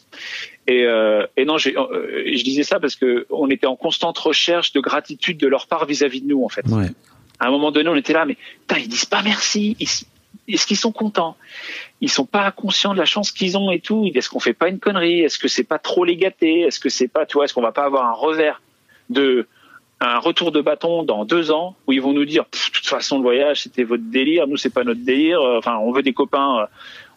[0.68, 4.74] Et, euh, et non, euh, je disais ça parce que on était en constante recherche
[4.74, 6.66] de gratitude de leur part vis-à-vis de nous, en fait.
[6.68, 6.90] Ouais.
[7.40, 8.36] À un moment donné, on était là, mais
[8.68, 9.78] putain, ils disent pas merci.
[9.80, 11.38] Est-ce qu'ils sont contents?
[12.02, 14.12] Ils sont pas conscients de la chance qu'ils ont et tout.
[14.14, 15.22] Est-ce qu'on fait pas une connerie?
[15.22, 17.62] Est-ce que c'est pas trop les gâter Est-ce que c'est pas, tu vois, est-ce qu'on
[17.62, 18.62] va pas avoir un revers
[19.10, 19.48] de
[20.02, 23.18] un retour de bâton dans deux ans où ils vont nous dire, de toute façon,
[23.18, 24.48] le voyage, c'était votre délire.
[24.48, 25.42] Nous, c'est pas notre délire.
[25.42, 26.68] Enfin, on veut des copains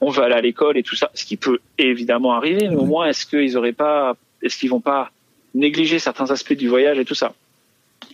[0.03, 2.85] on va aller à l'école et tout ça, ce qui peut évidemment arriver, mais au
[2.85, 5.13] moins est-ce qu'ils auraient pas, est-ce qu'ils vont pas
[5.55, 7.35] négliger certains aspects du voyage et tout ça?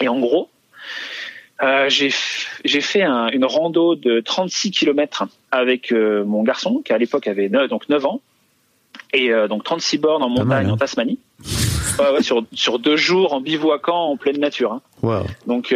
[0.02, 0.50] Et en gros,
[1.62, 2.10] euh, j'ai
[2.62, 7.48] j'ai fait une rando de 36 km avec euh, mon garçon qui à l'époque avait
[7.48, 8.20] 9, donc 9 ans
[9.12, 10.76] et euh, donc 36 bornes en montagne en hein.
[10.76, 11.18] Tasmanie.
[12.20, 14.72] sur sur deux jours en bivouaquant en pleine nature.
[14.72, 15.24] Hein.
[15.46, 15.74] Donc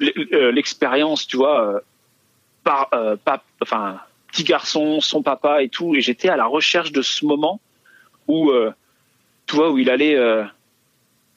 [0.00, 1.82] l'expérience, tu vois,
[2.64, 2.90] par
[3.24, 3.98] pas enfin
[4.32, 7.60] petit garçon, son papa et tout, et j'étais à la recherche de ce moment
[8.26, 8.72] où, euh,
[9.46, 10.42] tu vois, où il allait, euh,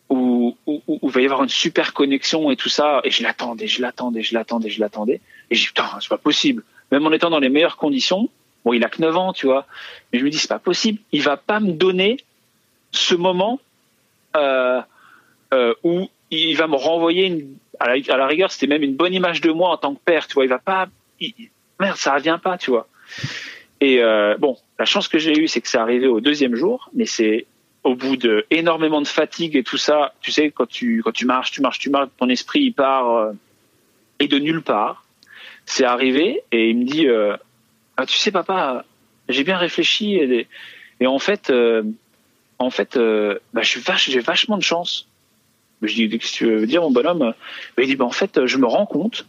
[0.10, 3.22] où, où, où, il va y avoir une super connexion et tout ça, et je
[3.22, 5.22] l'attendais, je l'attendais, je l'attendais, je l'attendais,
[5.52, 6.64] et j'ai dit putain, c'est pas possible.
[6.92, 8.30] Même en étant dans les meilleures conditions,
[8.66, 9.66] bon, il a que 9 ans, tu vois,
[10.12, 12.18] mais je me dis c'est pas possible, il va pas me donner
[12.92, 13.60] ce moment
[14.36, 14.82] euh,
[15.54, 17.48] euh, où il va me renvoyer
[17.80, 20.34] à la, rigueur, c'était même une bonne image de moi en tant que père, tu
[20.34, 20.88] vois, il va pas,
[21.80, 22.88] merde, ça revient pas, tu vois.
[23.80, 26.90] Et euh, bon, la chance que j'ai eue, c'est que c'est arrivé au deuxième jour,
[26.94, 27.46] mais c'est
[27.84, 30.14] au bout de énormément de fatigue et tout ça.
[30.22, 33.34] Tu sais, quand tu quand tu marches, tu marches, tu marches, ton esprit il part
[34.20, 35.06] et de nulle part.
[35.66, 37.08] C'est arrivé et il me dit,
[37.98, 38.86] ah, tu sais, papa,
[39.30, 41.84] j'ai bien réfléchi et, en fait, euh,
[42.60, 45.08] en fait, euh, bah, j'ai vachement de chance.
[45.82, 47.20] Je dis, qu'est-ce que tu veux dire, mon bonhomme?
[47.20, 49.26] Bah, Il dit, bah, en fait, je me rends compte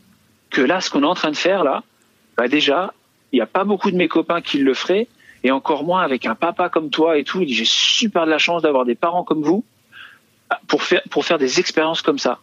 [0.51, 1.83] que là, ce qu'on est en train de faire là,
[2.37, 2.93] bah déjà,
[3.33, 5.09] il n'y a pas beaucoup de mes copains qui le feraient,
[5.43, 7.41] et encore moins avec un papa comme toi et tout.
[7.41, 9.65] Il dit, j'ai super de la chance d'avoir des parents comme vous
[10.67, 12.41] pour faire, pour faire des expériences comme ça.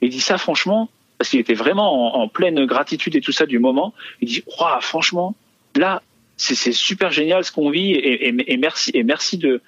[0.00, 0.88] il dit ça franchement,
[1.18, 3.94] parce qu'il était vraiment en, pleine gratitude et tout ça du moment.
[4.20, 4.44] Il dit,
[4.80, 5.34] franchement,
[5.78, 6.02] là,
[6.36, 9.60] c'est super génial ce qu'on vit et, merci de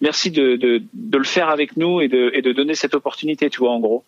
[0.00, 4.04] le faire avec nous et de, donner cette opportunité, tu vois, en gros.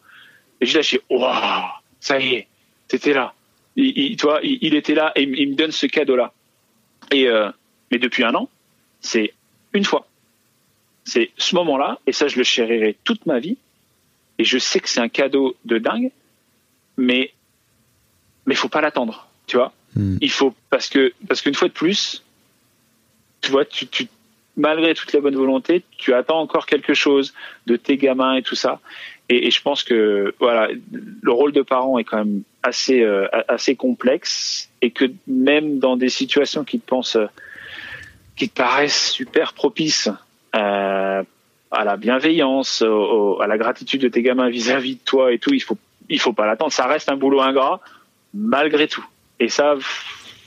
[0.61, 1.65] Et je lâché, waouh,
[2.01, 2.49] ça y est,
[2.89, 3.35] t'étais là
[3.79, 6.33] il, toi, il, était là et il me donne ce cadeau-là.
[7.13, 7.51] Et euh,
[7.91, 8.49] mais depuis un an,
[9.01, 9.33] c'est
[9.73, 10.07] une fois.
[11.05, 13.57] C'est ce moment-là, et ça, je le chérirai toute ma vie.
[14.39, 16.11] Et je sais que c'est un cadeau de dingue,
[16.97, 17.33] mais
[18.47, 19.73] mais faut pas l'attendre, tu vois.
[19.99, 20.17] Hmm.
[20.21, 22.23] Il faut parce que parce qu'une fois de plus,
[23.41, 24.07] tu vois, tu, tu
[24.57, 27.35] malgré toute la bonne volonté, tu attends encore quelque chose
[27.67, 28.81] de tes gamins et tout ça.
[29.29, 30.69] Et, je pense que voilà,
[31.21, 35.97] le rôle de parent est quand même assez euh, assez complexe et que même dans
[35.97, 37.19] des situations qui te pensent
[38.37, 40.09] qui te paraissent super propices
[40.55, 41.23] euh,
[41.71, 45.61] à la bienveillance, à la gratitude de tes gamins vis-à-vis de toi et tout, il
[45.61, 45.77] faut
[46.09, 46.73] il faut pas l'attendre.
[46.73, 47.81] Ça reste un boulot ingrat
[48.33, 49.05] malgré tout.
[49.41, 49.75] Et ça,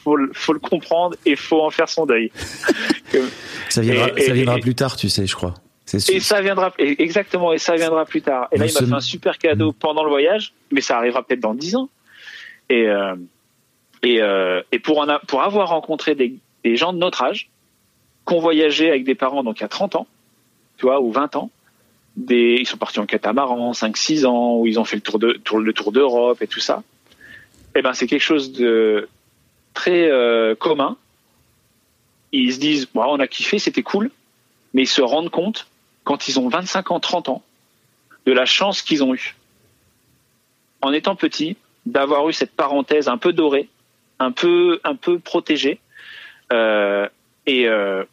[0.03, 2.31] faut, faut le comprendre et faut en faire son deuil.
[3.69, 5.53] ça viendra, ça viendra plus tard, tu sais, je crois.
[5.93, 8.47] Et ça viendra exactement, et ça viendra plus tard.
[8.51, 11.41] Et là, il m'a fait un super cadeau pendant le voyage, mais ça arrivera peut-être
[11.41, 11.89] dans dix ans.
[12.69, 13.15] Et euh,
[14.03, 17.49] et, euh, et pour avoir rencontré des, des gens de notre âge,
[18.27, 20.07] qui ont voyagé avec des parents donc il y a 30 ans,
[20.77, 21.49] tu vois, ou 20 ans,
[22.18, 25.34] des, ils sont partis en catamaran, 5-6 ans, où ils ont fait le tour de
[25.34, 26.84] tour, le tour d'Europe et tout ça.
[27.76, 29.07] Eh ben c'est quelque chose de
[29.73, 30.98] très euh, commun.
[32.31, 34.10] Ils se disent, bon, on a kiffé, c'était cool,
[34.73, 35.68] mais ils se rendent compte
[36.03, 37.43] quand ils ont 25 ans, 30 ans,
[38.26, 39.35] de la chance qu'ils ont eue.
[40.81, 43.69] En étant petits, d'avoir eu cette parenthèse un peu dorée,
[44.19, 45.80] un peu, un peu protégée,
[46.53, 47.07] euh,
[47.45, 48.03] et, euh,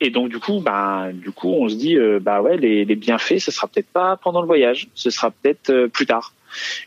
[0.00, 3.38] et donc du coup, bah, du coup, on se dit, bah ouais, les, les bienfaits,
[3.38, 6.32] ce sera peut-être pas pendant le voyage, ce sera peut-être plus tard.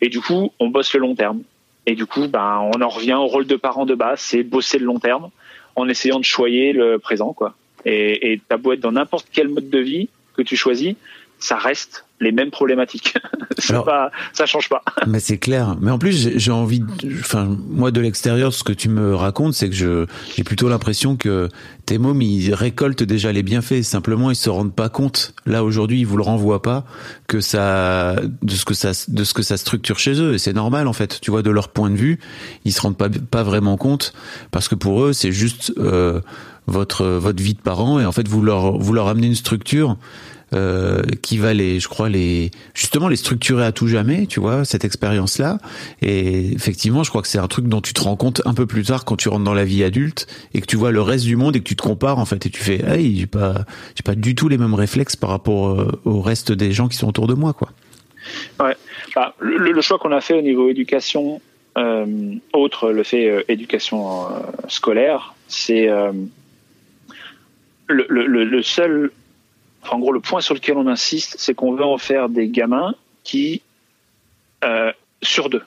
[0.02, 1.41] Et du coup, on bosse le long terme.
[1.85, 4.77] Et du coup, bah, on en revient au rôle de parent de base, c'est bosser
[4.77, 5.30] le long terme
[5.76, 7.56] en essayant de choyer le présent, quoi.
[7.85, 10.95] Et, et t'as beau être dans n'importe quel mode de vie que tu choisis,
[11.40, 13.16] ça reste les mêmes problématiques.
[13.70, 14.82] Alors- pas, ça change pas.
[15.08, 15.76] Mais c'est clair.
[15.82, 16.84] Mais en plus, j'ai- envie,
[17.20, 20.06] enfin, moi de l'extérieur, ce que tu me racontes, c'est que je,
[20.36, 21.48] j'ai plutôt l'impression que
[21.86, 23.84] tes mômes, ils récoltent déjà les bienfaits.
[23.84, 25.36] Simplement, ils se rendent pas compte.
[25.46, 26.86] Là, aujourd'hui, ils vous le renvoient pas
[27.28, 30.34] que ça, de ce que ça, de ce que ça structure chez eux.
[30.34, 31.20] Et c'est normal, en fait.
[31.22, 32.20] Tu vois, de leur point de vue,
[32.66, 34.14] ils se rendent pas, pas vraiment compte
[34.50, 36.20] parce que pour eux, c'est juste, euh,
[36.66, 38.00] votre, votre vie de parent.
[38.00, 39.98] Et en fait, vous leur, vous leur amenez une structure
[40.53, 44.64] euh, qui va les, je crois, les justement les structurer à tout jamais, tu vois,
[44.64, 45.57] cette expérience-là.
[46.02, 48.65] Et effectivement, je crois que c'est un truc dont tu te rends compte un peu
[48.65, 51.26] plus tard quand tu rentres dans la vie adulte et que tu vois le reste
[51.26, 53.65] du monde et que tu te compares en fait et tu fais, hey, j'ai pas,
[53.95, 56.95] j'ai pas du tout les mêmes réflexes par rapport euh, au reste des gens qui
[56.95, 57.69] sont autour de moi, quoi.
[58.60, 58.76] Ouais.
[59.15, 61.41] Bah, le, choix qu'on a fait au niveau éducation,
[61.78, 64.28] euh, autre le fait éducation
[64.69, 65.90] scolaire, c'est
[67.88, 69.11] le, seul,
[69.94, 72.96] en gros, le point sur lequel on insiste, c'est qu'on veut en faire des gamins
[73.24, 73.62] qui
[74.64, 74.92] euh,
[75.22, 75.64] sur deux,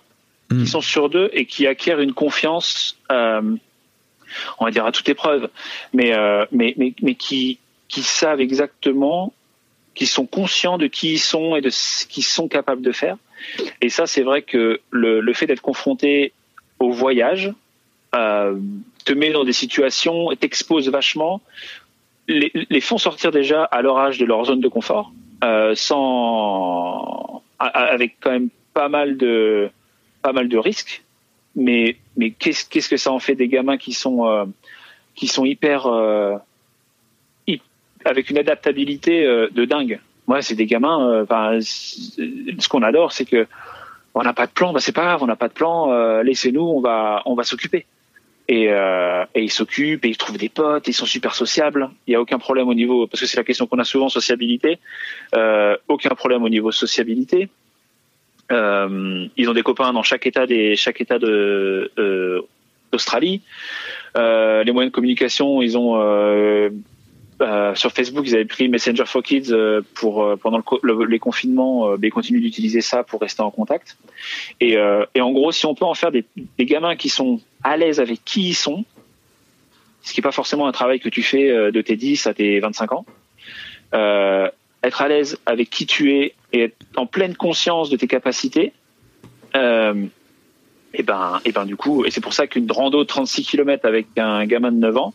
[0.51, 0.65] Mm.
[0.65, 3.57] qui sont sur deux et qui acquièrent une confiance, euh,
[4.59, 5.49] on va dire à toute épreuve,
[5.93, 9.33] mais euh, mais mais mais qui qui savent exactement
[9.95, 13.17] qui sont conscients de qui ils sont et de ce qu'ils sont capables de faire.
[13.81, 16.33] Et ça, c'est vrai que le, le fait d'être confronté
[16.79, 17.53] au voyage
[18.13, 21.41] te met dans des situations, et t'expose vachement,
[22.31, 25.13] les, font sortir déjà à leur âge de leur zone de confort,
[25.45, 29.71] euh, sans avec quand même pas mal de
[30.23, 31.03] pas mal de risques.
[31.57, 34.45] Mais mais qu'est-ce qu'est-ce que ça en fait des gamins qui sont euh,
[35.15, 36.37] qui sont hyper euh,
[38.05, 40.01] avec une adaptabilité de dingue?
[40.27, 41.27] Moi, c'est des gamins.
[41.29, 43.47] ce qu'on adore, c'est que
[44.15, 44.73] on n'a pas de plan.
[44.73, 46.23] Bah, c'est pas grave, on n'a pas de plan.
[46.23, 47.85] Laissez-nous, on va, on va s'occuper.
[48.51, 51.89] Et, euh, et ils s'occupent, et ils trouvent des potes, ils sont super sociables.
[52.09, 54.09] Il y a aucun problème au niveau, parce que c'est la question qu'on a souvent
[54.09, 54.81] sociabilité.
[55.37, 57.49] Euh, aucun problème au niveau sociabilité.
[58.51, 61.93] Euh, ils ont des copains dans chaque état des chaque état de
[62.91, 63.41] d'Australie.
[64.17, 65.95] Les moyens de communication, ils ont
[67.41, 70.63] euh, sur Facebook, ils avaient pris Messenger for Kids euh, pour euh, pendant
[71.09, 73.97] les confinements, mais ils continuent d'utiliser ça pour rester en contact.
[74.61, 76.25] Et, en gros, si on peut en faire des,
[76.61, 78.85] gamins qui sont à l'aise avec qui ils sont,
[80.03, 82.61] ce qui n'est pas forcément un travail que tu fais de tes 10 à tes
[82.61, 83.07] 25 ans,
[84.83, 88.73] être à l'aise avec qui tu es et être en pleine conscience de tes capacités,
[89.55, 93.87] et ben, et ben du coup, et c'est pour ça qu'une rando de 36 km
[93.87, 95.15] avec un gamin de 9 ans,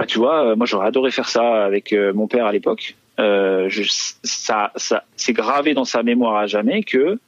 [0.00, 2.96] bah, tu vois, euh, moi j'aurais adoré faire ça avec euh, mon père à l'époque.
[3.18, 7.18] Euh, je, ça, ça, c'est gravé dans sa mémoire à jamais que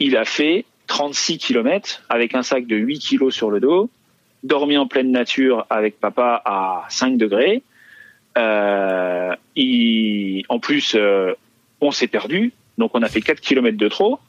[0.00, 3.90] il a fait 36 km avec un sac de 8 kilos sur le dos,
[4.42, 7.62] dormi en pleine nature avec papa à 5 degrés.
[8.36, 11.34] Euh, il, en plus, euh,
[11.80, 14.18] on s'est perdu, donc on a fait 4 km de trop.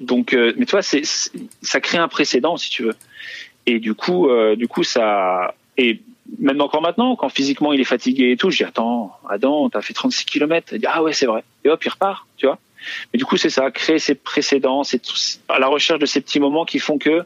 [0.00, 2.94] Donc, mais tu vois, ça crée un précédent si tu veux.
[3.64, 6.00] Et du coup, du coup, ça et
[6.38, 9.82] même encore maintenant, quand physiquement il est fatigué et tout, je dis attends, Adam, t'as
[9.82, 10.72] fait 36 km.
[10.72, 11.44] Il dit ah ouais c'est vrai.
[11.64, 12.58] Et hop, il repart, tu vois.
[13.12, 15.02] Mais du coup, c'est ça, créer ces précédents, c'est
[15.48, 17.24] à la recherche de ces petits moments qui font que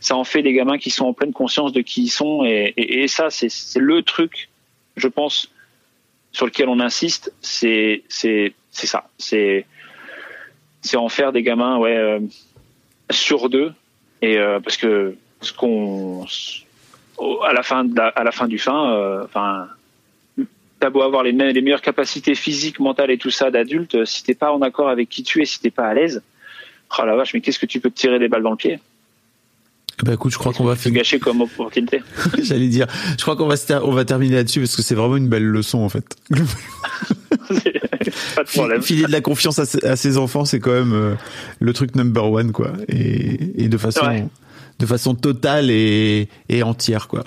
[0.00, 2.44] ça en fait des gamins qui sont en pleine conscience de qui ils sont.
[2.44, 4.48] Et, ça, c'est le truc,
[4.96, 5.50] je pense,
[6.32, 7.32] sur lequel on insiste.
[7.40, 9.08] C'est ça.
[9.18, 9.66] C'est
[10.82, 12.20] c'est en faire des gamins, ouais, euh,
[13.10, 13.72] sur deux.
[14.22, 16.26] Et euh, parce que ce qu'on
[17.44, 19.66] à la fin de la- à la fin du fin, euh, enfin,
[20.78, 24.04] t'as beau avoir les, me- les meilleures capacités physiques, mentales et tout ça d'adulte, euh,
[24.04, 26.22] si t'es pas en accord avec qui tu es, si t'es pas à l'aise,
[26.98, 28.78] oh la vache, mais qu'est-ce que tu peux te tirer des balles dans le pied?
[30.02, 32.00] Bah écoute, je crois qu'on va Se gâcher comme opportunité.
[32.42, 32.86] J'allais dire,
[33.18, 35.44] je crois qu'on va ter- on va terminer là-dessus parce que c'est vraiment une belle
[35.44, 36.16] leçon en fait.
[36.30, 36.36] pas
[38.44, 38.80] de problème.
[38.82, 41.14] Filer de la confiance à, ses- enfants, c'est quand même euh,
[41.58, 44.24] le truc number one quoi, et, et de façon Ouais.
[44.80, 47.22] De façon totale et, et entière quoi.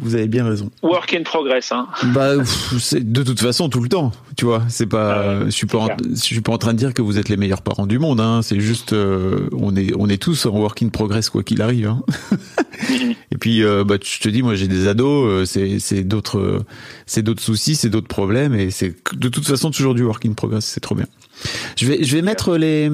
[0.00, 0.70] Vous avez bien raison.
[0.82, 1.88] Work in progress, hein.
[2.14, 2.34] Bah,
[2.78, 4.62] c'est de toute façon tout le temps, tu vois.
[4.68, 7.02] C'est pas, Ah je suis pas, en, je suis pas en train de dire que
[7.02, 8.20] vous êtes les meilleurs parents du monde.
[8.20, 8.40] Hein.
[8.42, 11.88] C'est juste, euh, on est, on est tous en work in progress quoi qu'il arrive.
[11.88, 12.02] Hein.
[13.32, 16.62] Et puis, euh, bah, je te dis, moi, j'ai des ados, euh, c'est c'est d'autres,
[17.06, 20.32] c'est d'autres soucis, c'est d'autres problèmes, et c'est de toute façon toujours du work in
[20.34, 20.64] progress.
[20.64, 21.06] C'est trop bien.
[21.76, 22.90] Je vais, je vais mettre les,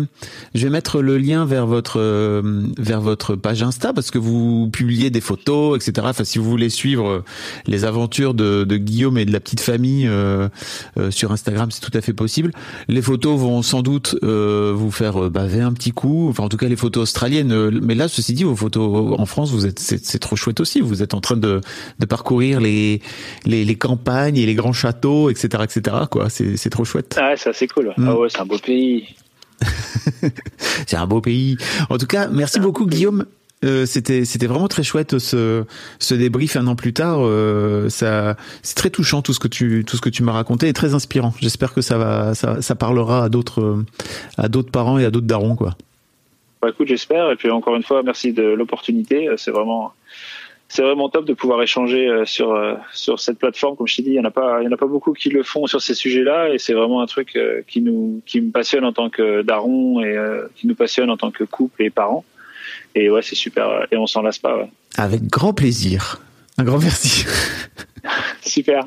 [0.54, 4.68] je vais mettre le lien vers votre, euh, vers votre page Insta parce que vous
[4.72, 6.06] publiez des photos, etc.
[6.10, 7.24] Enfin, si vous voulez suivre
[7.66, 10.48] les aventures de, de Guillaume et de la petite famille euh,
[10.98, 12.52] euh, sur Instagram, c'est tout à fait possible.
[12.88, 16.28] Les photos vont sans doute euh, vous faire baver un petit coup.
[16.28, 17.70] Enfin, en tout cas, les photos australiennes.
[17.80, 20.80] Mais là, ceci dit, vos photos en France, vous êtes, c'est, trop chouette aussi.
[20.80, 21.60] Vous êtes en train de,
[21.98, 23.00] de parcourir les,
[23.44, 25.96] les, les campagnes et les grands châteaux, etc., etc.
[26.10, 27.16] Quoi, c'est, c'est trop chouette.
[27.18, 27.92] Ah, ouais, ça c'est cool.
[27.96, 28.08] Mm.
[28.08, 29.14] Ah ouais, c'est un beau pays.
[30.86, 31.56] c'est un beau pays.
[31.90, 33.26] En tout cas, merci beaucoup Guillaume.
[33.64, 35.64] Euh, c'était c'était vraiment très chouette ce
[36.00, 37.18] ce débrief un an plus tard.
[37.20, 40.68] Euh, ça c'est très touchant tout ce que tu tout ce que tu m'as raconté
[40.68, 41.32] et très inspirant.
[41.40, 43.84] J'espère que ça va ça, ça parlera à d'autres
[44.36, 45.76] à d'autres parents et à d'autres darons quoi.
[46.60, 47.30] Bah, écoute, j'espère.
[47.30, 49.28] Et puis encore une fois, merci de l'opportunité.
[49.36, 49.92] C'est vraiment
[50.72, 53.76] c'est vraiment top de pouvoir échanger euh, sur euh, sur cette plateforme.
[53.76, 55.12] Comme je t'ai dit, il y en a pas il y en a pas beaucoup
[55.12, 58.40] qui le font sur ces sujets-là, et c'est vraiment un truc euh, qui nous qui
[58.40, 60.16] me passionne en tant que daron et
[60.56, 62.24] qui nous passionne en tant que couple et parents.
[62.94, 63.86] Et ouais, c'est super.
[63.92, 64.56] Et on s'en lasse pas.
[64.56, 64.70] Ouais.
[64.96, 66.22] Avec grand plaisir.
[66.56, 67.26] Un grand merci.
[68.40, 68.86] super.